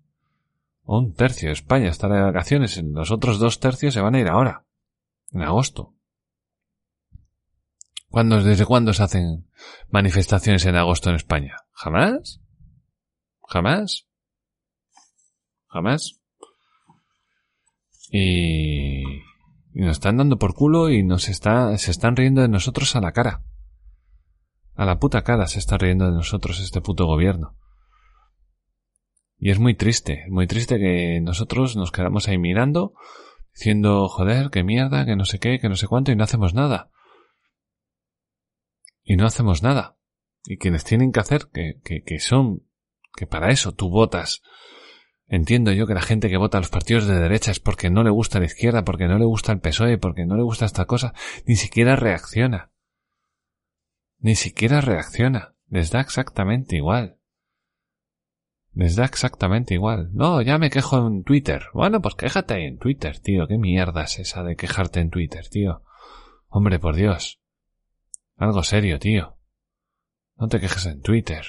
O 0.83 0.99
un 0.99 1.15
tercio 1.15 1.49
de 1.49 1.53
España 1.53 1.91
estará 1.91 2.17
de 2.17 2.23
vacaciones. 2.23 2.83
Los 2.83 3.13
otros 3.13 3.39
dos 3.39 3.61
tercios 3.61 3.95
se 3.95 4.01
van 4.01 4.17
a 4.17 4.21
ir 4.21 4.29
ahora. 4.29 4.65
En 5.31 5.43
agosto. 5.43 5.95
¿Cuándo, 8.13 8.43
¿Desde 8.43 8.67
cuándo 8.67 8.93
se 8.93 9.03
hacen 9.03 9.49
manifestaciones 9.89 10.67
en 10.67 10.77
agosto 10.77 11.09
en 11.09 11.17
España? 11.17 11.57
¿Jamás? 11.73 12.43
¿Jamás? 13.49 14.07
¿Jamás? 15.69 16.21
Y, 18.11 19.01
y 19.03 19.81
nos 19.81 19.93
están 19.93 20.19
dando 20.19 20.37
por 20.37 20.53
culo 20.53 20.91
y 20.91 21.03
nos 21.03 21.31
está, 21.31 21.75
se 21.79 21.91
están 21.91 22.15
riendo 22.15 22.43
de 22.43 22.49
nosotros 22.49 22.95
a 22.97 23.01
la 23.01 23.13
cara. 23.13 23.45
A 24.75 24.85
la 24.85 24.99
puta 24.99 25.23
cara 25.23 25.47
se 25.47 25.59
está 25.59 25.79
riendo 25.79 26.05
de 26.05 26.13
nosotros 26.13 26.61
este 26.61 26.83
puto 26.83 27.07
gobierno. 27.07 27.57
Y 29.39 29.53
es 29.53 29.59
muy 29.59 29.75
triste, 29.75 30.27
muy 30.29 30.47
triste 30.47 30.79
que 30.79 31.19
nosotros 31.23 31.77
nos 31.77 31.93
quedamos 31.93 32.29
ahí 32.29 32.37
mirando, 32.37 32.93
diciendo, 33.55 34.07
joder, 34.09 34.51
qué 34.51 34.65
mierda, 34.65 35.07
que 35.07 35.17
no 35.17 35.25
sé 35.25 35.39
qué, 35.39 35.59
que 35.59 35.71
no 35.71 35.77
sé 35.77 35.87
cuánto, 35.87 36.13
y 36.13 36.17
no 36.17 36.25
hacemos 36.25 36.53
nada 36.53 36.92
y 39.05 39.17
no 39.17 39.27
hacemos 39.27 39.63
nada. 39.63 39.97
Y 40.45 40.59
quienes 40.59 40.85
tienen 40.85 41.13
que 41.13 41.21
hacer, 41.21 41.49
que, 41.53 41.81
que, 41.85 42.03
que 42.03 42.19
son, 42.19 42.67
que 43.15 43.27
para 43.27 43.51
eso 43.51 43.73
tú 43.73 43.91
votas. 43.91 44.43
Entiendo 45.27 45.73
yo 45.73 45.87
que 45.87 45.95
la 45.95 46.03
gente 46.03 46.29
que 46.29 46.37
vota 46.37 46.59
a 46.59 46.61
los 46.61 46.69
partidos 46.69 47.07
de 47.07 47.19
derecha 47.19 47.53
es 47.53 47.61
porque 47.61 47.91
no 47.91 48.03
le 48.03 48.11
gusta 48.11 48.39
la 48.39 48.47
izquierda, 48.47 48.85
porque 48.85 49.07
no 49.07 49.19
le 49.19 49.25
gusta 49.25 49.53
el 49.53 49.61
PSOE, 49.61 49.99
porque 49.99 50.27
no 50.27 50.37
le 50.37 50.43
gusta 50.43 50.67
esta 50.67 50.85
cosa, 50.85 51.15
ni 51.47 51.57
siquiera 51.57 51.97
reacciona. 51.97 52.71
Ni 54.19 54.35
siquiera 54.35 54.81
reacciona. 54.81 55.55
Les 55.69 55.91
da 55.91 56.01
exactamente 56.01 56.77
igual. 56.77 57.19
Les 58.75 58.97
da 58.97 59.05
exactamente 59.05 59.75
igual. 59.75 60.11
No, 60.13 60.41
ya 60.43 60.59
me 60.59 60.71
quejo 60.71 61.07
en 61.07 61.25
Twitter. 61.25 61.65
Bueno, 61.75 62.01
pues 62.01 62.15
quéjate 62.15 62.67
en 62.67 62.79
Twitter, 62.79 63.19
tío. 63.19 63.47
¿Qué 63.47 63.59
mierda 63.59 64.05
es 64.05 64.19
esa 64.19 64.43
de 64.43 64.57
quejarte 64.57 65.01
en 65.01 65.11
Twitter, 65.11 65.49
tío? 65.49 65.83
Hombre, 66.49 66.79
por 66.79 66.95
Dios. 66.95 67.42
Algo 68.43 68.65
serio, 68.65 68.99
tío. 68.99 69.39
No 70.37 70.49
te 70.49 70.59
quejes 70.59 70.87
en 70.87 71.01
Twitter. 71.01 71.47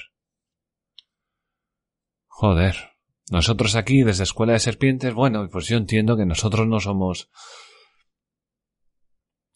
Joder. 2.27 2.75
Nosotros 3.31 3.75
aquí, 3.75 4.03
desde 4.03 4.25
Escuela 4.25 4.53
de 4.53 4.59
Serpientes, 4.59 5.11
bueno, 5.11 5.49
pues 5.51 5.67
yo 5.67 5.77
entiendo 5.77 6.15
que 6.15 6.27
nosotros 6.27 6.67
no 6.67 6.79
somos 6.79 7.31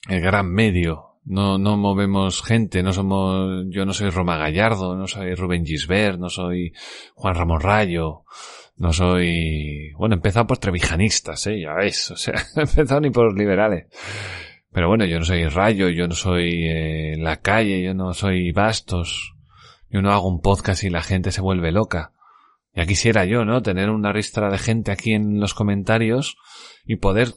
el 0.10 0.20
gran 0.20 0.52
medio. 0.52 1.20
No, 1.26 1.60
no 1.60 1.78
movemos 1.78 2.42
gente, 2.42 2.82
no 2.82 2.92
somos, 2.92 3.66
yo 3.70 3.86
no 3.86 3.94
soy 3.94 4.10
Roma 4.10 4.38
Gallardo, 4.38 4.96
no 4.96 5.06
soy 5.06 5.36
Rubén 5.36 5.64
Gisbert, 5.64 6.18
no 6.18 6.30
soy 6.30 6.74
Juan 7.14 7.36
Ramón 7.36 7.62
Rayo, 7.62 8.24
no 8.78 8.94
soy, 8.94 9.92
bueno, 9.92 10.16
he 10.16 10.18
empezado 10.18 10.48
por 10.48 10.58
trevijanistas, 10.58 11.46
eh, 11.46 11.62
ya 11.62 11.76
ves, 11.76 12.10
o 12.10 12.16
sea, 12.16 12.34
he 12.56 12.62
empezado 12.62 13.02
ni 13.02 13.12
por 13.12 13.26
los 13.26 13.36
liberales. 13.36 13.86
Pero 14.78 14.90
bueno, 14.90 15.06
yo 15.06 15.18
no 15.18 15.26
soy 15.26 15.48
Rayo, 15.48 15.90
yo 15.90 16.08
no 16.08 16.14
soy 16.14 16.68
eh, 16.68 17.16
La 17.18 17.38
Calle, 17.38 17.82
yo 17.82 17.96
no 17.96 18.14
soy 18.14 18.52
Bastos. 18.52 19.34
Yo 19.90 20.04
no 20.04 20.12
hago 20.12 20.28
un 20.28 20.40
podcast 20.40 20.84
y 20.84 20.92
la 20.92 21.02
gente 21.02 21.32
se 21.32 21.42
vuelve 21.42 21.72
loca. 21.72 22.14
Ya 22.76 22.86
quisiera 22.86 23.26
yo, 23.26 23.44
¿no? 23.44 23.64
Tener 23.64 23.90
una 23.90 24.14
ristra 24.14 24.52
de 24.52 24.60
gente 24.60 24.92
aquí 24.92 25.14
en 25.14 25.40
los 25.40 25.56
comentarios 25.56 26.38
y 26.86 26.98
poder 26.98 27.30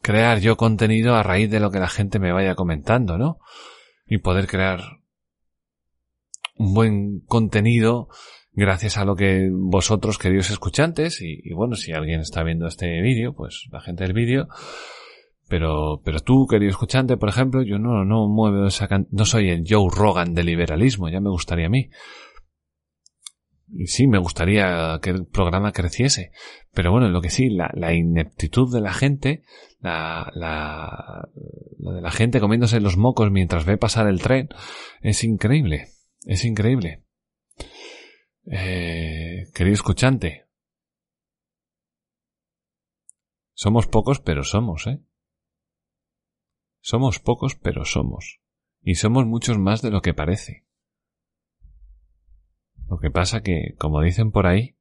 crear 0.00 0.40
yo 0.40 0.56
contenido 0.56 1.16
a 1.16 1.22
raíz 1.22 1.50
de 1.50 1.60
lo 1.60 1.70
que 1.70 1.80
la 1.80 1.88
gente 1.88 2.18
me 2.18 2.32
vaya 2.32 2.54
comentando, 2.54 3.18
¿no? 3.18 3.40
Y 4.06 4.16
poder 4.16 4.46
crear 4.46 4.80
un 6.56 6.72
buen 6.72 7.20
contenido 7.26 8.08
gracias 8.52 8.96
a 8.96 9.04
lo 9.04 9.16
que 9.16 9.50
vosotros, 9.52 10.16
queridos 10.16 10.48
escuchantes, 10.48 11.20
y, 11.20 11.42
y 11.44 11.52
bueno, 11.52 11.76
si 11.76 11.92
alguien 11.92 12.20
está 12.20 12.42
viendo 12.42 12.66
este 12.66 13.02
vídeo, 13.02 13.34
pues 13.34 13.68
la 13.70 13.82
gente 13.82 14.04
del 14.04 14.14
vídeo, 14.14 14.48
pero, 15.50 16.00
pero 16.04 16.20
tú, 16.20 16.46
querido 16.46 16.70
escuchante, 16.70 17.16
por 17.16 17.28
ejemplo, 17.28 17.62
yo 17.62 17.80
no, 17.80 18.04
no 18.04 18.28
muevo 18.28 18.68
esa 18.68 18.88
no 19.10 19.24
soy 19.24 19.50
el 19.50 19.64
Joe 19.68 19.88
Rogan 19.92 20.32
del 20.32 20.46
liberalismo, 20.46 21.08
ya 21.08 21.20
me 21.20 21.28
gustaría 21.28 21.66
a 21.66 21.70
mí. 21.70 21.90
Y 23.72 23.86
sí, 23.88 24.06
me 24.06 24.18
gustaría 24.18 24.98
que 25.02 25.10
el 25.10 25.26
programa 25.26 25.72
creciese. 25.72 26.30
Pero 26.72 26.92
bueno, 26.92 27.08
lo 27.08 27.20
que 27.20 27.30
sí, 27.30 27.50
la, 27.50 27.68
la 27.74 27.92
ineptitud 27.92 28.72
de 28.72 28.80
la 28.80 28.92
gente, 28.92 29.42
la, 29.80 30.30
la, 30.34 31.28
la 31.78 31.92
de 31.92 32.00
la 32.00 32.10
gente 32.12 32.38
comiéndose 32.38 32.80
los 32.80 32.96
mocos 32.96 33.32
mientras 33.32 33.64
ve 33.64 33.76
pasar 33.76 34.06
el 34.06 34.22
tren, 34.22 34.48
es 35.02 35.24
increíble. 35.24 35.88
Es 36.26 36.44
increíble. 36.44 37.04
Eh, 38.46 39.46
querido 39.52 39.74
escuchante. 39.74 40.46
Somos 43.52 43.88
pocos, 43.88 44.20
pero 44.20 44.44
somos, 44.44 44.86
¿eh? 44.86 45.00
Somos 46.80 47.18
pocos, 47.18 47.54
pero 47.56 47.84
somos. 47.84 48.40
Y 48.82 48.94
somos 48.94 49.26
muchos 49.26 49.58
más 49.58 49.82
de 49.82 49.90
lo 49.90 50.00
que 50.00 50.14
parece. 50.14 50.66
Lo 52.88 52.98
que 52.98 53.10
pasa 53.10 53.42
que, 53.42 53.74
como 53.78 54.00
dicen 54.00 54.32
por 54.32 54.46
ahí, 54.46 54.76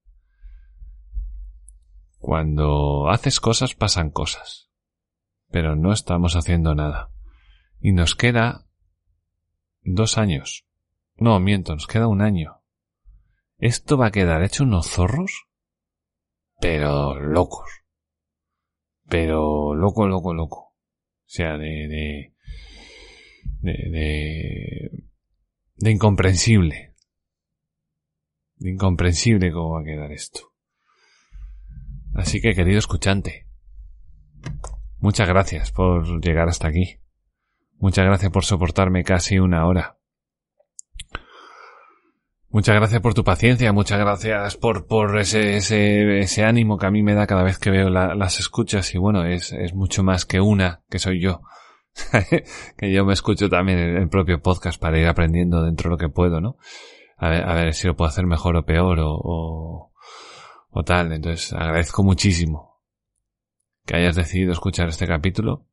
cuando 2.18 3.10
haces 3.10 3.39
cosas 3.39 3.76
pasan 3.76 4.10
cosas. 4.10 4.70
Pero 5.52 5.76
no 5.76 5.93
estamos 5.93 6.36
haciendo 6.36 6.76
nada. 6.76 7.12
Y 7.80 7.91
nos 7.91 8.16
queda 8.16 8.66
dos 9.84 10.18
años. 10.18 10.66
No, 11.16 11.39
miento, 11.39 11.74
nos 11.74 11.88
queda 11.88 12.08
un 12.08 12.22
año. 12.22 12.62
Esto 13.58 13.97
va 13.97 14.08
a 14.08 14.12
quedar 14.12 14.41
hecho 14.43 14.64
unos 14.64 14.88
zorros, 14.88 15.47
pero 16.62 17.20
locos. 17.20 17.70
Pero 19.08 19.76
loco, 19.76 20.08
loco, 20.08 20.34
loco. 20.34 20.68
O 21.30 21.32
sea, 21.32 21.59
de, 21.59 21.67
de, 21.88 22.34
de, 23.61 23.89
de, 23.91 25.03
de 25.75 25.91
incomprensible. 25.91 26.95
De 28.55 28.71
incomprensible 28.71 29.51
cómo 29.51 29.75
va 29.75 29.82
a 29.82 29.84
quedar 29.84 30.11
esto. 30.11 30.51
Así 32.15 32.41
que, 32.41 32.55
querido 32.55 32.80
escuchante, 32.80 33.45
muchas 34.97 35.27
gracias 35.27 35.71
por 35.71 36.19
llegar 36.19 36.49
hasta 36.49 36.67
aquí. 36.67 36.97
Muchas 37.77 38.05
gracias 38.05 38.32
por 38.32 38.43
soportarme 38.43 39.03
casi 39.03 39.38
una 39.38 39.67
hora. 39.67 39.99
Muchas 42.52 42.76
gracias 42.76 43.02
por 43.02 43.14
tu 43.14 43.24
paciencia, 43.24 43.72
muchas 43.74 44.00
gracias 44.00 44.58
por, 44.58 44.88
por 44.88 45.20
ese, 45.20 45.58
ese, 45.58 46.20
ese 46.20 46.43
ánimo 46.43 46.80
que 46.80 46.88
a 46.88 46.91
mí 46.91 47.04
me 47.04 47.14
da 47.14 47.28
cada 47.28 47.43
vez 47.43 47.60
que 47.60 47.70
veo 47.70 47.89
las 47.89 48.39
escuchas 48.39 48.95
y 48.95 48.97
bueno, 48.97 49.24
es, 49.24 49.52
es 49.52 49.76
mucho 49.76 50.02
más 50.02 50.26
que 50.26 50.41
una, 50.41 50.82
que 50.89 50.97
soy 50.97 51.22
yo. 51.22 51.41
que 52.78 52.91
yo 52.91 53.06
me 53.06 53.14
escucho 53.14 53.50
también 53.50 53.78
el, 53.78 53.97
el, 53.97 54.10
propio 54.10 54.41
podcast 54.41 54.82
para 54.82 54.97
ir 54.97 55.08
aprendiendo 55.08 55.62
dentro 55.64 55.89
de 55.89 55.93
lo 55.93 55.97
que 55.97 56.10
puedo, 56.10 56.41
¿no? 56.41 56.58
A 57.18 57.30
ver, 57.30 57.43
a 57.47 57.54
ver 57.54 57.74
si 57.74 57.86
lo 57.86 57.95
puedo 57.95 58.10
hacer 58.10 58.26
mejor 58.26 58.56
o 58.56 58.66
peor 58.66 59.00
o, 59.00 59.12
o, 59.14 59.91
o 60.70 60.84
tal. 60.84 61.12
Entonces 61.12 61.54
agradezco 61.54 62.04
muchísimo 62.04 62.82
que 63.86 63.97
hayas 63.97 64.16
decidido 64.16 64.54
escuchar 64.54 64.89
este 64.89 65.06
capítulo. 65.06 65.66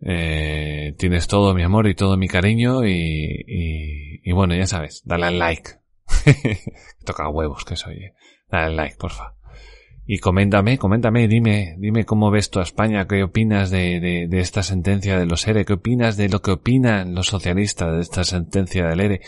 Eh, 0.00 0.94
tienes 0.96 1.26
todo 1.26 1.54
mi 1.54 1.62
amor 1.62 1.88
y 1.88 1.94
todo 1.94 2.16
mi 2.16 2.28
cariño 2.28 2.86
y, 2.86 3.44
y, 3.46 4.20
y 4.22 4.32
bueno, 4.32 4.54
ya 4.54 4.66
sabes, 4.66 5.02
dale 5.04 5.26
al 5.26 5.38
like. 5.38 5.72
Toca 7.04 7.28
huevos 7.28 7.64
que 7.64 7.76
soy. 7.76 7.96
Eh. 7.96 8.14
Dale 8.48 8.66
al 8.66 8.76
like, 8.76 8.96
porfa. 8.96 9.34
Y 10.10 10.20
coméntame, 10.20 10.78
coméntame, 10.78 11.28
dime, 11.28 11.76
dime 11.78 12.06
cómo 12.06 12.30
ves 12.30 12.48
tú 12.48 12.60
a 12.60 12.62
España, 12.62 13.06
qué 13.06 13.22
opinas 13.22 13.70
de, 13.70 14.00
de, 14.00 14.26
de, 14.26 14.40
esta 14.40 14.62
sentencia 14.62 15.18
de 15.18 15.26
los 15.26 15.46
ERE, 15.46 15.66
qué 15.66 15.74
opinas 15.74 16.16
de 16.16 16.30
lo 16.30 16.40
que 16.40 16.52
opinan 16.52 17.14
los 17.14 17.26
socialistas 17.26 17.92
de 17.92 18.00
esta 18.00 18.24
sentencia 18.24 18.88
del 18.88 19.00
ERE, 19.00 19.20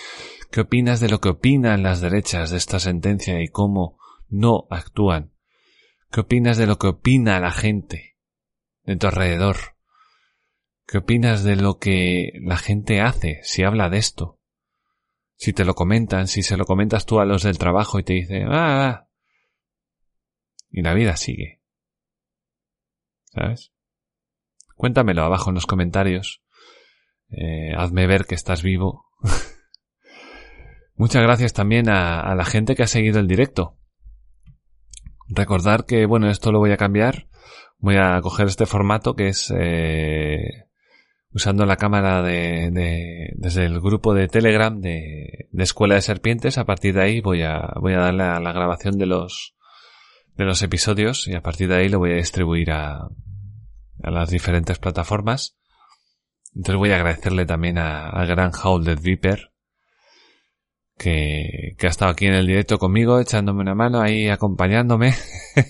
qué 0.50 0.62
opinas 0.62 1.00
de 1.00 1.10
lo 1.10 1.20
que 1.20 1.28
opinan 1.28 1.82
las 1.82 2.00
derechas 2.00 2.50
de 2.50 2.56
esta 2.56 2.80
sentencia 2.80 3.42
y 3.42 3.48
cómo 3.48 3.98
no 4.30 4.68
actúan, 4.70 5.32
qué 6.10 6.20
opinas 6.20 6.56
de 6.56 6.66
lo 6.66 6.78
que 6.78 6.86
opina 6.86 7.40
la 7.40 7.50
gente 7.50 8.16
de 8.84 8.96
tu 8.96 9.06
alrededor, 9.06 9.76
qué 10.90 10.98
opinas 10.98 11.44
de 11.44 11.54
lo 11.54 11.78
que 11.78 12.32
la 12.42 12.56
gente 12.56 13.00
hace 13.00 13.38
si 13.44 13.62
habla 13.62 13.88
de 13.88 13.98
esto, 13.98 14.40
si 15.36 15.52
te 15.52 15.64
lo 15.64 15.74
comentan, 15.74 16.26
si 16.26 16.42
se 16.42 16.56
lo 16.56 16.64
comentas 16.64 17.06
tú 17.06 17.20
a 17.20 17.24
los 17.24 17.44
del 17.44 17.58
trabajo 17.58 18.00
y 18.00 18.02
te 18.02 18.14
dicen, 18.14 18.48
ah, 18.50 19.08
y 20.68 20.82
la 20.82 20.92
vida 20.94 21.16
sigue. 21.16 21.62
¿Sabes? 23.26 23.72
Cuéntamelo 24.74 25.22
abajo 25.22 25.50
en 25.50 25.54
los 25.54 25.66
comentarios. 25.66 26.42
Eh, 27.28 27.72
hazme 27.76 28.08
ver 28.08 28.24
que 28.26 28.34
estás 28.34 28.64
vivo. 28.64 29.06
Muchas 30.96 31.22
gracias 31.22 31.52
también 31.52 31.88
a, 31.88 32.20
a, 32.20 32.34
la 32.34 32.44
gente 32.44 32.74
que 32.74 32.82
ha 32.82 32.88
seguido 32.88 33.20
el 33.20 33.28
directo. 33.28 33.78
Recordar 35.28 35.86
que, 35.86 36.04
bueno, 36.06 36.28
esto 36.28 36.50
lo 36.50 36.58
voy 36.58 36.72
a 36.72 36.76
cambiar. 36.76 37.28
Voy 37.78 37.94
a 37.96 38.20
coger 38.20 38.48
este 38.48 38.66
formato 38.66 39.14
que 39.14 39.28
es 39.28 39.52
eh, 39.56 40.69
usando 41.32 41.66
la 41.66 41.76
cámara 41.76 42.22
de, 42.22 42.70
de, 42.70 43.32
desde 43.36 43.64
el 43.64 43.80
grupo 43.80 44.14
de 44.14 44.28
Telegram 44.28 44.80
de, 44.80 45.48
de 45.50 45.62
Escuela 45.62 45.94
de 45.94 46.02
Serpientes. 46.02 46.58
A 46.58 46.64
partir 46.64 46.94
de 46.94 47.02
ahí 47.02 47.20
voy 47.20 47.42
a, 47.42 47.72
voy 47.80 47.94
a 47.94 48.00
darle 48.00 48.24
a 48.24 48.40
la 48.40 48.52
grabación 48.52 48.98
de 48.98 49.06
los, 49.06 49.54
de 50.36 50.44
los 50.44 50.62
episodios 50.62 51.28
y 51.28 51.34
a 51.34 51.42
partir 51.42 51.68
de 51.68 51.76
ahí 51.76 51.88
lo 51.88 51.98
voy 51.98 52.12
a 52.12 52.16
distribuir 52.16 52.72
a, 52.72 53.08
a 54.02 54.10
las 54.10 54.30
diferentes 54.30 54.78
plataformas. 54.78 55.56
Entonces 56.54 56.78
voy 56.78 56.90
a 56.90 56.96
agradecerle 56.96 57.46
también 57.46 57.78
al 57.78 58.26
gran 58.26 58.50
Howl 58.52 58.84
de 58.84 58.96
Viper 58.96 59.49
que, 61.00 61.76
que 61.78 61.86
ha 61.86 61.90
estado 61.90 62.10
aquí 62.10 62.26
en 62.26 62.34
el 62.34 62.46
directo 62.46 62.78
conmigo, 62.78 63.18
echándome 63.18 63.62
una 63.62 63.74
mano 63.74 64.02
ahí, 64.02 64.28
acompañándome. 64.28 65.14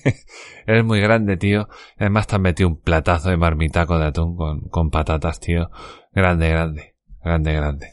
Eres 0.66 0.84
muy 0.84 1.00
grande, 1.00 1.36
tío. 1.36 1.68
Además 1.98 2.26
te 2.26 2.34
han 2.34 2.42
metido 2.42 2.68
un 2.68 2.80
platazo 2.80 3.30
de 3.30 3.36
marmitaco 3.36 3.96
de 3.96 4.06
atún 4.06 4.34
con, 4.36 4.62
con 4.62 4.90
patatas, 4.90 5.38
tío. 5.38 5.70
Grande, 6.12 6.48
grande, 6.48 6.96
grande, 7.22 7.52
grande. 7.52 7.86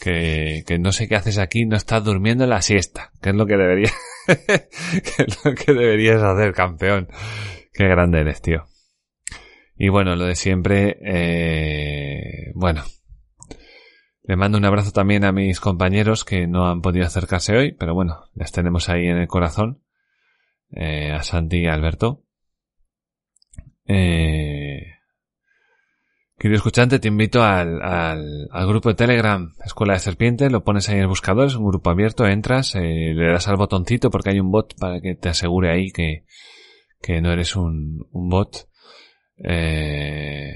Que, 0.00 0.64
que 0.66 0.78
no 0.78 0.92
sé 0.92 1.06
qué 1.06 1.16
haces 1.16 1.36
aquí, 1.36 1.66
no 1.66 1.76
estás 1.76 2.02
durmiendo 2.02 2.44
en 2.44 2.50
la 2.50 2.62
siesta, 2.62 3.10
que 3.20 3.30
es 3.30 3.36
lo 3.36 3.44
que 3.46 3.56
debería, 3.56 3.90
que 4.26 5.22
es 5.22 5.44
lo 5.44 5.54
que 5.54 5.72
deberías 5.72 6.22
hacer, 6.22 6.54
campeón. 6.54 7.08
Qué 7.74 7.84
grande 7.88 8.20
eres, 8.20 8.40
tío. 8.40 8.64
Y 9.76 9.90
bueno, 9.90 10.16
lo 10.16 10.24
de 10.24 10.34
siempre, 10.34 10.96
eh, 11.02 12.52
bueno. 12.54 12.84
Le 14.24 14.36
mando 14.36 14.58
un 14.58 14.64
abrazo 14.64 14.90
también 14.90 15.24
a 15.24 15.32
mis 15.32 15.60
compañeros 15.60 16.24
que 16.24 16.46
no 16.46 16.66
han 16.66 16.80
podido 16.80 17.06
acercarse 17.06 17.56
hoy, 17.56 17.72
pero 17.72 17.94
bueno, 17.94 18.24
les 18.34 18.52
tenemos 18.52 18.88
ahí 18.88 19.06
en 19.06 19.18
el 19.18 19.28
corazón. 19.28 19.82
Eh, 20.70 21.12
a 21.12 21.22
Santi 21.22 21.58
y 21.58 21.66
a 21.66 21.74
Alberto. 21.74 22.24
Eh, 23.86 24.94
Querido 26.36 26.56
escuchante, 26.56 26.98
te 26.98 27.08
invito 27.08 27.42
al, 27.42 27.80
al, 27.80 28.48
al, 28.50 28.66
grupo 28.66 28.88
de 28.88 28.96
Telegram 28.96 29.54
Escuela 29.64 29.92
de 29.94 30.00
Serpientes, 30.00 30.50
lo 30.50 30.64
pones 30.64 30.88
ahí 30.88 30.96
en 30.96 31.02
el 31.02 31.06
buscador, 31.06 31.46
es 31.46 31.54
un 31.54 31.66
grupo 31.66 31.90
abierto, 31.90 32.26
entras, 32.26 32.74
eh, 32.74 33.14
le 33.14 33.32
das 33.32 33.46
al 33.46 33.56
botoncito 33.56 34.10
porque 34.10 34.30
hay 34.30 34.40
un 34.40 34.50
bot 34.50 34.74
para 34.78 35.00
que 35.00 35.14
te 35.14 35.28
asegure 35.28 35.70
ahí 35.70 35.90
que, 35.92 36.26
que 37.00 37.20
no 37.20 37.32
eres 37.32 37.54
un, 37.54 38.08
un 38.10 38.28
bot. 38.28 38.68
Eh, 39.38 40.54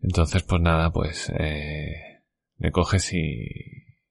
entonces, 0.00 0.44
pues 0.44 0.62
nada, 0.62 0.92
pues 0.92 1.30
eh, 1.36 2.13
le 2.58 2.70
coges 2.70 3.12
y, 3.12 3.48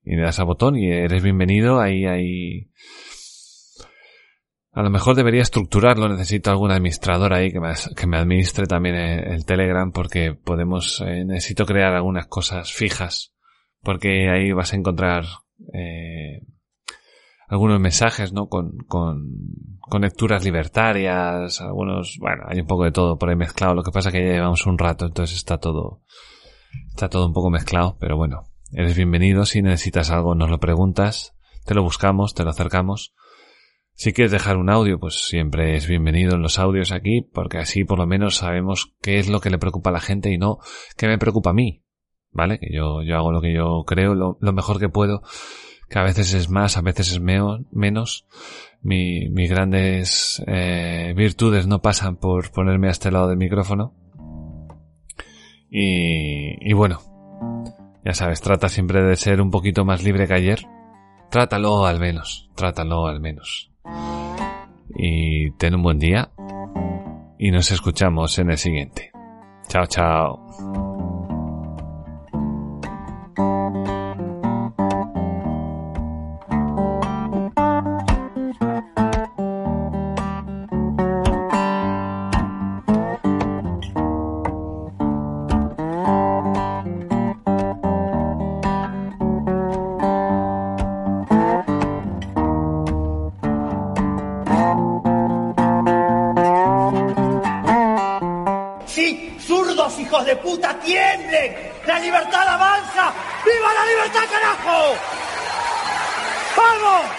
le 0.03 0.21
das 0.21 0.39
al 0.39 0.45
botón 0.45 0.75
y 0.75 0.91
eres 0.91 1.23
bienvenido, 1.23 1.79
ahí 1.79 2.05
hay... 2.05 2.69
A 4.71 4.81
lo 4.81 4.89
mejor 4.89 5.15
debería 5.15 5.43
estructurarlo, 5.43 6.09
necesito 6.09 6.49
algún 6.49 6.71
administrador 6.71 7.33
ahí 7.33 7.51
que 7.51 7.59
me, 7.59 7.73
que 7.95 8.07
me 8.07 8.17
administre 8.17 8.65
también 8.65 8.95
el, 8.95 9.45
Telegram 9.45 9.91
porque 9.91 10.33
podemos, 10.33 10.99
eh, 11.01 11.23
necesito 11.25 11.65
crear 11.65 11.93
algunas 11.93 12.25
cosas 12.25 12.73
fijas 12.73 13.33
porque 13.83 14.29
ahí 14.29 14.51
vas 14.51 14.73
a 14.73 14.77
encontrar 14.77 15.25
eh, 15.73 16.41
algunos 17.47 17.79
mensajes, 17.79 18.33
¿no? 18.33 18.47
Con, 18.47 18.77
con, 18.87 19.27
con, 19.79 20.01
lecturas 20.01 20.43
libertarias, 20.43 21.61
algunos, 21.61 22.17
bueno, 22.19 22.43
hay 22.47 22.61
un 22.61 22.67
poco 22.67 22.85
de 22.85 22.91
todo 22.91 23.17
por 23.17 23.29
ahí 23.29 23.35
mezclado, 23.35 23.75
lo 23.75 23.83
que 23.83 23.91
pasa 23.91 24.09
es 24.09 24.15
que 24.15 24.25
ya 24.25 24.33
llevamos 24.33 24.65
un 24.65 24.77
rato, 24.77 25.05
entonces 25.05 25.37
está 25.37 25.57
todo, 25.57 26.01
está 26.93 27.09
todo 27.09 27.27
un 27.27 27.33
poco 27.33 27.49
mezclado, 27.49 27.97
pero 27.99 28.17
bueno, 28.17 28.43
eres 28.71 28.95
bienvenido, 28.95 29.45
si 29.45 29.61
necesitas 29.61 30.11
algo 30.11 30.35
nos 30.35 30.49
lo 30.49 30.59
preguntas, 30.59 31.33
te 31.65 31.73
lo 31.73 31.83
buscamos, 31.83 32.33
te 32.33 32.43
lo 32.43 32.51
acercamos 32.51 33.13
si 33.95 34.11
quieres 34.11 34.31
dejar 34.31 34.57
un 34.57 34.69
audio, 34.69 34.99
pues 34.99 35.25
siempre 35.27 35.75
es 35.75 35.87
bienvenido 35.87 36.35
en 36.35 36.41
los 36.41 36.57
audios 36.57 36.91
aquí, 36.91 37.21
porque 37.21 37.59
así 37.59 37.83
por 37.83 37.99
lo 37.99 38.07
menos 38.07 38.37
sabemos 38.37 38.93
qué 39.01 39.19
es 39.19 39.29
lo 39.29 39.39
que 39.39 39.51
le 39.51 39.59
preocupa 39.59 39.91
a 39.91 39.93
la 39.93 39.99
gente 39.99 40.31
y 40.31 40.37
no 40.37 40.57
qué 40.97 41.07
me 41.07 41.19
preocupa 41.19 41.51
a 41.51 41.53
mí. 41.53 41.83
¿Vale? 42.31 42.57
Que 42.57 42.73
yo, 42.73 43.03
yo 43.03 43.15
hago 43.15 43.31
lo 43.31 43.41
que 43.41 43.53
yo 43.53 43.83
creo, 43.85 44.15
lo, 44.15 44.39
lo 44.41 44.53
mejor 44.53 44.79
que 44.79 44.89
puedo, 44.89 45.21
que 45.87 45.99
a 45.99 46.03
veces 46.03 46.33
es 46.33 46.49
más, 46.49 46.77
a 46.77 46.81
veces 46.81 47.11
es 47.11 47.19
meo, 47.19 47.59
menos. 47.71 48.25
Mi, 48.81 49.29
mis 49.29 49.51
grandes 49.51 50.43
eh, 50.47 51.13
virtudes 51.15 51.67
no 51.67 51.83
pasan 51.83 52.15
por 52.15 52.51
ponerme 52.51 52.87
a 52.87 52.91
este 52.91 53.11
lado 53.11 53.27
del 53.27 53.37
micrófono. 53.37 53.93
Y, 55.75 56.71
bueno, 56.73 56.99
ya 58.05 58.13
sabes, 58.13 58.41
trata 58.41 58.69
siempre 58.69 59.01
de 59.01 59.15
ser 59.15 59.41
un 59.41 59.49
poquito 59.49 59.85
más 59.85 60.03
libre 60.03 60.27
que 60.27 60.35
ayer. 60.35 60.59
Trátalo 61.31 61.87
al 61.87 61.99
menos, 61.99 62.51
trátalo 62.55 63.07
al 63.07 63.19
menos 63.19 63.73
y 64.95 65.51
ten 65.51 65.75
un 65.75 65.83
buen 65.83 65.99
día 65.99 66.29
y 67.37 67.51
nos 67.51 67.71
escuchamos 67.71 68.37
en 68.39 68.51
el 68.51 68.57
siguiente. 68.57 69.11
Chao, 69.67 69.85
chao. 69.87 70.39
De 100.33 100.41
puta, 100.41 100.73
tiemblen. 100.79 101.55
La 101.85 101.99
libertad 101.99 102.47
avanza. 102.47 103.13
¡Viva 103.45 103.73
la 103.73 103.85
libertad, 103.85 104.23
carajo! 104.31 104.95
¡Vamos! 106.55 107.12